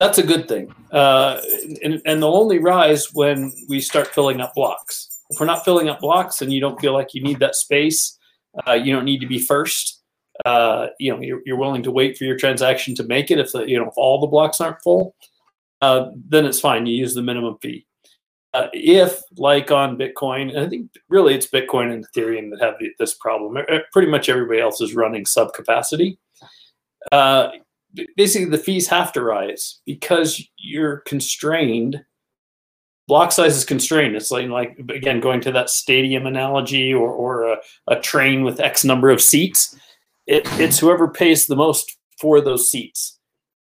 That's 0.00 0.18
a 0.18 0.22
good 0.22 0.48
thing. 0.48 0.74
Uh, 0.92 1.40
and, 1.82 2.02
and 2.04 2.22
they'll 2.22 2.36
only 2.36 2.58
rise 2.58 3.12
when 3.14 3.52
we 3.68 3.80
start 3.80 4.08
filling 4.08 4.40
up 4.40 4.54
blocks. 4.54 5.22
If 5.30 5.40
we're 5.40 5.46
not 5.46 5.64
filling 5.64 5.88
up 5.88 6.00
blocks 6.00 6.42
and 6.42 6.52
you 6.52 6.60
don't 6.60 6.80
feel 6.80 6.92
like 6.92 7.14
you 7.14 7.22
need 7.22 7.40
that 7.40 7.56
space, 7.56 8.18
uh, 8.66 8.72
you 8.72 8.92
don't 8.94 9.04
need 9.04 9.20
to 9.20 9.26
be 9.26 9.38
first. 9.38 10.02
Uh, 10.44 10.88
you 10.98 11.12
know, 11.12 11.20
you're, 11.20 11.40
you're 11.46 11.56
willing 11.56 11.82
to 11.82 11.90
wait 11.90 12.16
for 12.16 12.24
your 12.24 12.36
transaction 12.36 12.94
to 12.94 13.04
make 13.04 13.30
it. 13.30 13.38
If 13.38 13.52
the, 13.52 13.64
you 13.64 13.78
know 13.78 13.88
if 13.88 13.94
all 13.96 14.20
the 14.20 14.26
blocks 14.26 14.60
aren't 14.60 14.82
full, 14.82 15.14
uh, 15.80 16.10
then 16.28 16.44
it's 16.44 16.60
fine. 16.60 16.86
You 16.86 16.94
use 16.94 17.14
the 17.14 17.22
minimum 17.22 17.56
fee. 17.60 17.85
Uh, 18.56 18.68
if, 18.72 19.22
like 19.36 19.70
on 19.70 19.98
Bitcoin, 19.98 20.56
I 20.56 20.66
think 20.66 20.90
really 21.10 21.34
it's 21.34 21.46
Bitcoin 21.46 21.92
and 21.92 22.06
Ethereum 22.08 22.50
that 22.50 22.62
have 22.62 22.76
this 22.98 23.12
problem. 23.12 23.62
Pretty 23.92 24.10
much 24.10 24.30
everybody 24.30 24.60
else 24.60 24.80
is 24.80 24.94
running 24.94 25.26
sub 25.26 25.52
capacity. 25.52 26.18
Uh, 27.12 27.48
basically, 28.16 28.48
the 28.48 28.56
fees 28.56 28.88
have 28.88 29.12
to 29.12 29.22
rise 29.22 29.80
because 29.84 30.42
you're 30.56 30.98
constrained. 31.00 32.02
Block 33.08 33.30
size 33.30 33.58
is 33.58 33.66
constrained. 33.66 34.16
It's 34.16 34.30
like, 34.30 34.48
like 34.48 34.78
again, 34.88 35.20
going 35.20 35.42
to 35.42 35.52
that 35.52 35.68
stadium 35.68 36.24
analogy 36.24 36.94
or, 36.94 37.10
or 37.10 37.52
a, 37.52 37.58
a 37.88 38.00
train 38.00 38.42
with 38.42 38.58
X 38.58 38.84
number 38.84 39.10
of 39.10 39.20
seats. 39.20 39.78
It, 40.26 40.48
it's 40.58 40.78
whoever 40.78 41.08
pays 41.08 41.46
the 41.46 41.56
most 41.56 41.98
for 42.18 42.40
those 42.40 42.70
seats. 42.70 43.18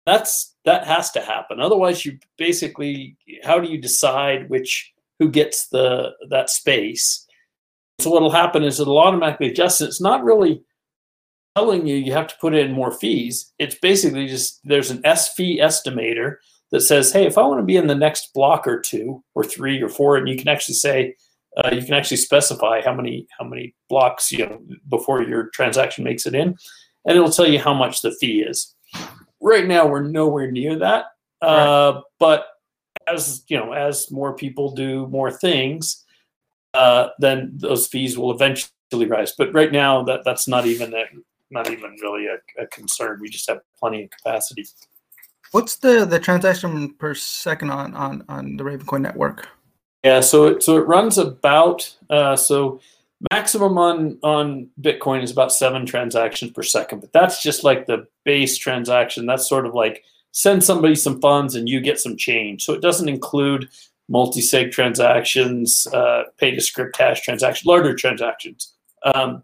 That's 0.06 0.53
that 0.64 0.86
has 0.86 1.10
to 1.12 1.20
happen. 1.20 1.60
Otherwise, 1.60 2.04
you 2.04 2.18
basically 2.38 3.16
how 3.42 3.58
do 3.60 3.68
you 3.68 3.78
decide 3.78 4.48
which 4.48 4.92
who 5.18 5.30
gets 5.30 5.68
the 5.68 6.12
that 6.30 6.50
space? 6.50 7.26
So 8.00 8.10
what'll 8.10 8.30
happen 8.30 8.64
is 8.64 8.80
it'll 8.80 8.98
automatically 8.98 9.48
adjust. 9.48 9.80
It's 9.80 10.00
not 10.00 10.24
really 10.24 10.62
telling 11.56 11.86
you 11.86 11.96
you 11.96 12.12
have 12.12 12.26
to 12.26 12.34
put 12.40 12.54
in 12.54 12.72
more 12.72 12.90
fees. 12.90 13.52
It's 13.58 13.76
basically 13.76 14.26
just 14.26 14.60
there's 14.64 14.90
an 14.90 15.00
S 15.04 15.32
fee 15.34 15.60
estimator 15.60 16.36
that 16.70 16.80
says, 16.80 17.12
hey, 17.12 17.24
if 17.24 17.38
I 17.38 17.42
want 17.42 17.60
to 17.60 17.64
be 17.64 17.76
in 17.76 17.86
the 17.86 17.94
next 17.94 18.32
block 18.34 18.66
or 18.66 18.80
two 18.80 19.22
or 19.34 19.44
three 19.44 19.80
or 19.80 19.88
four, 19.88 20.16
and 20.16 20.28
you 20.28 20.36
can 20.36 20.48
actually 20.48 20.74
say 20.74 21.14
uh, 21.56 21.70
you 21.72 21.82
can 21.82 21.94
actually 21.94 22.16
specify 22.16 22.80
how 22.82 22.92
many 22.92 23.26
how 23.38 23.46
many 23.46 23.74
blocks 23.88 24.32
you 24.32 24.46
know 24.46 24.60
before 24.88 25.22
your 25.22 25.50
transaction 25.50 26.02
makes 26.02 26.26
it 26.26 26.34
in, 26.34 26.56
and 27.06 27.16
it'll 27.16 27.30
tell 27.30 27.46
you 27.46 27.60
how 27.60 27.74
much 27.74 28.02
the 28.02 28.10
fee 28.10 28.40
is. 28.42 28.74
Right 29.44 29.66
now, 29.66 29.86
we're 29.86 30.00
nowhere 30.00 30.50
near 30.50 30.78
that. 30.78 31.04
Uh, 31.42 31.92
right. 31.94 32.02
But 32.18 32.46
as 33.06 33.44
you 33.48 33.58
know, 33.58 33.72
as 33.72 34.10
more 34.10 34.34
people 34.34 34.74
do 34.74 35.06
more 35.08 35.30
things, 35.30 36.02
uh, 36.72 37.08
then 37.18 37.52
those 37.56 37.86
fees 37.86 38.16
will 38.16 38.32
eventually 38.32 39.06
rise. 39.06 39.34
But 39.36 39.52
right 39.52 39.70
now, 39.70 40.02
that 40.04 40.24
that's 40.24 40.48
not 40.48 40.64
even 40.64 40.94
a 40.94 41.04
not 41.50 41.70
even 41.70 41.94
really 42.00 42.26
a, 42.26 42.62
a 42.62 42.66
concern. 42.68 43.18
We 43.20 43.28
just 43.28 43.48
have 43.50 43.60
plenty 43.78 44.04
of 44.04 44.10
capacity. 44.10 44.64
What's 45.52 45.76
the 45.76 46.06
the 46.06 46.18
transaction 46.18 46.94
per 46.94 47.14
second 47.14 47.70
on 47.70 47.94
on 47.94 48.24
on 48.30 48.56
the 48.56 48.64
Ravencoin 48.64 49.02
network? 49.02 49.46
Yeah, 50.04 50.20
so 50.20 50.46
it, 50.46 50.62
so 50.62 50.78
it 50.78 50.86
runs 50.86 51.18
about 51.18 51.94
uh, 52.08 52.36
so 52.36 52.80
maximum 53.32 53.78
on 53.78 54.18
on 54.22 54.68
bitcoin 54.80 55.22
is 55.22 55.30
about 55.30 55.52
seven 55.52 55.86
transactions 55.86 56.50
per 56.50 56.62
second 56.62 57.00
but 57.00 57.12
that's 57.12 57.42
just 57.42 57.64
like 57.64 57.86
the 57.86 58.06
base 58.24 58.56
transaction. 58.58 59.26
That's 59.26 59.48
sort 59.48 59.66
of 59.66 59.74
like 59.74 60.04
send 60.32 60.64
somebody 60.64 60.94
some 60.94 61.20
funds 61.20 61.54
and 61.54 61.68
you 61.68 61.80
get 61.80 62.00
some 62.00 62.16
change. 62.16 62.64
So 62.64 62.72
it 62.72 62.82
doesn't 62.82 63.08
include 63.08 63.68
multi-sig 64.08 64.72
transactions 64.72 65.86
uh, 65.92 66.24
pay 66.38 66.50
to 66.50 66.60
script 66.60 66.96
hash 66.96 67.22
transactions 67.22 67.66
larger 67.66 67.94
transactions. 67.94 68.74
Um, 69.14 69.42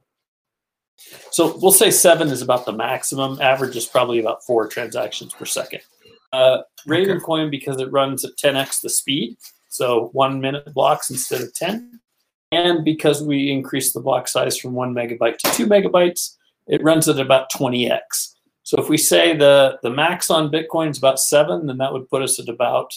so 1.31 1.57
we'll 1.63 1.73
say 1.73 1.91
seven 1.91 2.29
is 2.29 2.43
about 2.43 2.67
the 2.67 2.73
maximum. 2.73 3.41
Average 3.41 3.77
is 3.77 3.87
probably 3.87 4.21
about 4.21 4.45
four 4.45 4.67
transactions 4.67 5.33
per 5.33 5.45
second. 5.45 5.81
Uh, 6.33 6.59
ravencoin 6.87 7.47
okay. 7.47 7.51
because 7.51 7.81
it 7.81 7.91
runs 7.91 8.25
at 8.25 8.37
10x 8.37 8.83
the 8.83 8.89
speed 8.89 9.37
so 9.69 10.11
one 10.13 10.41
minute 10.41 10.73
blocks 10.73 11.11
instead 11.11 11.41
of 11.41 11.53
10 11.55 11.99
and 12.53 12.85
because 12.85 13.23
we 13.23 13.51
increased 13.51 13.95
the 13.95 14.01
block 14.01 14.29
size 14.29 14.59
from 14.59 14.73
one 14.73 14.95
megabyte 14.95 15.39
to 15.39 15.51
two 15.53 15.67
megabytes, 15.67 16.37
it 16.67 16.83
runs 16.83 17.09
at 17.09 17.19
about 17.19 17.51
20x. 17.53 18.35
So 18.63 18.81
if 18.81 18.89
we 18.89 18.97
say 18.97 19.37
the, 19.37 19.79
the 19.83 19.91
max 19.91 20.31
on 20.31 20.51
Bitcoin 20.51 20.91
is 20.91 20.99
about 20.99 21.19
seven, 21.21 21.67
then 21.67 21.79
that 21.79 21.93
would 21.93 22.09
put 22.09 22.23
us 22.23 22.39
at 22.39 22.49
about 22.49 22.93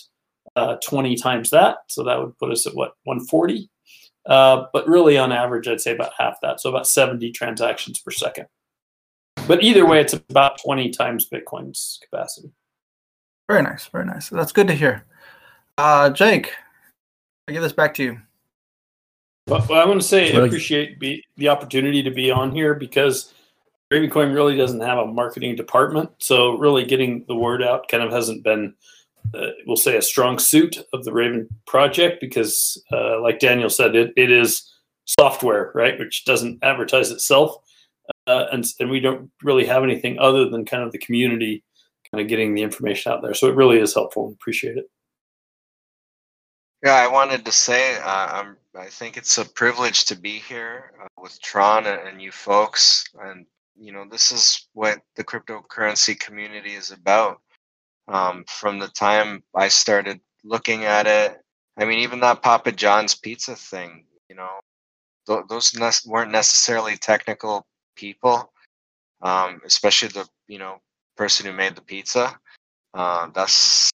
uh, 0.56 0.76
20 0.88 1.16
times 1.16 1.50
that. 1.52 1.78
So 1.88 2.04
that 2.04 2.20
would 2.20 2.38
put 2.38 2.52
us 2.52 2.68
at 2.68 2.76
what, 2.76 2.94
140? 3.06 3.70
Uh, 4.26 4.66
but 4.72 4.88
really 4.88 5.18
on 5.18 5.32
average, 5.32 5.68
I'd 5.68 5.82
say 5.82 5.94
about 5.94 6.14
half 6.18 6.38
that. 6.42 6.62
So 6.62 6.70
about 6.70 6.88
70 6.88 7.32
transactions 7.32 8.00
per 8.00 8.12
second. 8.12 8.48
But 9.48 9.64
either 9.64 9.86
way, 9.86 10.00
it's 10.00 10.14
about 10.14 10.62
20 10.62 10.90
times 10.92 11.28
Bitcoin's 11.30 12.00
capacity. 12.02 12.52
Very 13.50 13.64
nice. 13.64 13.88
Very 13.88 14.06
nice. 14.06 14.30
That's 14.30 14.52
good 14.52 14.68
to 14.68 14.74
hear. 14.74 15.06
Uh, 15.78 16.10
Jake, 16.12 16.54
I 17.48 17.52
give 17.52 17.64
this 17.64 17.74
back 17.74 17.94
to 17.96 18.04
you. 18.04 18.22
But, 19.46 19.70
I 19.72 19.86
want 19.86 20.02
to 20.02 20.08
say? 20.08 20.34
I 20.34 20.46
appreciate 20.46 21.00
be, 21.00 21.24
the 21.38 21.50
opportunity 21.50 22.02
to 22.04 22.12
be 22.12 22.32
on 22.32 22.52
here 22.52 22.76
because 22.76 23.34
Ravencoin 23.92 24.34
really 24.34 24.56
doesn't 24.56 24.80
have 24.82 24.98
a 24.98 25.06
marketing 25.06 25.56
department. 25.56 26.10
So 26.20 26.58
really 26.58 26.86
getting 26.86 27.26
the 27.28 27.36
word 27.36 27.62
out 27.62 27.88
kind 27.90 28.04
of 28.04 28.12
hasn't 28.12 28.44
been, 28.44 28.74
uh, 29.34 29.48
we'll 29.68 29.76
say, 29.76 29.98
a 29.98 30.02
strong 30.02 30.40
suit 30.40 30.78
of 30.94 31.04
the 31.04 31.14
Raven 31.14 31.48
project 31.68 32.22
because, 32.22 32.82
uh, 32.92 33.22
like 33.22 33.40
Daniel 33.40 33.70
said, 33.70 33.96
it, 33.96 34.14
it 34.16 34.32
is 34.32 34.70
software, 35.06 35.72
right, 35.76 36.00
which 36.00 36.24
doesn't 36.26 36.64
advertise 36.64 37.12
itself. 37.12 37.56
Uh, 38.28 38.46
and, 38.52 38.66
and 38.80 38.90
we 38.90 39.00
don't 39.00 39.30
really 39.44 39.66
have 39.66 39.84
anything 39.84 40.18
other 40.20 40.50
than 40.50 40.66
kind 40.66 40.84
of 40.84 40.92
the 40.92 40.98
community 40.98 41.64
kind 42.12 42.22
of 42.22 42.28
getting 42.28 42.54
the 42.54 42.64
information 42.64 43.12
out 43.12 43.22
there. 43.22 43.34
So 43.34 43.48
it 43.48 43.56
really 43.56 43.80
is 43.80 43.94
helpful. 43.94 44.28
And 44.28 44.36
appreciate 44.36 44.78
it. 44.78 44.90
Yeah, 46.84 46.96
I 46.96 47.08
wanted 47.10 47.46
to 47.46 47.54
say 47.54 47.98
uh, 47.98 48.28
I'm. 48.32 48.58
I 48.78 48.88
think 48.88 49.18
it's 49.18 49.38
a 49.40 49.46
privilege 49.46 50.06
to 50.06 50.16
be 50.16 50.40
here 50.40 50.94
uh, 51.04 51.08
with 51.22 51.42
Tron 51.42 51.88
and, 51.88 52.22
you 52.22 52.32
folks, 52.32 53.06
and 53.22 53.46
you 53.78 53.92
know 53.94 54.06
this 54.10 54.32
is 54.32 54.68
what 54.74 55.00
the 55.18 55.26
cryptocurrency 55.26 56.20
community 56.20 56.74
is 56.76 56.92
about. 56.92 57.42
Um, 58.08 58.46
from 58.48 58.80
the 58.80 58.90
time 58.90 59.44
I 59.56 59.70
started 59.70 60.22
looking 60.44 60.86
at 60.86 61.08
it, 61.08 61.42
I 61.78 61.86
mean, 61.86 62.00
even 62.00 62.20
that 62.22 62.44
Papa 62.44 62.72
John's 62.74 63.16
pizza 63.16 63.56
thing, 63.56 64.06
you 64.30 64.36
know, 64.36 64.50
th- 65.28 65.46
those 65.50 65.74
ne- 65.76 66.12
weren't 66.12 66.32
necessarily 66.32 66.98
technical 66.98 67.66
people, 67.96 68.52
um, 69.22 69.62
especially 69.66 70.10
the 70.10 70.28
you 70.48 70.60
know 70.60 70.82
person 71.18 71.46
who 71.46 71.54
made 71.54 71.76
the 71.76 71.82
pizza. 71.84 72.40
Uh, 72.94 73.28
that's 73.36 73.92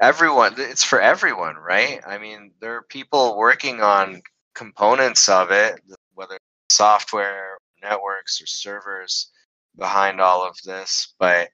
everyone 0.00 0.54
it's 0.58 0.84
for 0.84 1.00
everyone 1.00 1.56
right? 1.56 2.00
I 2.06 2.18
mean 2.18 2.52
there 2.60 2.76
are 2.76 2.82
people 2.82 3.36
working 3.36 3.80
on 3.82 4.22
components 4.54 5.28
of 5.28 5.50
it 5.50 5.80
whether 6.14 6.38
software 6.70 7.58
networks 7.82 8.40
or 8.42 8.46
servers 8.46 9.30
behind 9.76 10.20
all 10.20 10.46
of 10.46 10.56
this 10.64 11.14
but 11.18 11.50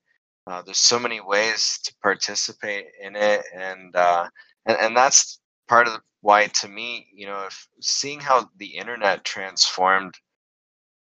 uh, 0.46 0.62
there's 0.62 0.78
so 0.78 0.98
many 0.98 1.20
ways 1.20 1.78
to 1.84 1.94
participate 2.02 2.86
in 3.02 3.16
it 3.16 3.44
and 3.54 3.94
uh, 3.96 4.28
and, 4.66 4.76
and 4.78 4.96
that's 4.96 5.40
part 5.68 5.86
of 5.86 6.00
why 6.20 6.46
to 6.46 6.68
me 6.68 7.06
you 7.14 7.26
know 7.26 7.44
if 7.46 7.68
seeing 7.80 8.20
how 8.20 8.48
the 8.56 8.66
internet 8.66 9.24
transformed 9.24 10.14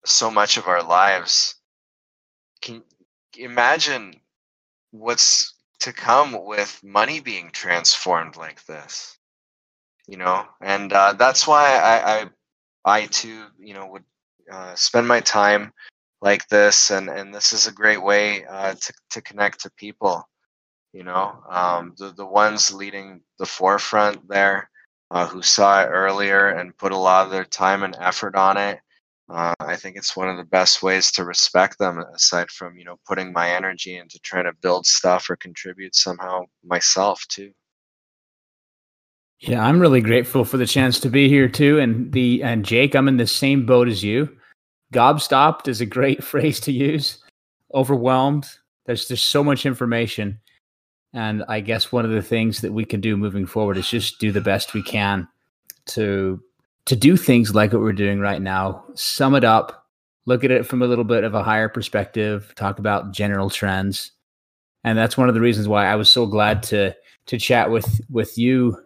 so 0.04 0.30
much 0.30 0.56
of 0.56 0.66
our 0.66 0.82
lives 0.82 1.56
can 2.60 2.82
imagine 3.36 4.14
what's 4.90 5.51
to 5.82 5.92
come 5.92 6.44
with 6.44 6.80
money 6.84 7.20
being 7.20 7.50
transformed 7.52 8.36
like 8.36 8.64
this 8.66 9.18
you 10.08 10.16
know? 10.16 10.44
And 10.60 10.92
uh, 10.92 11.14
that's 11.14 11.46
why 11.46 11.76
I, 11.76 12.22
I 12.22 12.26
i 12.84 13.06
too 13.06 13.46
you 13.58 13.74
know 13.74 13.86
would 13.86 14.04
uh, 14.52 14.74
spend 14.74 15.06
my 15.06 15.20
time 15.20 15.72
like 16.20 16.48
this 16.48 16.90
and 16.90 17.08
and 17.08 17.34
this 17.34 17.52
is 17.52 17.66
a 17.68 17.72
great 17.72 18.02
way 18.02 18.44
uh, 18.46 18.74
to, 18.74 18.92
to 19.10 19.22
connect 19.22 19.60
to 19.62 19.70
people 19.76 20.28
you 20.92 21.04
know? 21.04 21.42
Um, 21.50 21.94
the, 21.98 22.12
the 22.12 22.26
ones 22.26 22.72
leading 22.74 23.22
the 23.38 23.46
forefront 23.46 24.28
there 24.28 24.70
uh, 25.10 25.26
who 25.26 25.42
saw 25.42 25.82
it 25.82 25.86
earlier 25.86 26.48
and 26.48 26.76
put 26.76 26.92
a 26.92 26.98
lot 26.98 27.24
of 27.26 27.32
their 27.32 27.46
time 27.46 27.82
and 27.82 27.96
effort 27.98 28.36
on 28.36 28.58
it 28.58 28.80
uh, 29.32 29.54
I 29.60 29.76
think 29.76 29.96
it's 29.96 30.16
one 30.16 30.28
of 30.28 30.36
the 30.36 30.44
best 30.44 30.82
ways 30.82 31.10
to 31.12 31.24
respect 31.24 31.78
them, 31.78 31.98
aside 32.14 32.50
from 32.50 32.76
you 32.76 32.84
know 32.84 32.98
putting 33.06 33.32
my 33.32 33.50
energy 33.50 33.96
into 33.96 34.18
trying 34.20 34.44
to 34.44 34.52
build 34.60 34.86
stuff 34.86 35.30
or 35.30 35.36
contribute 35.36 35.96
somehow 35.96 36.42
myself 36.64 37.24
too. 37.28 37.52
Yeah, 39.40 39.64
I'm 39.64 39.80
really 39.80 40.00
grateful 40.00 40.44
for 40.44 40.56
the 40.56 40.66
chance 40.66 41.00
to 41.00 41.08
be 41.08 41.28
here 41.28 41.48
too, 41.48 41.78
and 41.78 42.12
the 42.12 42.42
and 42.42 42.64
Jake, 42.64 42.94
I'm 42.94 43.08
in 43.08 43.16
the 43.16 43.26
same 43.26 43.64
boat 43.64 43.88
as 43.88 44.04
you. 44.04 44.28
Gobstopped 44.92 45.66
is 45.66 45.80
a 45.80 45.86
great 45.86 46.22
phrase 46.32 46.60
to 46.60 46.72
use. 46.72 47.18
Overwhelmed. 47.74 48.48
There's 48.84 49.08
just 49.08 49.28
so 49.28 49.42
much 49.42 49.64
information, 49.64 50.38
and 51.14 51.42
I 51.48 51.60
guess 51.60 51.90
one 51.90 52.04
of 52.04 52.10
the 52.10 52.22
things 52.22 52.60
that 52.60 52.72
we 52.72 52.84
can 52.84 53.00
do 53.00 53.16
moving 53.16 53.46
forward 53.46 53.78
is 53.78 53.88
just 53.88 54.18
do 54.18 54.30
the 54.30 54.40
best 54.42 54.74
we 54.74 54.82
can 54.82 55.26
to 55.86 56.42
to 56.86 56.96
do 56.96 57.16
things 57.16 57.54
like 57.54 57.72
what 57.72 57.82
we're 57.82 57.92
doing 57.92 58.20
right 58.20 58.42
now, 58.42 58.84
sum 58.94 59.34
it 59.34 59.44
up, 59.44 59.86
look 60.26 60.44
at 60.44 60.50
it 60.50 60.66
from 60.66 60.82
a 60.82 60.86
little 60.86 61.04
bit 61.04 61.24
of 61.24 61.34
a 61.34 61.42
higher 61.42 61.68
perspective, 61.68 62.52
talk 62.56 62.78
about 62.78 63.12
general 63.12 63.50
trends. 63.50 64.12
And 64.84 64.98
that's 64.98 65.16
one 65.16 65.28
of 65.28 65.34
the 65.34 65.40
reasons 65.40 65.68
why 65.68 65.86
I 65.86 65.94
was 65.96 66.08
so 66.08 66.26
glad 66.26 66.62
to 66.64 66.94
to 67.26 67.38
chat 67.38 67.70
with 67.70 68.00
with 68.10 68.36
you, 68.36 68.76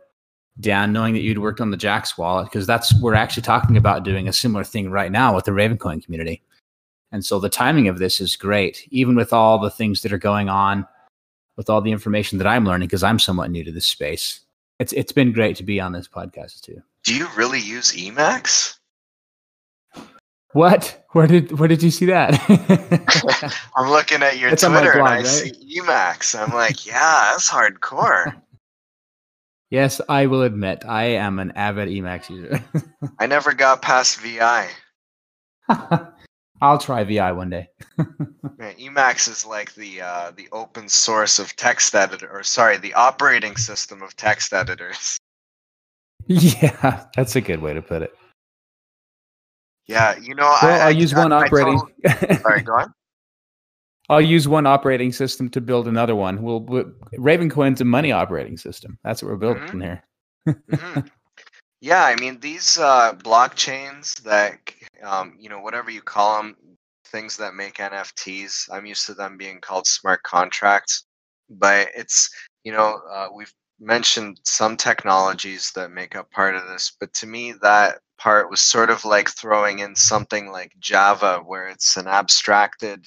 Dan, 0.60 0.92
knowing 0.92 1.14
that 1.14 1.22
you'd 1.22 1.38
worked 1.38 1.60
on 1.60 1.70
the 1.70 1.76
Jaxx 1.78 2.18
wallet, 2.18 2.46
because 2.46 2.66
that's 2.66 2.92
we're 3.00 3.14
actually 3.14 3.44
talking 3.44 3.78
about 3.78 4.04
doing 4.04 4.28
a 4.28 4.32
similar 4.32 4.64
thing 4.64 4.90
right 4.90 5.10
now 5.10 5.34
with 5.34 5.46
the 5.46 5.52
Ravencoin 5.52 6.04
community. 6.04 6.42
And 7.12 7.24
so 7.24 7.38
the 7.38 7.48
timing 7.48 7.88
of 7.88 7.98
this 7.98 8.20
is 8.20 8.36
great, 8.36 8.86
even 8.90 9.14
with 9.14 9.32
all 9.32 9.58
the 9.58 9.70
things 9.70 10.02
that 10.02 10.12
are 10.12 10.18
going 10.18 10.50
on, 10.50 10.86
with 11.56 11.70
all 11.70 11.80
the 11.80 11.92
information 11.92 12.36
that 12.38 12.46
I'm 12.46 12.66
learning, 12.66 12.88
because 12.88 13.02
I'm 13.02 13.18
somewhat 13.18 13.50
new 13.50 13.64
to 13.64 13.72
this 13.72 13.86
space. 13.86 14.40
it's 14.78 14.92
it's 14.92 15.12
been 15.12 15.32
great 15.32 15.56
to 15.56 15.62
be 15.62 15.80
on 15.80 15.92
this 15.92 16.08
podcast 16.08 16.60
too. 16.60 16.82
Do 17.06 17.14
you 17.14 17.28
really 17.36 17.60
use 17.60 17.92
Emacs? 17.92 18.78
What? 20.54 21.04
Where 21.12 21.28
did 21.28 21.56
where 21.56 21.68
did 21.68 21.80
you 21.80 21.92
see 21.92 22.06
that? 22.06 22.34
I'm 23.76 23.90
looking 23.90 24.24
at 24.24 24.38
your 24.38 24.50
It's 24.50 24.64
Twitter 24.64 24.94
blog, 24.94 24.96
and 24.96 25.08
I 25.08 25.16
right? 25.18 25.26
see 25.26 25.80
Emacs. 25.80 26.36
I'm 26.36 26.52
like, 26.52 26.84
yeah, 26.84 27.30
that's 27.30 27.48
hardcore. 27.48 28.34
yes, 29.70 30.00
I 30.08 30.26
will 30.26 30.42
admit 30.42 30.82
I 30.84 31.04
am 31.04 31.38
an 31.38 31.52
avid 31.52 31.88
Emacs 31.90 32.28
user. 32.28 32.60
I 33.20 33.26
never 33.26 33.54
got 33.54 33.82
past 33.82 34.18
VI. 34.18 34.68
I'll 36.60 36.78
try 36.78 37.04
VI 37.04 37.32
one 37.32 37.50
day. 37.50 37.68
Man, 38.58 38.74
Emacs 38.80 39.28
is 39.28 39.46
like 39.46 39.74
the 39.74 40.00
uh, 40.00 40.32
the 40.34 40.48
open 40.50 40.88
source 40.88 41.38
of 41.38 41.54
text 41.54 41.94
editor, 41.94 42.28
or 42.28 42.42
sorry, 42.42 42.78
the 42.78 42.94
operating 42.94 43.56
system 43.56 44.02
of 44.02 44.16
text 44.16 44.52
editors. 44.52 45.20
Yeah, 46.26 47.04
that's 47.14 47.36
a 47.36 47.40
good 47.40 47.60
way 47.60 47.74
to 47.74 47.82
put 47.82 48.02
it. 48.02 48.12
Yeah, 49.86 50.16
you 50.18 50.34
know, 50.34 50.52
Well, 50.62 50.82
I, 50.82 50.86
I'll 50.86 50.96
use 50.96 51.14
I- 51.14 51.18
one 51.22 51.32
operating. 51.32 51.80
totally- 52.04 52.36
sorry, 52.42 52.62
go 52.62 52.72
on. 52.74 52.92
I'll 54.08 54.20
use 54.20 54.46
one 54.46 54.66
operating 54.66 55.10
system 55.12 55.48
to 55.50 55.60
build 55.60 55.88
another 55.88 56.14
one. 56.14 56.40
We'll, 56.42 56.60
we 56.60 56.84
Ravencoin's 57.18 57.80
a 57.80 57.84
money 57.84 58.12
operating 58.12 58.56
system. 58.56 58.98
That's 59.02 59.20
what 59.22 59.30
we're 59.32 59.36
building 59.36 59.64
Mhm. 59.64 59.82
here. 59.82 60.04
Mhm. 60.70 61.10
Yeah, 61.80 62.04
I 62.04 62.14
mean 62.16 62.38
these 62.40 62.78
uh, 62.78 63.14
blockchains 63.14 64.14
that 64.22 64.58
um, 65.02 65.36
you 65.40 65.48
know 65.48 65.58
whatever 65.60 65.90
you 65.90 66.02
call 66.02 66.36
them, 66.40 66.56
things 67.06 67.36
that 67.38 67.54
make 67.54 67.78
NFTs. 67.78 68.68
I'm 68.72 68.86
used 68.86 69.06
to 69.06 69.14
them 69.14 69.36
being 69.36 69.60
called 69.60 69.86
smart 69.88 70.22
contracts, 70.22 71.04
but 71.50 71.88
it's 71.96 72.30
you 72.64 72.70
know 72.72 73.00
uh, 73.12 73.26
we've 73.34 73.52
mentioned 73.80 74.40
some 74.44 74.76
technologies 74.76 75.72
that 75.74 75.90
make 75.90 76.16
up 76.16 76.30
part 76.30 76.54
of 76.56 76.66
this, 76.66 76.92
but 76.98 77.12
to 77.14 77.26
me 77.26 77.52
that 77.62 78.00
part 78.18 78.50
was 78.50 78.60
sort 78.60 78.90
of 78.90 79.04
like 79.04 79.28
throwing 79.30 79.80
in 79.80 79.94
something 79.94 80.50
like 80.50 80.72
Java, 80.80 81.38
where 81.44 81.68
it's 81.68 81.96
an 81.96 82.06
abstracted 82.08 83.06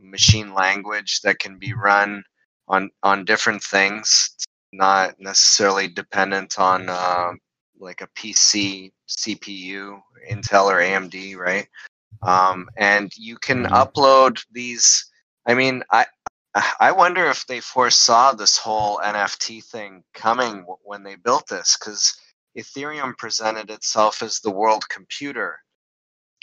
machine 0.00 0.54
language 0.54 1.20
that 1.22 1.38
can 1.38 1.58
be 1.58 1.72
run 1.74 2.22
on 2.68 2.90
on 3.02 3.24
different 3.24 3.62
things 3.62 4.36
not 4.72 5.14
necessarily 5.18 5.88
dependent 5.88 6.58
on 6.58 6.88
uh, 6.88 7.32
like 7.78 8.00
a 8.00 8.08
PC 8.08 8.92
CPU, 9.08 10.00
Intel 10.30 10.66
or 10.66 10.80
AMD, 10.80 11.36
right? 11.36 11.66
Um, 12.22 12.68
and 12.76 13.10
you 13.16 13.36
can 13.38 13.64
Mhm. 13.64 13.70
upload 13.72 14.44
these. 14.52 15.06
I 15.46 15.54
mean, 15.54 15.82
I 15.92 16.06
I 16.80 16.92
wonder 16.92 17.26
if 17.26 17.46
they 17.46 17.60
foresaw 17.60 18.32
this 18.32 18.56
whole 18.56 18.98
NFT 18.98 19.62
thing 19.62 20.04
coming 20.14 20.64
when 20.84 21.02
they 21.02 21.16
built 21.16 21.46
this, 21.48 21.76
because 21.78 22.18
Ethereum 22.56 23.16
presented 23.18 23.70
itself 23.70 24.22
as 24.22 24.40
the 24.40 24.50
world 24.50 24.88
computer 24.88 25.58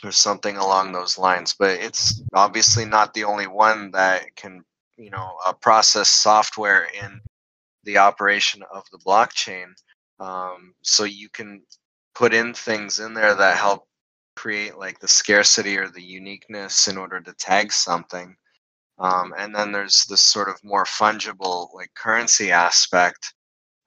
or 0.04 0.12
something 0.12 0.58
along 0.58 0.92
those 0.92 1.18
lines. 1.18 1.56
But 1.58 1.80
it's 1.80 2.22
obviously 2.34 2.86
not 2.86 3.14
the 3.14 3.24
only 3.24 3.48
one 3.48 3.92
that 3.92 4.36
can, 4.36 4.64
you 4.98 5.10
know, 5.10 5.36
uh, 5.46 5.54
process 5.54 6.10
software 6.10 6.88
in 7.02 7.20
the 7.84 7.98
operation 7.98 8.64
of 8.72 8.84
the 8.92 9.00
blockchain. 9.00 9.74
Um, 10.20 10.76
so 10.84 11.06
you 11.06 11.30
can 11.30 11.64
put 12.14 12.34
in 12.34 12.54
things 12.54 13.00
in 13.00 13.16
there 13.16 13.34
that 13.34 13.58
help 13.58 13.88
create 14.36 14.78
like 14.78 15.00
the 15.00 15.08
scarcity 15.08 15.78
or 15.78 15.88
the 15.88 16.04
uniqueness 16.04 16.88
in 16.88 16.98
order 16.98 17.20
to 17.20 17.34
tag 17.34 17.72
something. 17.72 18.36
Um, 19.00 19.34
and 19.38 19.54
then 19.56 19.72
there's 19.72 20.06
this 20.06 20.22
sort 20.22 20.50
of 20.50 20.64
more 20.64 20.86
fungible 20.86 21.74
like 21.74 21.94
currency 21.96 22.52
aspect. 22.52 23.34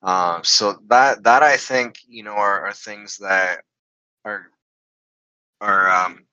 Uh, 0.03 0.41
so 0.43 0.79
that 0.89 1.23
that 1.25 1.43
I 1.43 1.57
think 1.57 1.99
you 2.07 2.23
know 2.23 2.33
are, 2.33 2.67
are 2.67 2.73
things 2.73 3.17
that 3.19 3.63
are 4.25 4.51
are 5.61 5.91
um, 5.91 6.27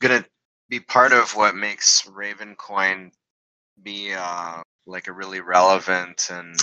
gonna 0.00 0.24
be 0.68 0.80
part 0.80 1.12
of 1.12 1.34
what 1.36 1.54
makes 1.54 2.02
Ravencoin 2.02 3.10
be 3.82 4.14
uh, 4.14 4.62
like 4.86 5.08
a 5.08 5.12
really 5.12 5.40
relevant 5.40 6.28
and 6.30 6.54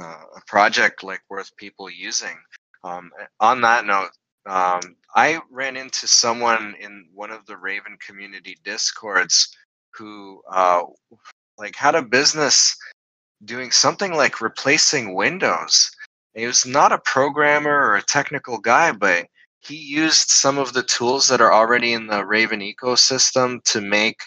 uh, 0.00 0.22
a 0.36 0.40
project 0.46 1.02
like 1.02 1.20
worth 1.28 1.54
people 1.56 1.90
using. 1.90 2.36
Um, 2.84 3.10
on 3.40 3.60
that 3.62 3.84
note, 3.84 4.10
um, 4.46 4.80
I 5.14 5.40
ran 5.50 5.76
into 5.76 6.06
someone 6.06 6.74
in 6.80 7.08
one 7.12 7.30
of 7.30 7.44
the 7.46 7.56
Raven 7.56 7.98
community 8.04 8.56
discords 8.64 9.54
who 9.94 10.42
uh, 10.50 10.82
like 11.58 11.76
had 11.76 11.94
a 11.94 12.02
business 12.02 12.76
doing 13.44 13.70
something 13.70 14.14
like 14.14 14.40
replacing 14.40 15.14
Windows. 15.14 15.90
He 16.34 16.46
was 16.46 16.66
not 16.66 16.92
a 16.92 17.00
programmer 17.04 17.70
or 17.70 17.96
a 17.96 18.02
technical 18.02 18.58
guy, 18.58 18.92
but 18.92 19.26
he 19.60 19.76
used 19.76 20.30
some 20.30 20.58
of 20.58 20.72
the 20.72 20.82
tools 20.82 21.28
that 21.28 21.40
are 21.40 21.52
already 21.52 21.92
in 21.92 22.06
the 22.06 22.24
Raven 22.24 22.60
ecosystem 22.60 23.62
to 23.64 23.80
make 23.80 24.20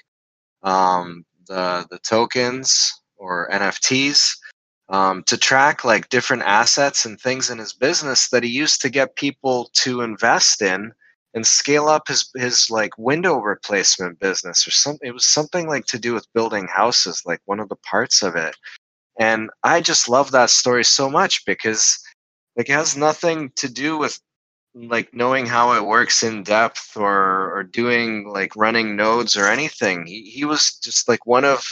um, 0.63 1.25
the 1.47 1.87
the 1.89 1.99
tokens 1.99 2.93
or 3.17 3.49
NFTs 3.51 4.35
um, 4.89 5.23
to 5.23 5.37
track 5.37 5.85
like 5.85 6.09
different 6.09 6.43
assets 6.43 7.05
and 7.05 7.19
things 7.19 7.49
in 7.49 7.57
his 7.57 7.73
business 7.73 8.29
that 8.29 8.43
he 8.43 8.49
used 8.49 8.81
to 8.81 8.89
get 8.89 9.15
people 9.15 9.69
to 9.73 10.01
invest 10.01 10.61
in 10.61 10.91
and 11.33 11.45
scale 11.45 11.87
up 11.87 12.07
his 12.07 12.29
his 12.35 12.69
like 12.69 12.97
window 12.97 13.39
replacement 13.39 14.19
business 14.19 14.67
or 14.67 14.71
something. 14.71 15.07
It 15.07 15.13
was 15.13 15.25
something 15.25 15.67
like 15.67 15.85
to 15.87 15.99
do 15.99 16.13
with 16.13 16.33
building 16.33 16.67
houses, 16.67 17.23
like 17.25 17.39
one 17.45 17.59
of 17.59 17.69
the 17.69 17.77
parts 17.77 18.21
of 18.21 18.35
it. 18.35 18.55
And 19.19 19.49
I 19.63 19.81
just 19.81 20.09
love 20.09 20.31
that 20.31 20.49
story 20.49 20.83
so 20.83 21.09
much 21.09 21.45
because 21.45 21.99
like 22.57 22.69
it 22.69 22.73
has 22.73 22.97
nothing 22.97 23.51
to 23.57 23.69
do 23.69 23.97
with 23.97 24.19
like 24.73 25.13
knowing 25.13 25.45
how 25.45 25.73
it 25.73 25.85
works 25.85 26.23
in 26.23 26.43
depth 26.43 26.95
or 26.95 27.53
or 27.53 27.63
doing 27.63 28.27
like 28.29 28.55
running 28.55 28.95
nodes 28.95 29.35
or 29.35 29.47
anything. 29.47 30.05
He 30.05 30.23
he 30.23 30.45
was 30.45 30.77
just 30.83 31.07
like 31.07 31.25
one 31.25 31.45
of 31.45 31.63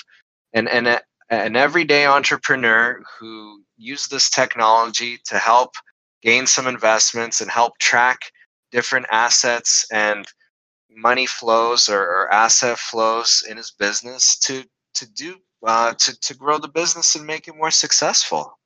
an 0.54 0.68
an 0.68 1.00
an 1.30 1.56
everyday 1.56 2.06
entrepreneur 2.06 3.02
who 3.20 3.62
used 3.78 4.12
this 4.12 4.30
technology 4.30 5.20
to 5.26 5.38
help 5.38 5.74
gain 6.22 6.46
some 6.48 6.68
investments 6.68 7.40
and 7.40 7.50
help 7.50 7.78
track 7.78 8.20
different 8.72 9.06
assets 9.12 9.86
and 9.92 10.26
money 10.90 11.26
flows 11.26 11.90
or, 11.90 12.02
or 12.02 12.34
asset 12.34 12.78
flows 12.78 13.44
in 13.50 13.58
his 13.58 13.72
business 13.72 14.38
to 14.40 14.64
to 14.94 15.10
do 15.14 15.36
uh, 15.66 15.94
to 15.94 16.20
to 16.20 16.34
grow 16.36 16.58
the 16.58 16.68
business 16.68 17.16
and 17.16 17.26
make 17.26 17.48
it 17.48 17.56
more 17.56 17.72
successful. 17.72 18.58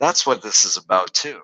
That's 0.00 0.26
what 0.26 0.42
this 0.42 0.64
is 0.64 0.76
about 0.76 1.12
too. 1.14 1.40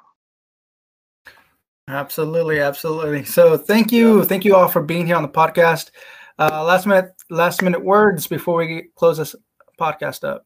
Absolutely, 1.88 2.60
absolutely. 2.60 3.24
So 3.24 3.56
thank 3.56 3.90
you, 3.90 4.24
thank 4.24 4.44
you 4.44 4.54
all 4.54 4.68
for 4.68 4.82
being 4.82 5.06
here 5.06 5.16
on 5.16 5.22
the 5.22 5.28
podcast. 5.28 5.90
Uh, 6.38 6.64
last 6.64 6.86
minute, 6.86 7.12
last 7.30 7.62
minute 7.62 7.84
words 7.84 8.26
before 8.26 8.58
we 8.58 8.88
close 8.94 9.18
this 9.18 9.34
podcast 9.78 10.22
up. 10.22 10.44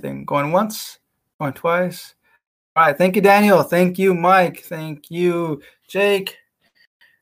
Thing 0.00 0.24
going 0.24 0.50
once, 0.50 0.98
going 1.40 1.52
twice. 1.52 2.14
All 2.74 2.84
right, 2.84 2.96
thank 2.96 3.14
you, 3.14 3.22
Daniel. 3.22 3.62
Thank 3.62 3.98
you, 3.98 4.14
Mike. 4.14 4.62
Thank 4.64 5.10
you, 5.10 5.62
Jake. 5.88 6.36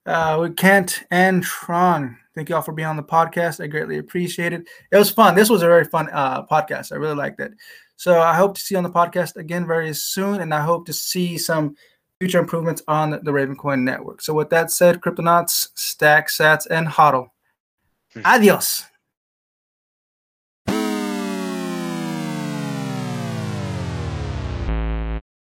Uh, 0.06 0.38
we 0.40 0.50
Kent 0.50 1.04
and 1.10 1.42
Tron. 1.42 2.16
Thank 2.34 2.48
you 2.48 2.56
all 2.56 2.62
for 2.62 2.72
being 2.72 2.88
on 2.88 2.96
the 2.96 3.02
podcast. 3.02 3.62
I 3.62 3.66
greatly 3.66 3.98
appreciate 3.98 4.52
it. 4.52 4.66
It 4.90 4.96
was 4.96 5.10
fun. 5.10 5.34
This 5.34 5.50
was 5.50 5.62
a 5.62 5.66
very 5.66 5.84
fun 5.84 6.08
uh, 6.12 6.46
podcast. 6.46 6.92
I 6.92 6.96
really 6.96 7.14
liked 7.14 7.40
it. 7.40 7.52
So 7.96 8.20
I 8.20 8.34
hope 8.34 8.54
to 8.54 8.60
see 8.60 8.74
you 8.74 8.78
on 8.78 8.84
the 8.84 8.90
podcast 8.90 9.36
again 9.36 9.66
very 9.66 9.92
soon, 9.92 10.40
and 10.40 10.54
I 10.54 10.62
hope 10.62 10.86
to 10.86 10.92
see 10.92 11.36
some 11.36 11.76
future 12.18 12.38
improvements 12.38 12.82
on 12.88 13.10
the 13.10 13.30
Ravencoin 13.30 13.82
network. 13.82 14.22
So 14.22 14.32
with 14.32 14.50
that 14.50 14.70
said, 14.70 15.00
Cryptonauts, 15.00 15.68
Stack, 15.74 16.28
Sats, 16.28 16.66
and 16.70 16.86
Hodl. 16.86 17.28
Adios. 18.24 18.84